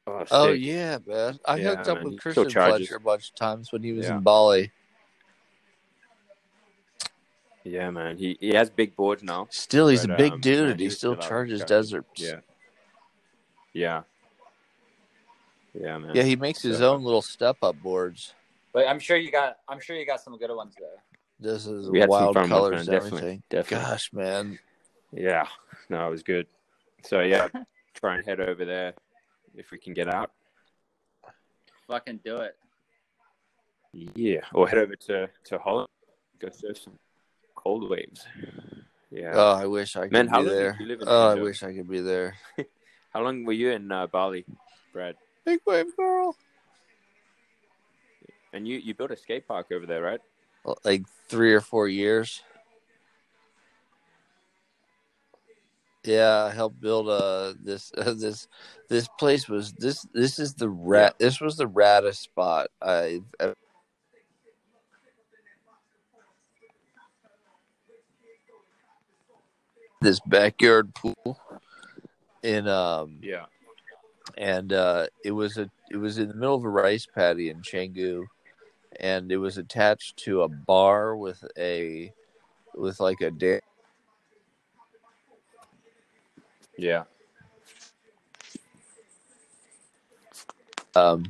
oh, 0.07 0.25
Oh 0.31 0.53
yeah, 0.53 0.97
man. 1.07 1.39
I 1.45 1.57
Yeah, 1.57 1.69
hooked 1.77 1.89
up 1.89 1.97
man, 1.99 2.05
with 2.13 2.21
Christian. 2.21 2.49
Fletcher 2.51 2.97
a 2.97 3.01
bunch 3.01 3.29
of 3.31 3.35
times 3.37 3.71
when 3.73 3.83
he 3.83 3.93
was 3.93 4.07
Yeah. 4.07 4.17
in 4.17 4.23
Bali. 4.23 4.73
Yeah, 7.65 7.91
man. 7.91 8.17
He 8.17 8.37
he 8.41 8.51
has 8.55 8.71
big 8.71 8.95
boards 8.95 9.23
now. 9.23 9.49
Still, 9.51 9.89
he's 9.89 10.07
But, 10.07 10.15
a 10.15 10.17
big 10.17 10.33
um, 10.35 10.41
dude. 10.41 10.61
man, 10.63 10.71
and 10.73 10.81
he 10.81 10.87
he 10.87 10.91
still 10.91 11.15
still 11.15 11.29
charges 11.29 11.61
charging. 11.61 11.77
deserts. 11.77 12.21
Yeah, 12.21 12.41
yeah, 13.73 14.03
yeah, 15.75 15.99
man. 15.99 16.15
Yeah, 16.15 16.23
he 16.23 16.37
makes 16.37 16.63
his 16.63 16.79
So- 16.79 16.95
own 16.95 17.03
little 17.03 17.23
step 17.23 17.57
up 17.63 17.81
boards. 17.83 18.35
But 18.73 18.89
I'm 18.89 18.99
sure 18.99 19.17
you 19.17 19.31
got. 19.31 19.59
I'm 19.69 19.81
sure 19.81 19.97
you 19.97 20.05
got 20.07 20.21
some 20.21 20.37
good 20.37 20.51
ones 20.55 20.75
there. 20.79 20.89
This 21.39 21.67
is 21.67 21.91
We 21.91 22.01
had 22.01 22.11
some 22.11 22.33
wild 22.35 22.35
colors 22.49 22.71
man, 22.71 22.81
and 22.81 22.89
definitely, 22.89 23.19
everything. 23.19 23.43
definitely. 23.51 23.87
Gosh, 23.87 24.13
man. 24.13 24.59
Yeah, 25.13 25.47
no, 25.89 26.07
it 26.09 26.11
was 26.11 26.23
good. 26.25 26.47
So 27.03 27.21
yeah, 27.21 27.49
try 27.95 28.17
and 28.17 28.25
head 28.27 28.41
over 28.41 28.65
there 28.65 28.95
if 29.57 29.71
we 29.71 29.79
can 29.79 29.95
get 29.95 30.09
out. 30.13 30.33
Fucking 31.87 32.21
do 32.25 32.37
it. 32.39 32.57
Yeah, 33.93 34.41
or 34.53 34.67
head 34.69 34.79
over 34.79 34.97
to 34.97 35.29
to 35.45 35.59
Holland, 35.59 35.89
go 36.41 36.49
surf 36.51 36.79
some 36.79 36.99
cold 37.65 37.89
waves. 37.91 38.27
Yeah. 39.11 39.33
Oh, 39.35 39.53
I 39.53 39.67
wish 39.67 39.97
I 39.97 40.03
could 40.03 40.13
Man, 40.13 40.29
how 40.29 40.43
be 40.43 40.49
there. 40.51 40.73
did 40.73 40.81
you 40.81 40.87
live 40.87 41.01
in 41.01 41.09
Oh, 41.09 41.29
I 41.29 41.35
wish 41.35 41.63
I 41.63 41.73
could 41.75 41.89
be 41.89 42.01
there. 42.01 42.37
How 43.15 43.23
long 43.23 43.45
were 43.45 43.53
you 43.53 43.71
in 43.71 43.91
uh, 43.93 44.09
Bali, 44.09 44.45
Brad? 44.93 45.15
Big 45.47 45.61
wave 45.67 45.97
girl. 45.97 46.37
And 48.53 48.67
you 48.67 48.79
you 48.79 48.93
built 48.95 49.13
a 49.13 49.17
skate 49.17 49.47
park 49.47 49.69
over 49.73 49.87
there, 49.87 50.03
right? 50.03 50.21
Like 50.85 51.05
three 51.29 51.53
or 51.55 51.61
four 51.61 51.87
years. 51.89 52.43
Yeah, 56.05 56.49
I 56.51 56.51
helped 56.55 56.81
build 56.81 57.09
uh 57.09 57.55
this 57.63 57.93
uh, 57.97 58.15
this 58.19 58.49
this 58.89 59.09
place 59.19 59.49
was 59.49 59.73
this 59.75 60.07
this 60.13 60.39
is 60.39 60.55
the 60.55 60.69
rat 60.69 61.15
this 61.19 61.41
was 61.41 61.57
the 61.57 61.69
raddest 61.69 62.17
spot 62.17 62.69
I've 62.83 63.25
ever 63.41 63.55
this 70.05 70.21
backyard 70.21 70.95
pool 70.95 71.41
in 72.43 72.69
um 72.69 73.19
Yeah. 73.23 73.47
and 74.37 74.73
uh, 74.73 75.07
it 75.25 75.33
was 75.33 75.59
a 75.59 75.71
it 75.91 75.97
was 75.97 76.19
in 76.19 76.29
the 76.29 76.35
middle 76.35 76.55
of 76.55 76.65
a 76.65 76.69
rice 76.69 77.07
paddy 77.07 77.49
in 77.51 77.61
Canggu, 77.63 78.25
and 79.01 79.31
it 79.33 79.39
was 79.39 79.59
attached 79.59 80.17
to 80.19 80.43
a 80.43 80.49
bar 80.49 81.17
with 81.17 81.43
a 81.59 82.13
with 82.75 83.01
like 83.01 83.21
a 83.21 83.31
da- 83.31 83.61
Yeah. 86.77 87.05
Um, 90.97 91.25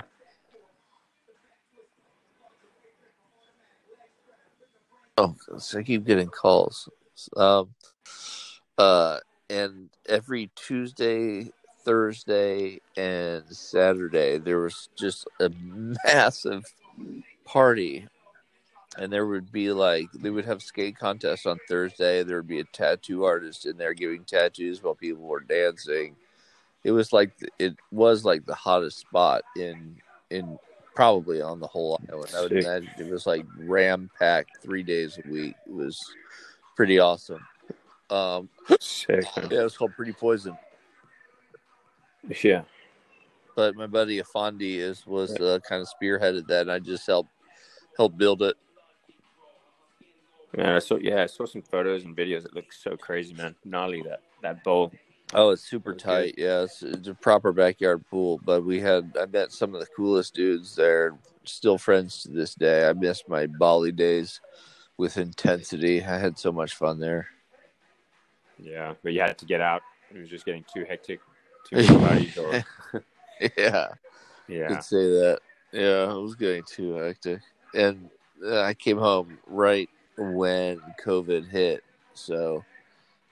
oh, 5.18 5.34
so 5.58 5.78
I 5.78 5.82
keep 5.82 6.04
getting 6.04 6.28
calls. 6.28 6.88
Um, 7.36 7.74
uh, 8.78 9.18
and 9.50 9.90
every 10.08 10.50
Tuesday, 10.54 11.50
Thursday, 11.84 12.80
and 12.96 13.44
Saturday, 13.50 14.38
there 14.38 14.60
was 14.60 14.88
just 14.96 15.26
a 15.40 15.50
massive 16.04 16.64
party. 17.44 18.06
And 18.96 19.12
there 19.12 19.26
would 19.26 19.50
be 19.50 19.72
like, 19.72 20.06
they 20.12 20.30
would 20.30 20.44
have 20.44 20.62
skate 20.62 20.96
contests 20.96 21.46
on 21.46 21.58
Thursday. 21.68 22.22
There 22.22 22.36
would 22.36 22.46
be 22.46 22.60
a 22.60 22.64
tattoo 22.64 23.24
artist 23.24 23.66
in 23.66 23.76
there 23.76 23.92
giving 23.92 24.24
tattoos 24.24 24.82
while 24.82 24.94
people 24.94 25.24
were 25.24 25.40
dancing. 25.40 26.14
It 26.84 26.92
was 26.92 27.12
like, 27.12 27.32
it 27.58 27.74
was 27.90 28.24
like 28.24 28.46
the 28.46 28.54
hottest 28.54 28.98
spot 28.98 29.42
in, 29.56 29.96
in 30.30 30.58
probably 30.94 31.42
on 31.42 31.58
the 31.58 31.66
whole 31.66 31.98
island. 32.08 32.30
I 32.36 32.40
would 32.42 32.52
imagine 32.52 32.90
it 32.98 33.10
was 33.10 33.26
like 33.26 33.44
ram 33.58 34.10
packed 34.16 34.58
three 34.62 34.84
days 34.84 35.18
a 35.18 35.28
week. 35.28 35.56
It 35.66 35.72
was 35.72 36.00
pretty 36.76 37.00
awesome. 37.00 37.44
Um, 38.14 38.48
Sick. 38.78 39.24
yeah, 39.36 39.60
it 39.60 39.64
was 39.64 39.76
called 39.76 39.92
Pretty 39.96 40.12
Poison. 40.12 40.56
Yeah. 42.44 42.62
But 43.56 43.74
my 43.74 43.86
buddy 43.86 44.20
Afandi 44.20 44.76
is 44.76 45.06
was 45.06 45.32
uh, 45.36 45.58
kind 45.68 45.82
of 45.82 45.88
spearheaded 45.88 46.46
that, 46.48 46.62
and 46.62 46.72
I 46.72 46.78
just 46.78 47.06
helped 47.06 47.30
help 47.96 48.16
build 48.16 48.42
it. 48.42 48.56
Man, 50.56 50.74
I 50.74 50.78
saw 50.78 50.96
yeah, 50.96 51.22
I 51.22 51.26
saw 51.26 51.44
some 51.44 51.62
photos 51.62 52.04
and 52.04 52.16
videos. 52.16 52.44
It 52.44 52.54
looks 52.54 52.82
so 52.82 52.96
crazy, 52.96 53.34
man. 53.34 53.54
Gnarly 53.64 54.02
that 54.02 54.20
that 54.42 54.62
bowl. 54.62 54.92
Oh, 55.32 55.50
it's 55.50 55.64
super 55.64 55.94
tight. 55.94 56.34
Yeah, 56.38 56.62
it's, 56.62 56.82
it's 56.82 57.08
a 57.08 57.14
proper 57.14 57.52
backyard 57.52 58.04
pool. 58.10 58.40
But 58.44 58.64
we 58.64 58.80
had 58.80 59.16
I 59.20 59.26
met 59.26 59.52
some 59.52 59.74
of 59.74 59.80
the 59.80 59.88
coolest 59.96 60.34
dudes 60.34 60.76
there. 60.76 61.18
Still 61.44 61.78
friends 61.78 62.22
to 62.22 62.28
this 62.30 62.54
day. 62.54 62.88
I 62.88 62.92
miss 62.92 63.24
my 63.26 63.46
Bali 63.46 63.92
days 63.92 64.40
with 64.96 65.16
intensity. 65.16 66.02
I 66.02 66.18
had 66.18 66.38
so 66.38 66.52
much 66.52 66.74
fun 66.74 67.00
there. 67.00 67.28
Yeah, 68.58 68.94
but 69.02 69.12
you 69.12 69.20
had 69.20 69.38
to 69.38 69.46
get 69.46 69.60
out. 69.60 69.82
It 70.14 70.18
was 70.18 70.30
just 70.30 70.44
getting 70.44 70.64
too 70.72 70.84
hectic. 70.84 71.20
Too 71.68 71.86
parties. 71.98 72.36
Or, 72.36 72.64
yeah. 73.56 73.88
yeah. 74.48 74.68
could 74.68 74.84
say 74.84 75.06
that. 75.06 75.40
Yeah, 75.72 76.12
it 76.12 76.20
was 76.20 76.36
getting 76.36 76.62
too 76.62 76.94
hectic, 76.94 77.40
and 77.74 78.08
uh, 78.44 78.62
I 78.62 78.74
came 78.74 78.98
home 78.98 79.38
right 79.46 79.88
when 80.16 80.80
COVID 81.04 81.48
hit. 81.48 81.82
So 82.14 82.64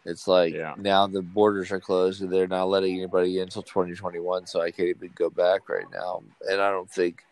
it's 0.05 0.27
like 0.27 0.55
Yeah. 0.55 0.75
now 0.77 1.07
the 1.07 1.23
borders 1.23 1.71
are 1.71 1.79
closed, 1.79 2.23
and 2.23 2.33
they're 2.33 2.49
not 2.49 2.69
letting 2.69 2.97
anybody 2.97 3.37
in 3.39 3.45
until 3.45 3.63
2021. 3.63 4.47
So 4.47 4.61
I 4.61 4.73
can't 4.73 4.89
even 4.89 5.11
go 5.15 5.31
back 5.31 5.69
right 5.69 5.87
now, 5.93 6.23
and 6.49 6.61
I 6.61 6.71
don't 6.71 6.91
think, 6.91 7.23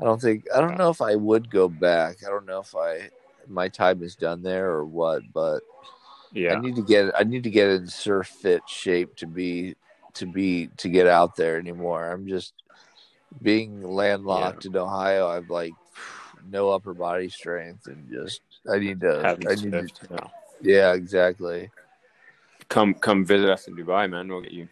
I 0.00 0.04
don't 0.04 0.20
think, 0.20 0.46
I 0.54 0.60
don't 0.60 0.78
know 0.78 0.90
if 0.90 1.02
I 1.02 1.16
would 1.16 1.50
go 1.50 1.68
back. 1.68 2.18
I 2.24 2.30
don't 2.30 2.46
know 2.46 2.60
if 2.60 2.76
I 2.76 3.10
my 3.48 3.68
time 3.68 4.02
is 4.04 4.14
done 4.14 4.42
there 4.42 4.70
or 4.70 4.84
what, 4.84 5.22
but 5.32 5.60
Yeah. 6.32 6.54
I 6.54 6.60
need 6.60 6.76
to 6.76 6.82
get 6.82 7.12
I 7.18 7.24
need 7.24 7.44
to 7.44 7.50
get 7.50 7.68
in 7.68 7.86
surf 7.86 8.28
fit 8.28 8.62
shape 8.66 9.16
to 9.16 9.26
be 9.26 9.76
to 10.14 10.26
be 10.26 10.68
to 10.78 10.88
get 10.88 11.06
out 11.06 11.36
there 11.36 11.58
anymore. 11.58 12.10
I'm 12.10 12.26
just 12.26 12.54
being 13.42 13.82
landlocked 13.82 14.64
in 14.64 14.76
Ohio. 14.76 15.28
I've 15.28 15.50
like 15.50 15.74
no 16.50 16.70
upper 16.70 16.94
body 16.94 17.28
strength 17.28 17.86
and 17.86 18.10
just 18.10 18.40
I 18.70 18.78
need 18.78 19.00
to 19.00 19.22
Haven't 19.22 19.48
I 19.48 19.54
need 19.54 19.72
to, 19.72 19.82
surfed, 19.82 20.10
yeah. 20.10 20.26
yeah 20.62 20.92
exactly. 20.94 21.70
Come 22.68 22.94
come 22.94 23.24
visit 23.24 23.50
us 23.50 23.68
in 23.68 23.76
Dubai, 23.76 24.08
man. 24.08 24.28
We'll 24.28 24.40
get 24.40 24.52
you 24.52 24.68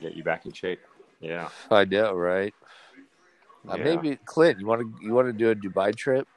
get 0.00 0.14
you 0.14 0.22
back 0.22 0.46
in 0.46 0.52
shape. 0.52 0.80
Yeah. 1.20 1.48
I 1.70 1.84
know, 1.84 2.14
right? 2.14 2.54
Uh, 3.68 3.76
Yeah. 3.76 3.84
maybe 3.84 4.16
Clint, 4.24 4.60
you 4.60 4.66
want 4.66 4.82
to 4.82 5.04
you 5.04 5.14
want 5.14 5.28
to 5.28 5.32
do 5.32 5.50
a 5.50 5.54
Dubai 5.54 5.94
trip? 5.94 6.28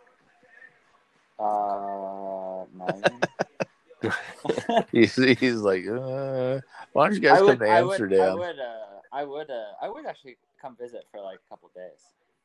Uh, 1.39 2.63
no. 2.75 3.01
He's, 4.91 5.15
he's 5.15 5.57
like, 5.57 5.87
uh, 5.87 6.59
why 6.93 7.07
don't 7.07 7.15
you 7.15 7.21
guys 7.21 7.33
I 7.33 7.37
come 7.37 7.45
would, 7.47 7.59
to 7.59 7.69
I 7.69 7.81
would, 7.81 8.13
I 8.13 8.33
would, 8.33 8.59
uh, 8.59 8.99
I 9.11 9.23
would, 9.23 9.49
uh, 9.49 9.63
I 9.81 9.89
would 9.89 10.05
actually 10.05 10.37
come 10.61 10.75
visit 10.75 11.05
for 11.11 11.21
like 11.21 11.39
a 11.45 11.49
couple 11.49 11.69
days. 11.75 11.99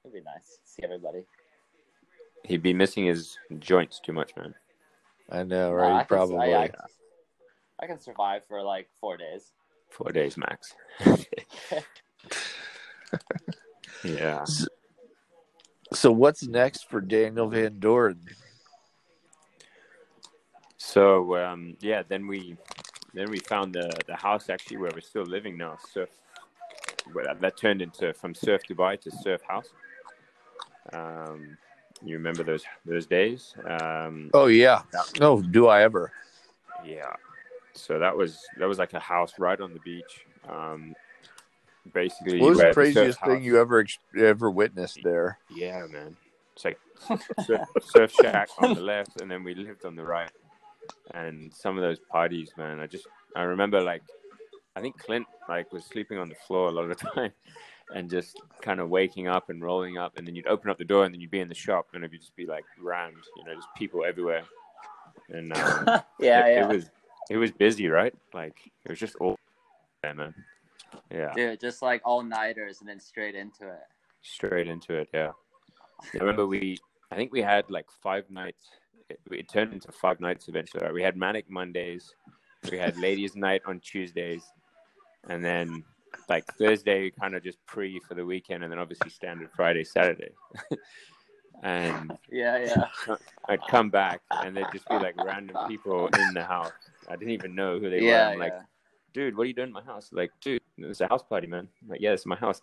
It'd 0.04 0.14
be 0.14 0.20
nice. 0.20 0.58
to 0.64 0.64
See 0.64 0.82
everybody. 0.84 1.24
He'd 2.44 2.62
be 2.62 2.72
missing 2.72 3.06
his 3.06 3.36
joints 3.58 4.00
too 4.00 4.12
much, 4.12 4.34
man. 4.36 4.54
I 5.30 5.42
know, 5.42 5.70
No, 5.70 5.72
right? 5.72 5.92
I 5.92 5.98
can, 5.98 6.06
Probably. 6.06 6.54
I, 6.54 6.64
I, 6.64 6.70
I 7.80 7.86
can 7.86 8.00
survive 8.00 8.42
for 8.48 8.62
like 8.62 8.88
four 9.00 9.16
days. 9.16 9.52
Four 9.90 10.12
days 10.12 10.36
max. 10.36 10.74
yeah. 14.04 14.44
So 15.92 16.12
what's 16.12 16.46
next 16.46 16.88
for 16.88 17.00
Daniel 17.00 17.48
Van 17.48 17.78
Doren? 17.78 18.20
So 20.88 21.36
um, 21.36 21.76
yeah, 21.80 22.02
then 22.08 22.26
we 22.26 22.56
then 23.12 23.30
we 23.30 23.40
found 23.40 23.74
the 23.74 23.92
the 24.06 24.16
house 24.16 24.48
actually 24.48 24.78
where 24.78 24.90
we're 24.94 25.02
still 25.02 25.24
living 25.24 25.58
now. 25.58 25.76
Surf. 25.92 26.08
Well, 27.14 27.24
that, 27.26 27.40
that 27.42 27.56
turned 27.58 27.82
into 27.82 28.12
from 28.14 28.34
Surf 28.34 28.62
Dubai 28.68 28.98
to 29.02 29.10
Surf 29.10 29.42
House. 29.42 29.68
Um, 30.92 31.58
you 32.02 32.14
remember 32.16 32.42
those 32.42 32.64
those 32.86 33.06
days? 33.06 33.54
Um, 33.68 34.30
Oh 34.32 34.46
yeah. 34.46 34.82
No, 35.20 35.42
do 35.42 35.68
I 35.68 35.82
ever? 35.82 36.10
yeah. 36.84 37.12
So 37.74 37.98
that 37.98 38.16
was 38.16 38.38
that 38.58 38.66
was 38.66 38.78
like 38.78 38.94
a 38.94 39.00
house 39.00 39.34
right 39.38 39.60
on 39.60 39.74
the 39.74 39.80
beach. 39.80 40.24
Um, 40.48 40.94
basically, 41.92 42.40
What 42.40 42.50
was 42.50 42.58
the 42.58 42.72
craziest 42.72 43.20
thing 43.20 43.36
house- 43.42 43.44
you 43.44 43.60
ever 43.60 43.84
ever 44.18 44.50
witnessed 44.50 45.00
there? 45.02 45.38
Yeah, 45.50 45.84
man. 45.86 46.16
It's 46.54 46.64
like 46.64 46.80
surf, 47.46 47.60
surf 47.82 48.12
shack 48.12 48.48
on 48.58 48.74
the 48.74 48.80
left, 48.80 49.20
and 49.20 49.30
then 49.30 49.44
we 49.44 49.54
lived 49.54 49.84
on 49.84 49.94
the 49.94 50.04
right. 50.04 50.30
And 51.14 51.52
some 51.54 51.76
of 51.76 51.82
those 51.82 51.98
parties, 51.98 52.50
man, 52.56 52.80
I 52.80 52.86
just 52.86 53.06
I 53.36 53.42
remember 53.42 53.80
like 53.80 54.02
I 54.76 54.80
think 54.80 54.98
Clint 54.98 55.26
like 55.48 55.72
was 55.72 55.84
sleeping 55.84 56.18
on 56.18 56.28
the 56.28 56.34
floor 56.46 56.68
a 56.68 56.70
lot 56.70 56.90
of 56.90 56.98
the 56.98 57.04
time, 57.14 57.32
and 57.94 58.10
just 58.10 58.40
kind 58.62 58.80
of 58.80 58.88
waking 58.88 59.28
up 59.28 59.50
and 59.50 59.62
rolling 59.62 59.98
up, 59.98 60.16
and 60.16 60.26
then 60.26 60.34
you'd 60.34 60.46
open 60.46 60.70
up 60.70 60.78
the 60.78 60.84
door, 60.84 61.04
and 61.04 61.14
then 61.14 61.20
you'd 61.20 61.30
be 61.30 61.40
in 61.40 61.48
the 61.48 61.54
shop, 61.54 61.86
and 61.94 62.04
it'd 62.04 62.20
just 62.20 62.36
be 62.36 62.46
like 62.46 62.64
rammed, 62.80 63.24
you 63.36 63.44
know, 63.44 63.54
just 63.54 63.68
people 63.76 64.04
everywhere. 64.04 64.42
And 65.30 65.56
um, 65.56 65.84
yeah, 66.20 66.46
it, 66.46 66.52
yeah. 66.54 66.64
it 66.64 66.68
was 66.68 66.90
it 67.30 67.36
was 67.36 67.50
busy, 67.50 67.88
right? 67.88 68.14
Like 68.32 68.56
it 68.84 68.90
was 68.90 68.98
just 68.98 69.16
all 69.16 69.38
there, 70.02 70.14
man. 70.14 70.34
Yeah. 71.10 71.32
Dude, 71.34 71.60
just 71.60 71.82
like 71.82 72.00
all 72.04 72.22
nighters 72.22 72.80
and 72.80 72.88
then 72.88 73.00
straight 73.00 73.34
into 73.34 73.68
it. 73.68 73.82
straight 74.22 74.68
into 74.68 74.94
it 74.94 75.08
yeah 75.12 75.30
i 76.14 76.18
remember 76.18 76.46
we 76.46 76.76
i 77.10 77.16
think 77.16 77.32
we 77.32 77.42
had 77.42 77.68
like 77.70 77.86
five 78.02 78.28
nights 78.30 78.68
it, 79.10 79.20
it 79.30 79.48
turned 79.48 79.72
into 79.72 79.90
five 79.92 80.20
nights 80.20 80.48
eventually 80.48 80.82
right? 80.84 80.92
we 80.92 81.02
had 81.02 81.16
manic 81.16 81.48
mondays 81.50 82.14
we 82.70 82.78
had 82.78 82.96
ladies 82.98 83.36
night 83.48 83.62
on 83.66 83.80
tuesdays 83.80 84.42
and 85.28 85.44
then 85.44 85.84
like 86.28 86.44
thursday 86.54 87.10
kind 87.10 87.34
of 87.34 87.42
just 87.42 87.64
pre 87.66 88.00
for 88.00 88.14
the 88.14 88.24
weekend 88.24 88.62
and 88.62 88.72
then 88.72 88.78
obviously 88.78 89.10
standard 89.10 89.50
friday 89.54 89.84
saturday 89.84 90.30
and 91.62 92.16
Yeah, 92.30 92.58
yeah. 92.58 93.16
i'd 93.48 93.60
come 93.68 93.90
back 93.90 94.20
and 94.30 94.56
there'd 94.56 94.72
just 94.72 94.88
be 94.88 94.98
like 94.98 95.14
random 95.22 95.56
people 95.66 96.08
in 96.08 96.34
the 96.34 96.44
house 96.44 96.72
i 97.08 97.16
didn't 97.16 97.32
even 97.32 97.54
know 97.54 97.78
who 97.78 97.90
they 97.90 98.00
were 98.00 98.08
yeah, 98.08 98.28
i'm 98.28 98.38
like 98.38 98.54
dude, 99.18 99.36
what 99.36 99.44
are 99.44 99.46
you 99.46 99.54
doing 99.54 99.68
in 99.68 99.72
my 99.74 99.82
house? 99.82 100.10
Like, 100.12 100.30
dude, 100.40 100.62
it's 100.78 101.00
a 101.00 101.08
house 101.08 101.22
party, 101.22 101.46
man. 101.46 101.68
I'm 101.82 101.88
like, 101.88 102.00
yeah, 102.00 102.12
it's 102.12 102.26
my 102.26 102.36
house. 102.36 102.60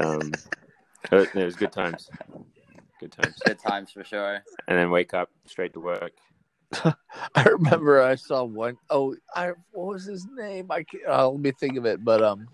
um, 0.00 0.32
it 1.10 1.34
was 1.34 1.56
good 1.56 1.72
times. 1.72 2.08
Good 3.02 3.10
times. 3.10 3.34
Good 3.44 3.58
times 3.58 3.90
for 3.90 4.04
sure. 4.04 4.44
And 4.68 4.78
then 4.78 4.92
wake 4.92 5.12
up 5.12 5.28
straight 5.46 5.72
to 5.72 5.80
work. 5.80 6.12
I 7.34 7.42
remember 7.42 8.00
I 8.00 8.14
saw 8.14 8.44
one 8.44 8.78
oh 8.90 9.16
I 9.34 9.54
what 9.72 9.88
was 9.94 10.04
his 10.04 10.24
name? 10.36 10.70
I 10.70 10.84
can't, 10.84 11.02
uh, 11.08 11.28
let 11.28 11.40
me 11.40 11.50
think 11.50 11.76
of 11.76 11.84
it. 11.84 12.04
But 12.04 12.22
um, 12.22 12.46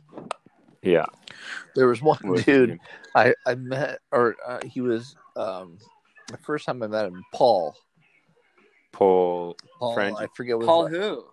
Yeah. 0.82 1.05
there 1.74 1.86
was 1.86 2.01
one 2.01 2.18
was 2.24 2.44
dude? 2.46 2.80
I 3.14 3.34
I 3.46 3.57
met 3.57 3.99
or 4.11 4.36
uh, 4.46 4.61
he 4.64 4.80
was 4.80 5.16
um 5.36 5.76
the 6.28 6.38
first 6.38 6.64
time 6.64 6.82
I 6.82 6.86
met 6.86 7.05
him, 7.05 7.22
Paul. 7.34 7.76
Paul. 8.92 9.55
Paul, 9.78 9.96
Frangie. 9.99 10.22
I 10.22 10.28
forget 10.34 10.57
what 10.57 10.66
Paul 10.66 10.86
his- 10.86 10.96
who? 10.96 11.24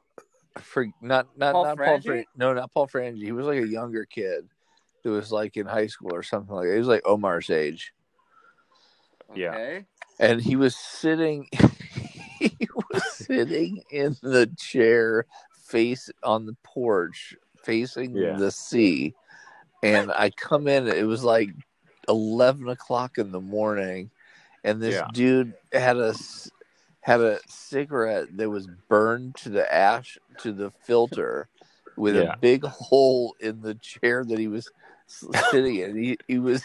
for 0.60 0.88
not 1.02 1.28
not 1.38 1.54
Paul 1.54 1.64
not 1.64 1.78
Paul 1.78 1.86
Frangie? 2.00 2.04
Fran, 2.04 2.26
no 2.36 2.54
not 2.54 2.74
Paul 2.74 2.88
Frangie. 2.90 3.24
He 3.24 3.32
was 3.32 3.46
like 3.46 3.62
a 3.64 3.68
younger 3.68 4.04
kid 4.04 4.50
who 5.06 5.12
was 5.12 5.32
like 5.32 5.56
in 5.56 5.66
high 5.68 5.88
school 5.88 6.14
or 6.14 6.22
something 6.22 6.54
like 6.54 6.68
that. 6.68 6.74
He 6.74 6.80
was 6.80 6.88
like 6.90 7.08
Omar's 7.08 7.50
age, 7.50 7.94
Yeah. 9.34 9.80
And 10.20 10.42
he 10.42 10.56
was 10.56 10.76
sitting. 10.76 11.48
he 12.40 12.58
was 12.92 13.04
sitting 13.14 13.84
in 13.90 14.16
the 14.22 14.48
chair, 14.58 15.26
face 15.66 16.10
on 16.24 16.46
the 16.46 16.56
porch, 16.64 17.36
facing 17.64 18.16
Yeah. 18.16 18.38
the 18.38 18.52
sea. 18.52 19.14
And 19.84 20.12
I 20.12 20.30
come 20.32 20.68
in. 20.68 20.88
It 20.88 21.06
was 21.08 21.24
like 21.24 21.50
eleven 22.08 22.70
o'clock 22.70 23.18
in 23.18 23.32
the 23.32 23.42
morning, 23.42 24.10
and 24.64 24.82
this 24.82 24.96
Yeah. 24.96 25.08
dude 25.14 25.54
had 25.74 25.98
a 25.98 26.10
s- 26.10 26.50
had 27.02 27.22
a 27.22 27.40
cigarette 27.48 28.36
that 28.38 28.50
was 28.50 28.68
burned 28.88 29.36
to 29.36 29.50
the 29.50 29.72
ash 29.74 30.18
to 30.40 30.52
the 30.52 30.72
filter 30.72 31.48
with 31.98 32.16
Yeah. 32.16 32.34
a 32.34 32.38
big 32.38 32.64
hole 32.64 33.36
in 33.40 33.62
the 33.62 33.76
chair 33.76 34.24
that 34.26 34.40
he 34.40 34.48
was 34.48 34.70
sitting 35.08 35.76
in. 35.78 35.96
He, 35.96 36.18
he 36.28 36.40
was 36.40 36.64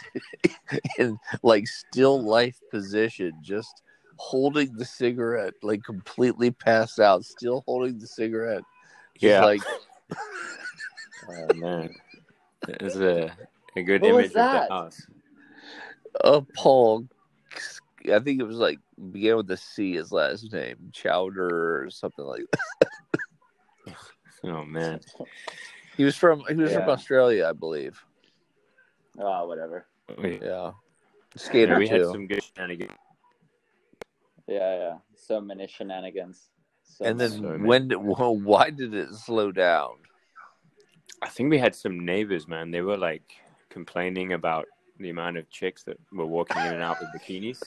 in 0.98 1.18
like 1.42 1.66
still 1.66 2.22
life 2.22 2.58
position, 2.70 3.32
just 3.42 3.82
holding 4.16 4.76
the 4.76 4.84
cigarette, 4.84 5.54
like 5.62 5.82
completely 5.84 6.50
passed 6.50 7.00
out, 7.00 7.24
still 7.24 7.62
holding 7.66 7.98
the 7.98 8.06
cigarette. 8.06 8.62
Yeah. 9.18 9.44
like 9.44 9.62
Oh 11.28 11.54
man, 11.54 11.94
it's 12.68 12.96
a 12.96 13.30
a 13.76 13.82
good 13.82 14.02
What 14.02 14.14
was 14.14 14.16
image 14.16 14.26
of 14.28 14.34
that? 14.34 14.68
the 14.68 14.74
house. 14.74 15.06
uh, 16.24 16.40
Paul. 16.56 17.06
I 18.10 18.18
think 18.20 18.40
it 18.40 18.46
was 18.46 18.56
like 18.56 18.78
began 19.12 19.36
with 19.36 19.50
a 19.50 19.56
C. 19.58 19.94
His 19.94 20.10
last 20.10 20.50
name, 20.52 20.90
Chowder 20.92 21.84
or 21.84 21.90
something 21.90 22.24
like 22.24 22.44
that. 22.52 22.60
Oh 24.42 24.64
man, 24.64 25.00
He 25.98 26.04
was 26.04 26.16
from 26.16 26.42
he 26.48 26.54
was 26.54 26.72
from 26.72 26.88
Australia, 26.88 27.46
I 27.46 27.52
believe. 27.52 28.02
Oh, 29.18 29.46
whatever. 29.46 29.86
we, 30.18 30.40
Yeah, 30.40 30.72
skater 31.36 31.72
yeah, 31.72 31.78
we 31.78 31.88
had 31.88 32.06
some 32.06 32.26
good 32.26 32.42
shenanigans. 32.42 32.92
Yeah, 34.46 34.76
yeah. 34.76 34.96
So 35.14 35.40
many 35.40 35.66
shenanigans. 35.66 36.48
So 36.82 37.04
and 37.04 37.20
then 37.20 37.30
many. 37.30 37.42
Sorry, 37.42 37.58
man. 37.58 37.66
when 37.66 37.88
did, 37.88 37.96
well, 37.96 38.36
why 38.36 38.70
did 38.70 38.94
it 38.94 39.14
slow 39.14 39.52
down? 39.52 39.92
I 41.22 41.28
think 41.28 41.50
we 41.50 41.58
had 41.58 41.74
some 41.74 42.04
neighbors, 42.04 42.48
man. 42.48 42.70
They 42.70 42.80
were 42.80 42.96
like 42.96 43.22
complaining 43.68 44.32
about 44.32 44.66
the 44.98 45.10
amount 45.10 45.36
of 45.36 45.48
chicks 45.50 45.82
that 45.84 45.98
were 46.12 46.26
walking 46.26 46.60
in 46.62 46.74
and 46.74 46.82
out 46.82 46.98
with 47.00 47.10
bikinis. 47.10 47.62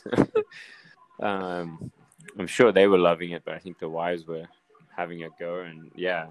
um, 1.21 1.91
I'm 2.37 2.47
sure 2.47 2.71
they 2.71 2.87
were 2.87 2.97
loving 2.97 3.31
it, 3.31 3.43
but 3.45 3.53
I 3.53 3.59
think 3.59 3.79
the 3.79 3.89
wives 3.89 4.27
were 4.27 4.47
having 4.95 5.23
a 5.23 5.29
go. 5.39 5.61
And 5.61 5.91
yeah, 5.95 6.27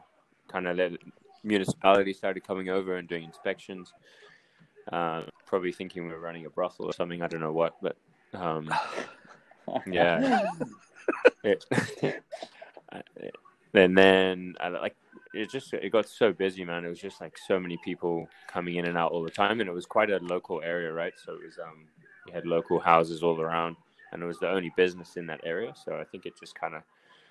kind 0.49 0.67
of 0.67 0.77
let 0.77 0.93
municipality 1.45 2.13
started 2.13 2.47
coming 2.47 2.69
over 2.69 2.97
and 2.97 3.09
doing 3.09 3.25
inspections. 3.25 3.93
Uh, 4.91 5.23
probably 5.47 5.73
thinking 5.73 6.07
we 6.07 6.13
were 6.13 6.21
running 6.21 6.47
a 6.47 6.51
brothel 6.51 6.87
or 6.87 6.93
something. 6.93 7.23
I 7.23 7.29
don't 7.29 7.41
know 7.41 7.53
what, 7.53 7.77
but 7.83 7.97
um, 8.35 8.73
yeah. 9.87 10.43
it, 11.45 11.65
and 13.75 13.97
then 13.97 14.55
I 14.61 14.69
like 14.69 14.97
it 15.35 15.51
just 15.51 15.73
it 15.73 15.91
got 15.91 16.09
so 16.09 16.33
busy 16.33 16.65
man 16.65 16.85
it 16.85 16.89
was 16.89 17.01
just 17.01 17.21
like 17.21 17.37
so 17.39 17.59
many 17.59 17.79
people 17.85 18.29
coming 18.47 18.77
in 18.77 18.87
and 18.87 18.99
out 18.99 19.13
all 19.13 19.23
the 19.23 19.31
time 19.31 19.61
and 19.61 19.69
it 19.69 19.73
was 19.73 19.87
quite 19.87 20.11
a 20.11 20.19
local 20.19 20.61
area 20.63 20.93
right 20.93 21.15
so 21.25 21.33
it 21.33 21.45
was 21.45 21.59
um 21.59 21.87
you 22.27 22.33
had 22.33 22.47
local 22.47 22.79
houses 22.79 23.23
all 23.23 23.41
around 23.41 23.77
and 24.13 24.23
it 24.23 24.27
was 24.27 24.39
the 24.39 24.49
only 24.49 24.71
business 24.77 25.17
in 25.17 25.27
that 25.27 25.41
area 25.45 25.73
so 25.85 25.97
i 25.97 26.05
think 26.05 26.27
it 26.27 26.35
just 26.39 26.55
kind 26.55 26.75
of 26.75 26.83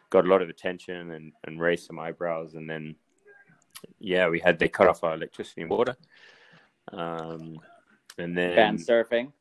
got 0.10 0.26
a 0.26 0.28
lot 0.28 0.41
of 0.41 0.49
attention 0.49 1.12
and 1.12 1.32
and 1.45 1.62
raised 1.62 1.86
some 1.86 1.99
eyebrows 1.99 2.56
and 2.56 2.70
then 2.70 2.95
yeah 3.99 4.28
we 4.28 4.39
had 4.39 4.58
they 4.58 4.68
cut 4.68 4.88
off 4.88 5.04
our 5.04 5.14
electricity 5.14 5.62
and 5.62 5.70
water 5.70 5.95
um 6.91 7.59
and 8.17 8.38
then 8.38 8.55
Fan 8.55 8.77
surfing. 8.77 9.32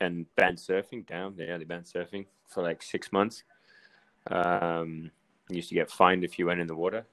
and 0.00 0.26
banned 0.36 0.58
surfing 0.58 1.06
down. 1.06 1.34
Yeah, 1.36 1.58
they 1.58 1.64
banned 1.64 1.84
surfing 1.84 2.26
for 2.48 2.62
like 2.62 2.82
six 2.82 3.12
months. 3.12 3.44
Um, 4.30 5.10
used 5.50 5.68
to 5.68 5.74
get 5.74 5.90
fined 5.90 6.24
if 6.24 6.38
you 6.38 6.46
went 6.46 6.60
in 6.60 6.66
the 6.66 6.74
water. 6.74 7.04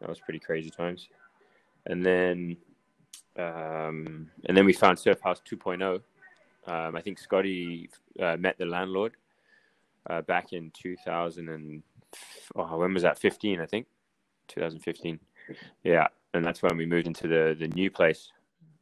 That 0.00 0.08
was 0.08 0.18
pretty 0.20 0.38
crazy 0.38 0.70
times. 0.70 1.08
And 1.86 2.04
then, 2.04 2.56
um, 3.38 4.30
and 4.46 4.56
then 4.56 4.64
we 4.64 4.72
found 4.72 4.98
Surf 4.98 5.20
House 5.22 5.40
2.0. 5.48 6.00
Um, 6.66 6.96
I 6.96 7.00
think 7.00 7.18
Scotty 7.18 7.88
uh, 8.20 8.36
met 8.38 8.58
the 8.58 8.66
landlord 8.66 9.14
uh, 10.08 10.22
back 10.22 10.52
in 10.52 10.70
2000 10.72 11.48
and 11.48 11.82
oh, 12.56 12.76
when 12.78 12.92
was 12.94 13.02
that? 13.02 13.18
15, 13.18 13.60
I 13.60 13.66
think. 13.66 13.86
2015. 14.48 15.20
Yeah, 15.84 16.08
and 16.34 16.44
that's 16.44 16.62
when 16.62 16.76
we 16.76 16.86
moved 16.86 17.06
into 17.06 17.28
the 17.28 17.56
the 17.58 17.68
new 17.68 17.90
place, 17.90 18.30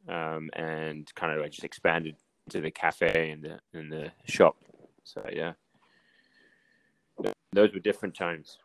um, 0.07 0.49
and 0.53 1.09
kind 1.15 1.33
of 1.33 1.41
like 1.41 1.51
just 1.51 1.63
expanded 1.63 2.15
to 2.49 2.61
the 2.61 2.71
cafe 2.71 3.31
and 3.31 3.43
the 3.43 3.59
and 3.73 3.91
the 3.91 4.11
shop. 4.25 4.57
So 5.03 5.23
yeah, 5.31 5.53
those 7.51 7.73
were 7.73 7.79
different 7.79 8.15
times. 8.15 8.57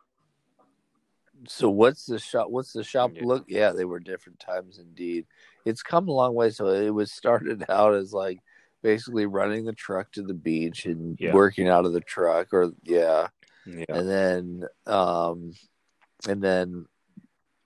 So 1.47 1.69
what's 1.69 2.05
the 2.05 2.19
shop? 2.19 2.49
What's 2.49 2.71
the 2.71 2.83
shop 2.83 3.11
Yeah. 3.15 3.23
look? 3.25 3.45
Yeah, 3.47 3.71
they 3.71 3.85
were 3.85 3.99
different 3.99 4.39
times 4.39 4.79
indeed. 4.79 5.25
It's 5.65 5.83
come 5.83 6.07
a 6.07 6.13
long 6.13 6.33
way. 6.33 6.49
So 6.49 6.67
it 6.67 6.91
was 6.91 7.11
started 7.11 7.65
out 7.69 7.93
as 7.93 8.13
like 8.13 8.39
basically 8.81 9.25
running 9.25 9.65
the 9.65 9.73
truck 9.73 10.11
to 10.13 10.21
the 10.21 10.33
beach 10.33 10.85
and 10.85 11.17
Yeah. 11.19 11.33
working 11.33 11.67
out 11.67 11.85
of 11.85 11.93
the 11.93 12.01
truck, 12.01 12.53
or 12.53 12.71
yeah, 12.83 13.27
Yeah, 13.65 13.85
and 13.89 14.09
then 14.09 14.63
um, 14.85 15.53
and 16.27 16.41
then 16.41 16.85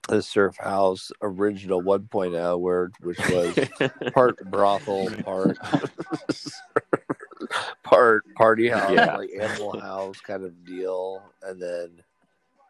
the 0.08 0.22
Surf 0.22 0.56
House 0.58 1.10
original 1.22 1.82
1.0, 1.82 2.58
where 2.60 2.90
which 3.00 3.18
was 3.28 3.90
part 4.14 4.36
brothel, 4.50 5.08
part 5.22 5.56
part 7.82 8.24
party 8.34 8.68
house, 8.68 8.92
Yeah. 8.92 9.16
like 9.16 9.30
animal 9.38 9.78
house 9.78 10.20
kind 10.20 10.44
of 10.44 10.64
deal, 10.64 11.22
and 11.42 11.60
then 11.60 11.90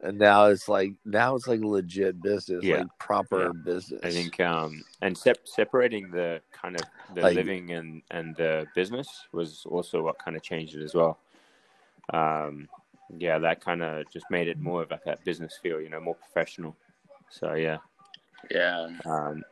and 0.03 0.19
now 0.19 0.47
it's 0.47 0.69
like 0.69 0.93
now 1.05 1.35
it's 1.35 1.47
like 1.47 1.61
legit 1.61 2.21
business, 2.23 2.65
Yeah. 2.65 2.79
like 2.79 2.99
proper 2.99 3.47
Yeah. 3.47 3.53
business. 3.65 4.01
I 4.03 4.11
think 4.11 4.41
um, 4.41 4.83
and 5.03 5.17
sep- 5.17 5.47
separating 5.47 6.11
the 6.11 6.41
kind 6.53 6.77
of 6.77 6.83
the 7.15 7.23
Like- 7.23 7.35
living 7.37 7.73
and 7.73 8.03
and 8.11 8.35
the 8.37 8.67
business 8.75 9.27
was 9.33 9.65
also 9.67 10.03
what 10.03 10.19
kind 10.19 10.37
of 10.37 10.43
changed 10.43 10.75
it 10.77 10.83
as 10.83 10.95
well. 10.95 11.19
Um, 12.13 12.69
yeah, 13.19 13.39
that 13.39 13.61
kind 13.61 13.83
of 13.83 14.11
just 14.11 14.27
made 14.31 14.49
it 14.49 14.59
more 14.59 14.83
of 14.83 14.91
like 14.91 15.05
that 15.05 15.25
business 15.25 15.59
feel, 15.63 15.81
you 15.81 15.91
know, 15.91 16.01
more 16.01 16.15
professional. 16.15 16.77
So 17.31 17.55
yeah, 17.55 17.79
Yeah. 18.51 18.89
um, 19.05 19.45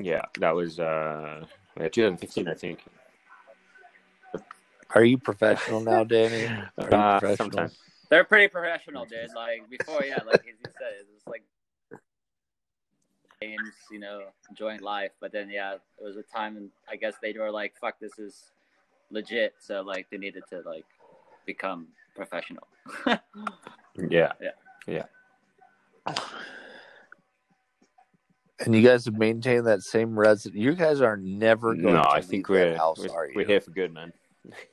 yeah, 0.00 0.22
that 0.38 0.54
was 0.54 0.80
uh, 0.80 1.44
yeah, 1.78 1.88
2015, 1.88 2.48
I 2.48 2.54
think. 2.54 2.80
Are 4.94 5.04
you 5.04 5.18
professional 5.18 5.80
now, 5.80 6.04
Danny? 6.04 6.46
Are 6.78 6.90
you 6.90 6.96
Uh, 6.96 7.18
professional? 7.20 7.50
sometimes. 7.50 7.78
They're 8.10 8.24
pretty 8.24 8.48
professional, 8.48 9.06
dude. 9.06 9.32
Like 9.34 9.68
before, 9.70 10.04
yeah, 10.04 10.22
like 10.22 10.40
as 10.40 10.60
you 10.60 10.70
said, 10.78 10.92
it 11.00 11.06
was 11.14 11.22
like 11.26 11.42
games, 13.40 13.72
you 13.90 13.98
know, 13.98 14.24
enjoying 14.50 14.80
life. 14.80 15.12
But 15.20 15.32
then, 15.32 15.48
yeah, 15.48 15.74
it 15.74 15.80
was 16.04 16.16
a 16.16 16.22
time, 16.22 16.56
and 16.56 16.70
I 16.90 16.96
guess 16.96 17.14
they 17.22 17.32
were 17.32 17.50
like, 17.50 17.74
"Fuck, 17.80 17.98
this 18.00 18.18
is 18.18 18.50
legit." 19.10 19.54
So 19.60 19.80
like, 19.82 20.08
they 20.10 20.18
needed 20.18 20.44
to 20.50 20.60
like 20.60 20.84
become 21.46 21.88
professional. 22.14 22.66
Yeah. 24.08 24.32
Yeah. 24.40 24.50
Yeah, 24.86 25.04
And 28.64 28.74
you 28.74 28.82
guys 28.82 29.04
have 29.06 29.18
maintained 29.18 29.66
that 29.66 29.82
same 29.82 30.18
resident. 30.18 30.60
You 30.60 30.74
guys 30.74 31.00
are 31.00 31.16
never 31.16 31.74
going 31.74 31.94
no, 31.94 32.02
to 32.02 32.08
I 32.08 32.16
leave 32.16 32.24
think 32.26 32.46
that 32.46 32.52
we're 32.52 32.76
house, 32.76 32.98
we're, 32.98 33.10
are 33.10 33.26
you? 33.26 33.32
we're 33.34 33.46
here 33.46 33.60
for 33.60 33.72
good, 33.72 33.92
man. 33.92 34.12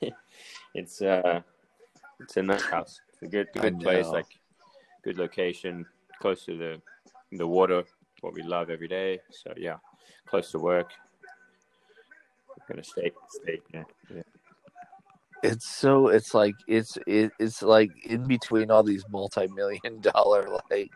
it's 0.74 1.02
uh, 1.02 1.42
it's 2.20 2.38
a 2.38 2.44
nice 2.44 2.64
house. 2.64 3.02
It's 3.14 3.22
a 3.24 3.28
good 3.28 3.48
good 3.54 3.80
place, 3.80 4.08
like 4.08 4.28
good 5.04 5.18
location, 5.18 5.86
close 6.22 6.46
to 6.46 6.58
the 6.58 6.82
the 7.32 7.48
water, 7.48 7.84
what 8.22 8.34
we 8.34 8.44
love 8.44 8.70
every 8.70 8.88
day. 8.88 9.20
So 9.32 9.54
yeah, 9.58 9.78
close 10.26 10.52
to 10.52 10.60
work. 10.60 10.92
We're 12.50 12.76
gonna 12.76 12.84
stay 12.84 13.12
stay. 13.30 13.60
Yeah, 13.74 13.84
yeah. 14.14 14.22
it's 15.44 15.68
so 15.68 16.10
it's 16.10 16.34
like 16.34 16.56
it's 16.68 16.98
it, 17.08 17.32
it's 17.40 17.62
like 17.62 17.92
in 18.06 18.26
between 18.26 18.70
all 18.70 18.84
these 18.84 19.04
multi-million 19.10 20.02
dollar 20.02 20.48
like 20.70 20.92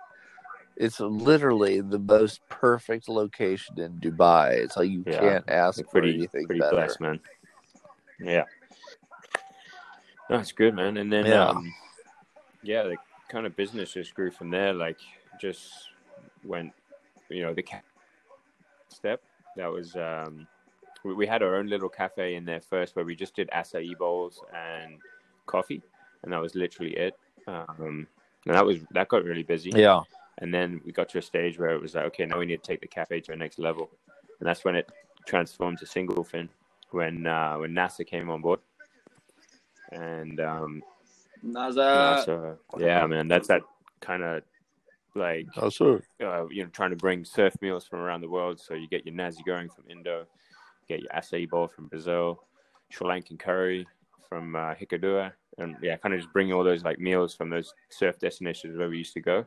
it's 0.75 0.99
literally 0.99 1.81
the 1.81 1.99
most 1.99 2.41
perfect 2.49 3.07
location 3.09 3.79
in 3.79 3.99
Dubai. 3.99 4.53
It's 4.53 4.77
like 4.77 4.89
you 4.89 5.03
Yeah. 5.05 5.19
can't 5.19 5.49
ask 5.49 5.83
for 5.83 5.91
pretty 5.91 6.13
anything 6.13 6.47
pretty 6.47 6.59
better. 6.59 6.75
blessed, 6.75 7.01
man. 7.01 7.19
Yeah, 8.19 8.45
that's 10.29 10.51
good, 10.51 10.75
man. 10.75 10.97
And 10.97 11.11
then 11.11 11.25
Yeah. 11.25 11.49
um, 11.49 11.73
yeah, 12.63 12.83
the 12.83 12.97
kind 13.29 13.45
of 13.45 13.55
business 13.55 13.93
just 13.93 14.13
grew 14.13 14.31
from 14.31 14.49
there. 14.49 14.73
Like, 14.73 14.99
just 15.39 15.89
went, 16.43 16.71
you 17.29 17.41
know, 17.41 17.53
the 17.53 17.63
ca- 17.63 17.81
step 18.89 19.21
that 19.57 19.71
was. 19.71 19.95
Um, 19.95 20.47
we, 21.03 21.13
we 21.13 21.27
had 21.27 21.43
our 21.43 21.57
own 21.57 21.67
little 21.67 21.89
cafe 21.89 22.35
in 22.35 22.45
there 22.45 22.61
first, 22.61 22.95
where 22.95 23.03
we 23.03 23.15
just 23.15 23.35
did 23.35 23.49
acai 23.49 23.97
bowls 23.97 24.41
and 24.55 24.99
coffee, 25.45 25.81
and 26.23 26.31
that 26.31 26.41
was 26.41 26.55
literally 26.55 26.95
it. 26.95 27.13
Um, 27.47 28.07
and 28.45 28.55
that 28.55 28.65
was 28.65 28.77
that 28.91 29.09
got 29.09 29.25
really 29.25 29.43
busy. 29.43 29.71
Yeah. 29.75 30.01
And 30.43 30.53
then 30.53 30.81
we 30.85 30.91
got 30.91 31.07
to 31.09 31.19
a 31.19 31.21
stage 31.21 31.57
where 31.57 31.69
it 31.69 31.81
was 31.81 31.95
like, 31.95 32.03
okay, 32.07 32.25
now 32.25 32.37
we 32.37 32.45
need 32.45 32.61
to 32.61 32.67
take 32.67 32.81
the 32.81 32.87
cafe 32.87 33.21
to 33.21 33.31
the 33.31 33.37
next 33.37 33.59
level, 33.59 33.89
and 34.41 34.47
that's 34.47 34.65
when 34.65 34.75
it 34.75 34.91
transformed 35.25 35.77
to 35.77 35.85
single 35.85 36.21
fin 36.21 36.49
when 36.91 37.25
uh, 37.25 37.55
when 37.55 37.71
NASA 37.71 38.05
came 38.05 38.29
on 38.29 38.41
board. 38.41 38.59
And 39.93 40.41
um, 40.41 40.83
NASA. 41.45 41.95
NASA, 41.95 42.57
yeah, 42.77 43.05
man, 43.05 43.29
that's 43.29 43.47
that 43.47 43.61
kind 44.01 44.21
of 44.21 44.43
like 45.15 45.47
Oh, 45.55 45.69
sure. 45.69 46.03
uh, 46.21 46.45
you 46.49 46.63
know 46.63 46.69
trying 46.73 46.89
to 46.89 46.97
bring 46.97 47.23
surf 47.23 47.55
meals 47.61 47.87
from 47.87 47.99
around 47.99 48.19
the 48.19 48.29
world. 48.29 48.59
So 48.59 48.73
you 48.73 48.89
get 48.89 49.05
your 49.05 49.15
nasi 49.15 49.43
goreng 49.47 49.73
from 49.73 49.85
Indo, 49.89 50.25
get 50.89 50.99
your 50.99 51.11
acai 51.11 51.49
bowl 51.49 51.69
from 51.69 51.87
Brazil, 51.87 52.43
Sri 52.89 53.07
Lankan 53.07 53.39
curry 53.39 53.87
from 54.27 54.57
uh, 54.57 54.73
Hikkaduwa, 54.75 55.31
and 55.57 55.77
yeah, 55.81 55.95
kind 55.95 56.13
of 56.13 56.19
just 56.19 56.33
bring 56.33 56.51
all 56.51 56.65
those 56.65 56.83
like 56.83 56.99
meals 56.99 57.33
from 57.33 57.49
those 57.49 57.73
surf 57.87 58.19
destinations 58.19 58.77
where 58.77 58.89
we 58.89 58.97
used 58.97 59.13
to 59.13 59.21
go 59.21 59.45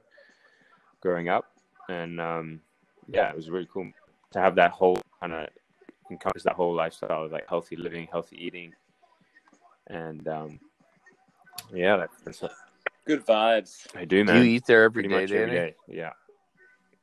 growing 1.00 1.28
up, 1.28 1.52
and 1.88 2.20
um, 2.20 2.60
yeah, 3.08 3.30
it 3.30 3.36
was 3.36 3.50
really 3.50 3.68
cool 3.72 3.90
to 4.32 4.40
have 4.40 4.54
that 4.56 4.70
whole 4.70 4.98
kind 5.20 5.32
of 5.32 5.48
encompass 6.10 6.42
that 6.44 6.54
whole 6.54 6.74
lifestyle 6.74 7.24
of 7.24 7.32
like 7.32 7.48
healthy 7.48 7.76
living, 7.76 8.08
healthy 8.10 8.36
eating, 8.44 8.72
and 9.88 10.26
um, 10.28 10.60
yeah, 11.72 11.96
that, 11.96 12.10
that's 12.24 12.42
what 12.42 12.52
Good 13.06 13.24
vibes. 13.24 13.86
I 13.94 14.04
do, 14.04 14.24
man. 14.24 14.38
You 14.38 14.42
eat 14.42 14.66
there 14.66 14.82
every 14.82 15.04
pretty 15.04 15.14
day, 15.14 15.20
much 15.20 15.30
Danny? 15.30 15.42
every 15.42 15.56
day. 15.56 15.74
Yeah, 15.86 16.12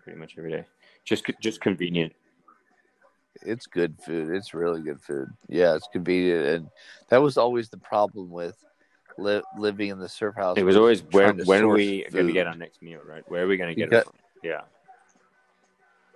pretty 0.04 0.20
much 0.20 0.36
every 0.38 0.52
day. 0.52 0.66
Just 1.06 1.24
just 1.40 1.62
convenient. 1.62 2.14
It's 3.42 3.68
good 3.68 3.98
food. 4.06 4.36
It's 4.36 4.54
really 4.54 4.82
good 4.82 5.02
food. 5.02 5.30
Yeah, 5.48 5.76
it's 5.76 5.88
convenient, 5.92 6.46
and 6.46 6.68
that 7.10 7.22
was 7.22 7.38
always 7.38 7.70
the 7.70 7.78
problem 7.78 8.30
with 8.30 8.58
li- 9.18 9.42
living 9.58 9.90
in 9.90 10.00
the 10.00 10.10
surf 10.10 10.36
house. 10.36 10.58
It 10.58 10.64
was 10.64 10.76
always 10.76 11.02
where 11.12 11.34
when 11.34 11.64
are 11.64 11.68
we 11.70 12.06
going 12.12 12.28
to 12.28 12.34
get 12.34 12.48
our 12.48 12.56
next 12.56 12.82
meal, 12.82 13.02
right? 13.06 13.24
Where 13.28 13.44
are 13.44 13.48
we 13.48 13.58
going 13.58 13.76
to 13.76 13.76
get 13.76 13.92
it 13.92 14.04
from? 14.04 14.14
Yeah, 14.44 14.62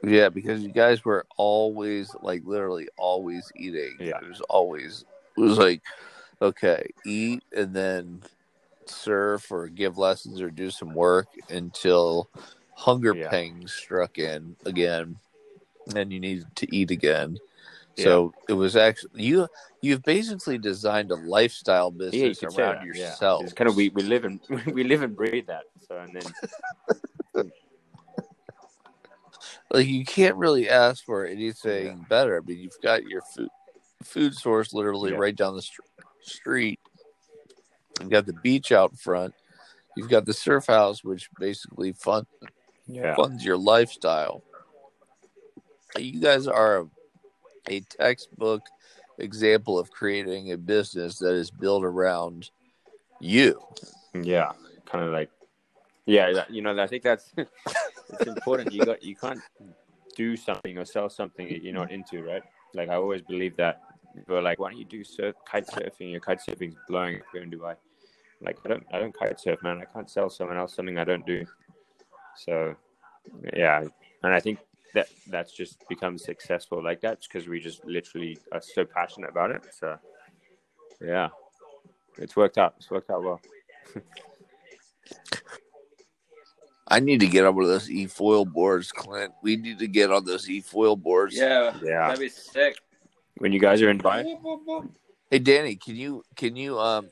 Yeah, 0.03 0.29
because 0.29 0.61
you 0.63 0.71
guys 0.71 1.05
were 1.05 1.25
always 1.37 2.13
like 2.21 2.43
literally 2.45 2.87
always 2.97 3.51
eating. 3.55 3.97
Yeah. 3.99 4.19
It 4.21 4.27
was 4.27 4.41
always 4.41 5.05
it 5.37 5.41
was 5.41 5.57
like 5.57 5.81
okay, 6.41 6.87
eat 7.05 7.43
and 7.55 7.73
then 7.73 8.21
surf 8.85 9.51
or 9.51 9.67
give 9.67 9.97
lessons 9.97 10.41
or 10.41 10.49
do 10.49 10.69
some 10.69 10.93
work 10.93 11.27
until 11.49 12.29
hunger 12.75 13.15
Yeah. 13.15 13.29
pangs 13.29 13.73
struck 13.73 14.17
in 14.17 14.55
again 14.65 15.17
and 15.95 16.11
you 16.11 16.19
needed 16.19 16.47
to 16.57 16.75
eat 16.75 16.91
again. 16.91 17.37
So 18.03 18.33
it 18.47 18.53
was 18.53 18.75
actually 18.75 19.23
you 19.23 19.47
you've 19.81 20.03
basically 20.03 20.57
designed 20.57 21.11
a 21.11 21.15
lifestyle 21.15 21.93
yeah, 21.97 22.05
you 22.11 22.29
business 22.29 22.43
around 22.57 22.75
that, 22.75 22.85
yeah. 22.95 23.09
yourself. 23.09 23.43
It's 23.43 23.53
kind 23.53 23.69
of 23.69 23.75
we, 23.75 23.89
we 23.89 24.03
live 24.03 24.25
and 24.25 24.39
we 24.67 24.83
live 24.83 25.01
and 25.01 25.15
breathe 25.15 25.47
that. 25.47 25.63
So 25.87 25.97
and 25.97 26.21
then 27.35 27.51
like 29.71 29.87
you 29.87 30.05
can't 30.05 30.35
really 30.35 30.69
ask 30.69 31.03
for 31.03 31.25
anything 31.25 32.05
better. 32.07 32.37
I 32.37 32.41
mean, 32.45 32.59
you've 32.59 32.81
got 32.83 33.03
your 33.03 33.21
food 33.21 33.49
food 34.03 34.35
source 34.35 34.73
literally 34.73 35.13
right 35.13 35.35
down 35.35 35.55
the 35.55 35.61
str- 35.61 35.81
street. 36.21 36.79
You've 37.99 38.11
got 38.11 38.27
the 38.27 38.33
beach 38.33 38.71
out 38.71 38.97
front. 38.99 39.33
You've 39.95 40.09
got 40.09 40.25
the 40.25 40.33
surf 40.33 40.67
house, 40.67 41.03
which 41.03 41.29
basically 41.39 41.93
fund, 41.93 42.27
yeah, 42.85 43.15
funds 43.15 43.43
your 43.43 43.57
lifestyle. 43.57 44.43
You 45.97 46.21
guys 46.21 46.45
are 46.45 46.87
a, 47.69 47.79
textbook 47.79 48.63
example 49.19 49.79
of 49.79 49.89
creating 49.91 50.51
a 50.51 50.57
business 50.57 51.17
that 51.19 51.33
is 51.33 51.49
built 51.49 51.83
around 51.83 52.51
you. 53.19 53.61
yeah, 54.13 54.51
kind 54.85 55.03
of 55.05 55.11
like 55.11 55.29
yeah, 56.07 56.45
you 56.49 56.61
know. 56.61 56.79
I 56.79 56.87
think 56.87 57.03
that's 57.03 57.33
it's 57.37 58.27
important. 58.27 58.71
You 58.71 58.85
got 58.85 59.03
you 59.03 59.15
can't 59.15 59.41
do 60.15 60.37
something 60.37 60.77
or 60.77 60.85
sell 60.85 61.09
something 61.09 61.47
that 61.49 61.61
you're 61.61 61.73
not 61.73 61.91
into, 61.91 62.23
right? 62.23 62.41
Like 62.73 62.89
I 62.89 62.95
always 62.95 63.21
believe 63.21 63.55
that. 63.57 63.81
Are 64.29 64.41
like, 64.41 64.57
why 64.57 64.71
don't 64.71 64.79
you 64.79 64.85
do 64.85 65.03
surf, 65.03 65.35
kite 65.45 65.67
surfing? 65.67 66.09
Your 66.09 66.19
kite 66.19 66.39
surfing's 66.39 66.75
blowing 66.87 67.17
up 67.17 67.21
here 67.31 67.43
in 67.43 67.51
Dubai. 67.51 67.75
Like 68.41 68.57
I 68.65 68.69
don't, 68.69 68.83
I 68.91 68.97
don't 68.97 69.15
kite 69.15 69.39
surf, 69.39 69.61
man. 69.61 69.79
I 69.79 69.85
can't 69.85 70.09
sell 70.09 70.27
someone 70.27 70.57
else 70.57 70.73
something 70.73 70.97
I 70.97 71.03
don't 71.03 71.23
do. 71.23 71.45
So, 72.35 72.75
yeah, 73.55 73.83
and 74.23 74.33
I 74.33 74.39
think 74.39 74.57
that 74.93 75.07
that's 75.27 75.51
just 75.53 75.87
become 75.89 76.17
successful 76.17 76.83
like 76.83 77.01
that 77.01 77.19
because 77.21 77.47
we 77.47 77.59
just 77.59 77.83
literally 77.85 78.37
are 78.51 78.61
so 78.61 78.85
passionate 78.85 79.29
about 79.29 79.51
it. 79.51 79.61
So, 79.77 79.97
yeah, 81.01 81.29
it's 82.17 82.35
worked 82.35 82.57
out. 82.57 82.75
It's 82.77 82.89
worked 82.89 83.09
out 83.09 83.23
well. 83.23 83.41
I 86.89 86.99
need 87.01 87.19
to 87.19 87.27
get 87.27 87.45
on 87.45 87.53
one 87.55 87.65
of 87.65 87.69
those 87.69 87.91
e-foil 87.91 88.45
boards, 88.45 88.91
Clint. 88.93 89.33
We 89.43 89.57
need 89.57 89.79
to 89.79 89.87
get 89.87 90.09
on 90.11 90.23
those 90.23 90.49
e-foil 90.49 90.95
boards. 90.95 91.35
Yeah, 91.35 91.73
Yeah, 91.83 92.07
that'd 92.07 92.19
be 92.21 92.29
sick. 92.29 92.77
when 93.39 93.51
you 93.51 93.59
guys 93.59 93.81
are 93.81 93.89
in 93.89 93.99
Dubai, 93.99 94.23
Hey 95.29 95.39
Danny, 95.39 95.75
can 95.75 95.97
you 95.97 96.23
can 96.37 96.55
you 96.55 96.79
um 96.79 97.09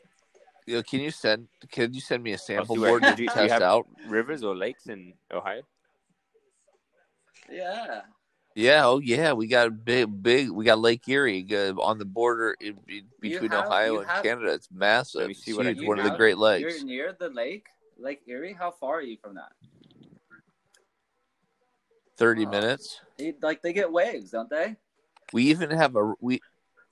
you 0.65 0.77
know, 0.77 0.83
can 0.83 1.01
you 1.01 1.11
send 1.11 1.49
can 1.69 1.93
you 1.93 1.99
send 1.99 2.23
me 2.23 2.31
a 2.31 2.37
sample 2.37 2.75
do 2.77 2.81
board 2.85 3.03
to 3.03 3.21
you- 3.21 3.27
test 3.27 3.51
have- 3.51 3.61
out? 3.61 3.85
rivers 4.07 4.41
or 4.43 4.55
lakes 4.55 4.87
in 4.87 5.13
Ohio. 5.33 5.61
Yeah. 7.49 8.01
Yeah, 8.57 8.85
oh 8.85 8.99
yeah, 8.99 9.33
we 9.33 9.47
got 9.47 9.83
big 9.83 10.23
big 10.23 10.49
we 10.49 10.63
got 10.63 10.79
Lake 10.79 11.07
Erie 11.09 11.45
uh, 11.51 11.73
on 11.73 11.97
the 11.97 12.05
border 12.05 12.55
in, 12.61 12.77
in- 12.87 13.05
between 13.19 13.51
have- 13.51 13.65
Ohio 13.65 13.99
and 13.99 14.07
have- 14.09 14.23
Canada. 14.23 14.53
It's 14.53 14.69
massive. 14.71 15.19
Let 15.21 15.27
me 15.27 15.33
see 15.33 15.51
It's 15.51 15.57
what 15.57 15.65
huge, 15.65 15.79
can 15.79 15.87
one 15.87 15.99
of 15.99 16.05
the 16.05 16.15
Great 16.15 16.37
Lakes. 16.37 16.77
You're 16.77 16.85
near 16.85 17.15
the 17.19 17.29
lake, 17.29 17.67
Lake 17.97 18.21
Erie. 18.27 18.53
How 18.53 18.71
far 18.71 18.95
are 18.95 19.01
you 19.01 19.17
from 19.21 19.35
that? 19.35 19.51
Thirty 22.17 22.45
Oh. 22.45 22.49
minutes. 22.49 23.01
They, 23.17 23.33
like 23.41 23.61
they 23.61 23.73
get 23.73 23.91
waves, 23.91 24.31
don't 24.31 24.49
they? 24.49 24.77
We 25.33 25.43
even 25.43 25.69
have 25.71 25.95
a 25.97 26.13
we. 26.21 26.39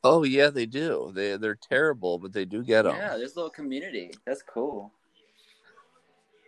Oh 0.04 0.24
yeah, 0.24 0.50
they 0.50 0.66
do. 0.66 1.12
They 1.16 1.38
they're 1.38 1.56
terrible, 1.56 2.20
but 2.20 2.34
they 2.34 2.44
do 2.44 2.62
get 2.62 2.82
them. 2.84 2.98
Yeah, 2.98 3.16
there's 3.16 3.34
a 3.34 3.36
little 3.38 3.50
community. 3.50 4.12
That's 4.26 4.42
cool. 4.42 4.92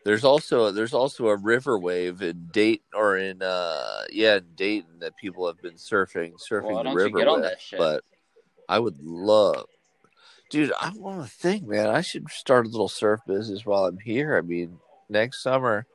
There's 0.06 0.24
also 0.24 0.72
there's 0.72 0.94
also 0.94 1.28
a 1.30 1.36
river 1.36 1.80
wave 1.80 2.22
in 2.22 2.48
Dayton 2.54 2.86
or 2.94 3.18
in 3.18 3.42
uh 3.42 4.04
yeah 4.12 4.36
in 4.38 4.46
Dayton 4.56 5.00
that 5.00 5.18
people 5.18 5.48
have 5.48 5.60
been 5.62 5.74
surfing 5.74 6.34
surfing 6.34 6.74
Why 6.74 6.84
the 6.84 6.96
river 6.96 7.18
with. 7.42 7.60
But 7.80 8.04
I 8.70 8.78
would 8.78 9.02
love, 9.02 9.66
dude. 10.52 10.72
I 10.80 10.92
want 10.96 11.24
to 11.24 11.30
think, 11.30 11.68
man. 11.68 11.88
I 11.88 12.02
should 12.02 12.30
start 12.30 12.68
a 12.68 12.70
little 12.70 12.88
surf 12.88 13.22
business 13.26 13.66
while 13.66 13.86
I'm 13.86 13.98
here. 13.98 14.38
I 14.38 14.42
mean, 14.42 14.78
next 15.10 15.42
summer, 15.42 15.88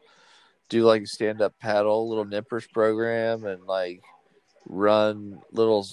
do 0.68 0.82
like 0.82 1.02
a 1.02 1.06
stand 1.06 1.40
up 1.40 1.56
paddle, 1.60 2.08
little 2.08 2.24
nippers 2.24 2.66
program, 2.66 3.46
and 3.46 3.64
like 3.64 4.02
run 4.66 5.40
little 5.52 5.86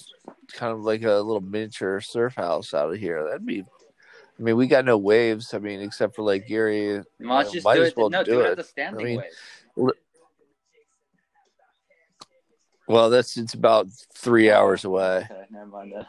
kind 0.54 0.74
of 0.74 0.80
like 0.80 1.04
a 1.04 1.14
little 1.14 1.42
miniature 1.42 2.02
surf 2.02 2.34
house 2.34 2.74
out 2.74 2.92
of 2.92 3.00
here. 3.00 3.24
That'd 3.24 3.46
be. 3.46 3.64
I 4.40 4.44
mean, 4.44 4.56
we 4.56 4.68
got 4.68 4.86
no 4.86 4.98
waves. 4.98 5.54
I 5.54 5.60
mean, 5.60 5.82
except 5.82 6.16
for 6.16 6.22
Lake 6.22 6.50
Erie. 6.50 6.98
Why 6.98 7.04
You 7.20 7.28
don't 7.28 7.44
know, 7.44 7.52
just 7.52 7.66
might 7.66 7.76
do 7.76 7.82
as 7.84 7.88
it? 7.90 7.98
well 7.98 8.10
no, 8.10 8.24
do 8.24 8.32
do 8.32 8.42
it 8.42 8.52
it. 8.52 8.56
the 8.58 8.64
standing 8.64 9.00
I 9.00 9.04
mean. 9.04 9.24
Well, 12.88 13.10
that's 13.10 13.36
it's 13.36 13.54
about 13.54 13.88
three 14.14 14.50
hours 14.50 14.86
away. 14.86 15.28
Okay, 15.30 15.44
never 15.50 15.66
mind 15.66 15.94
that. 15.94 16.08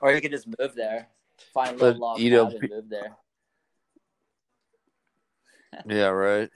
Or 0.00 0.12
you 0.12 0.20
could 0.20 0.30
just 0.30 0.46
move 0.46 0.74
there. 0.74 1.08
Find 1.52 1.76
a 1.76 1.78
But, 1.78 1.84
little 1.86 2.00
log 2.00 2.18
you 2.20 2.30
know, 2.30 2.46
and 2.46 2.70
move 2.70 2.88
there. 2.88 3.16
Yeah, 5.86 6.08
right. 6.08 6.50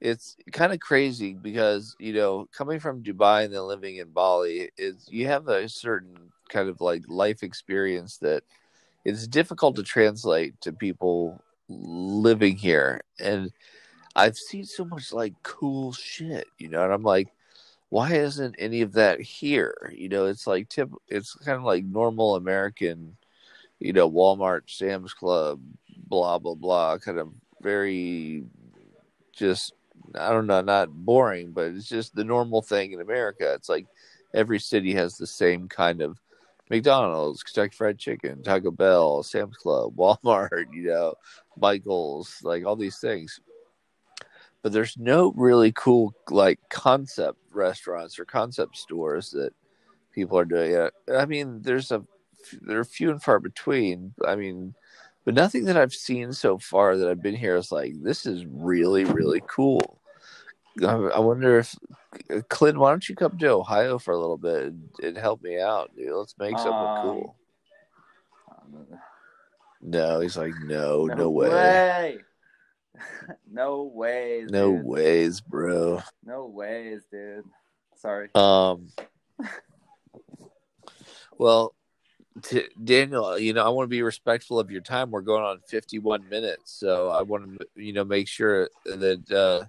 It's 0.00 0.36
kind 0.52 0.72
of 0.72 0.80
crazy 0.80 1.34
because 1.34 1.96
you 1.98 2.12
know, 2.12 2.46
coming 2.52 2.78
from 2.78 3.02
Dubai 3.02 3.44
and 3.44 3.54
then 3.54 3.62
living 3.62 3.96
in 3.96 4.10
Bali 4.10 4.70
is 4.76 5.06
you 5.10 5.26
have 5.28 5.48
a 5.48 5.68
certain 5.68 6.30
kind 6.50 6.68
of 6.68 6.80
like 6.80 7.02
life 7.08 7.42
experience 7.42 8.18
that 8.18 8.42
it's 9.04 9.26
difficult 9.26 9.76
to 9.76 9.82
translate 9.82 10.60
to 10.62 10.72
people 10.72 11.42
living 11.68 12.56
here. 12.56 13.02
And 13.20 13.50
I've 14.16 14.36
seen 14.36 14.64
so 14.64 14.84
much 14.84 15.12
like 15.12 15.34
cool 15.42 15.92
shit, 15.92 16.46
you 16.58 16.68
know, 16.68 16.82
and 16.84 16.92
I'm 16.92 17.02
like, 17.02 17.28
why 17.90 18.14
isn't 18.14 18.56
any 18.58 18.82
of 18.82 18.92
that 18.94 19.20
here? 19.20 19.92
You 19.94 20.08
know, 20.08 20.26
it's 20.26 20.46
like 20.46 20.68
tip 20.68 20.90
it's 21.08 21.34
kind 21.34 21.58
of 21.58 21.64
like 21.64 21.84
normal 21.84 22.36
American, 22.36 23.16
you 23.78 23.92
know, 23.92 24.10
Walmart, 24.10 24.62
Sam's 24.66 25.14
Club, 25.14 25.60
blah 26.08 26.38
blah 26.38 26.54
blah, 26.54 26.98
kind 26.98 27.18
of 27.18 27.32
very 27.62 28.44
just 29.32 29.74
I 30.14 30.30
don't 30.30 30.46
know, 30.46 30.60
not 30.60 30.90
boring, 30.90 31.52
but 31.52 31.66
it's 31.68 31.88
just 31.88 32.14
the 32.14 32.24
normal 32.24 32.62
thing 32.62 32.92
in 32.92 33.00
America. 33.00 33.52
It's 33.54 33.68
like 33.68 33.86
every 34.32 34.58
city 34.58 34.94
has 34.94 35.16
the 35.16 35.26
same 35.26 35.68
kind 35.68 36.02
of 36.02 36.18
McDonald's, 36.74 37.44
Kentucky 37.44 37.74
Fried 37.76 37.98
Chicken, 37.98 38.42
Taco 38.42 38.72
Bell, 38.72 39.22
Sam's 39.22 39.56
Club, 39.56 39.94
Walmart, 39.96 40.66
you 40.72 40.88
know, 40.88 41.14
Michaels, 41.56 42.40
like 42.42 42.66
all 42.66 42.74
these 42.74 42.98
things. 42.98 43.40
But 44.62 44.72
there's 44.72 44.96
no 44.96 45.32
really 45.36 45.72
cool 45.72 46.14
like 46.30 46.58
concept 46.70 47.38
restaurants 47.52 48.18
or 48.18 48.24
concept 48.24 48.76
stores 48.76 49.30
that 49.30 49.52
people 50.12 50.36
are 50.36 50.44
doing. 50.44 50.74
Uh, 50.74 50.90
I 51.16 51.26
mean, 51.26 51.62
there's 51.62 51.92
a 51.92 52.02
there 52.60 52.80
are 52.80 52.84
few 52.84 53.10
and 53.10 53.22
far 53.22 53.38
between. 53.38 54.14
I 54.26 54.34
mean, 54.34 54.74
but 55.24 55.34
nothing 55.34 55.66
that 55.66 55.76
I've 55.76 55.94
seen 55.94 56.32
so 56.32 56.58
far 56.58 56.96
that 56.96 57.08
I've 57.08 57.22
been 57.22 57.36
here 57.36 57.56
is 57.56 57.70
like 57.70 57.92
this 58.02 58.26
is 58.26 58.46
really 58.46 59.04
really 59.04 59.42
cool. 59.46 60.00
I, 60.82 61.18
wonder 61.20 61.58
if 61.58 61.76
Clint, 62.48 62.78
why 62.78 62.90
don't 62.90 63.08
you 63.08 63.14
come 63.14 63.38
to 63.38 63.48
Ohio 63.48 63.98
for 63.98 64.12
a 64.12 64.18
little 64.18 64.36
bit 64.36 64.64
and, 64.64 64.88
and 65.02 65.16
help 65.16 65.42
me 65.42 65.60
out, 65.60 65.94
dude? 65.96 66.12
Let's 66.12 66.34
make 66.38 66.58
something 66.58 66.72
Um, 66.72 67.02
cool. 67.02 67.36
No, 69.80 70.20
he's 70.20 70.36
like, 70.36 70.54
no, 70.64 71.06
no, 71.06 71.30
way. 71.30 71.48
way. 71.48 72.18
no 73.50 73.82
ways. 73.82 74.48
no 74.50 74.72
dude. 74.72 74.84
ways, 74.84 75.40
bro. 75.40 76.02
No 76.24 76.46
ways, 76.46 77.02
dude. 77.10 77.44
Sorry. 77.96 78.30
Um. 78.34 78.88
Well, 81.38 81.74
t- 82.42 82.68
Daniel, 82.82 83.38
you 83.38 83.52
know, 83.52 83.64
I 83.64 83.68
want 83.68 83.86
to 83.86 83.90
be 83.90 84.02
respectful 84.02 84.58
of 84.58 84.70
your 84.70 84.80
time. 84.80 85.10
We're 85.10 85.20
going 85.20 85.42
on 85.42 85.60
51 85.68 86.28
minutes, 86.28 86.72
so 86.72 87.10
I 87.10 87.22
want 87.22 87.58
to, 87.58 87.66
you 87.76 87.92
know, 87.92 88.04
make 88.04 88.28
sure 88.28 88.68
that 88.84 89.30
uh, 89.30 89.66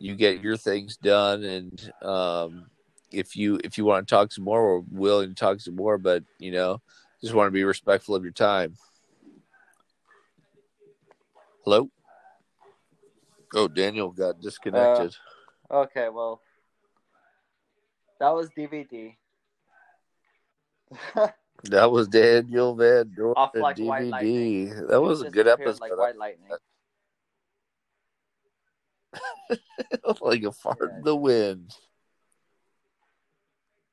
you 0.00 0.14
get 0.14 0.42
your 0.42 0.56
things 0.56 0.96
done, 0.96 1.44
and 1.44 1.92
um, 2.02 2.66
if 3.10 3.36
you 3.36 3.60
if 3.64 3.78
you 3.78 3.84
want 3.84 4.06
to 4.06 4.14
talk 4.14 4.32
some 4.32 4.44
more, 4.44 4.80
we're 4.80 4.84
willing 4.90 5.28
to 5.30 5.34
talk 5.34 5.60
some 5.60 5.76
more. 5.76 5.98
But 5.98 6.24
you 6.38 6.52
know, 6.52 6.80
just 7.20 7.34
want 7.34 7.48
to 7.48 7.52
be 7.52 7.64
respectful 7.64 8.14
of 8.14 8.22
your 8.22 8.32
time. 8.32 8.74
Hello. 11.64 11.90
Oh, 13.54 13.68
Daniel 13.68 14.10
got 14.10 14.40
disconnected. 14.40 15.16
Okay, 15.70 16.08
well, 16.08 16.40
that 18.20 18.30
was 18.30 18.48
DVD. 18.56 19.16
that 21.64 21.90
was 21.90 22.08
Daniel 22.08 22.74
Van 22.74 23.10
Doren 23.16 23.34
Off 23.36 23.50
like 23.54 23.78
white 23.78 24.02
DVD. 24.04 24.10
lightning. 24.10 24.86
That 24.86 25.00
was 25.00 25.22
a 25.22 25.30
good 25.30 25.48
episode. 25.48 25.80
Like 25.80 25.96
white 25.96 26.16
lightning. 26.16 26.48
like 30.20 30.42
a 30.42 30.52
fart 30.52 30.78
Yeah. 30.80 30.98
in 30.98 31.04
the 31.04 31.16
wind. 31.16 31.74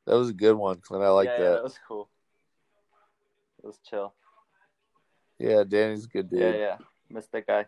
That 0.05 0.15
was 0.15 0.29
a 0.29 0.33
good 0.33 0.55
one, 0.55 0.77
Clint. 0.81 1.03
I 1.03 1.09
like 1.09 1.27
yeah, 1.27 1.33
yeah, 1.33 1.43
that. 1.43 1.53
that 1.53 1.63
was 1.63 1.79
cool. 1.87 2.09
It 3.63 3.65
was 3.65 3.79
chill. 3.89 4.13
Yeah, 5.39 5.63
Danny's 5.67 6.05
a 6.05 6.09
good 6.09 6.29
dude. 6.29 6.39
Yeah, 6.39 6.53
yeah. 6.55 6.77
Missed 7.09 7.31
that 7.31 7.47
guy. 7.47 7.65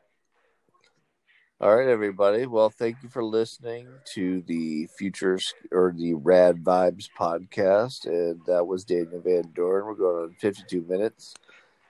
All 1.60 1.76
right, 1.76 1.88
everybody. 1.88 2.46
Well, 2.46 2.70
thank 2.70 2.98
you 3.02 3.10
for 3.10 3.24
listening 3.24 3.88
to 4.14 4.44
the 4.44 4.88
Futures 4.96 5.56
or 5.72 5.92
the 5.98 6.14
Rad 6.14 6.64
Vibes 6.64 7.10
podcast. 7.20 8.06
And 8.06 8.40
that 8.46 8.68
was 8.68 8.86
Daniel 8.86 9.22
Van 9.22 9.52
Doren. 9.56 9.88
We're 9.88 9.96
going 9.96 10.26
on 10.26 10.36
52 10.40 10.84
minutes. 10.88 11.34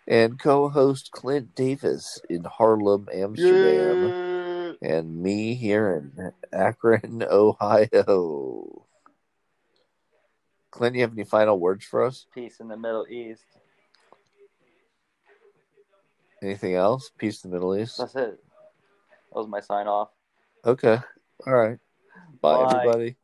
And 0.07 0.39
co 0.39 0.69
host 0.69 1.11
Clint 1.11 1.53
Davis 1.53 2.21
in 2.29 2.43
Haarlem, 2.43 3.13
Amsterdam. 3.13 4.26
And 4.81 5.23
me 5.23 5.55
here 5.55 5.95
in 5.95 6.31
Akron, 6.53 7.25
Ohio. 7.29 8.85
Clint, 10.69 10.95
you 10.95 11.01
have 11.01 11.13
any 11.13 11.23
final 11.23 11.59
words 11.59 11.85
for 11.85 12.03
us? 12.03 12.27
Peace 12.33 12.59
in 12.59 12.67
the 12.67 12.77
Middle 12.77 13.07
East. 13.09 13.45
Anything 16.43 16.75
else? 16.75 17.09
Peace 17.17 17.43
in 17.43 17.49
the 17.49 17.55
Middle 17.55 17.75
East? 17.75 17.97
That's 17.97 18.15
it. 18.15 18.39
That 19.31 19.39
was 19.39 19.47
my 19.47 19.59
sign 19.59 19.87
off. 19.87 20.09
Okay. 20.63 20.99
All 21.47 21.53
right. 21.53 21.79
Bye. 22.41 22.63
Bye. 22.63 22.75
everybody. 22.75 23.15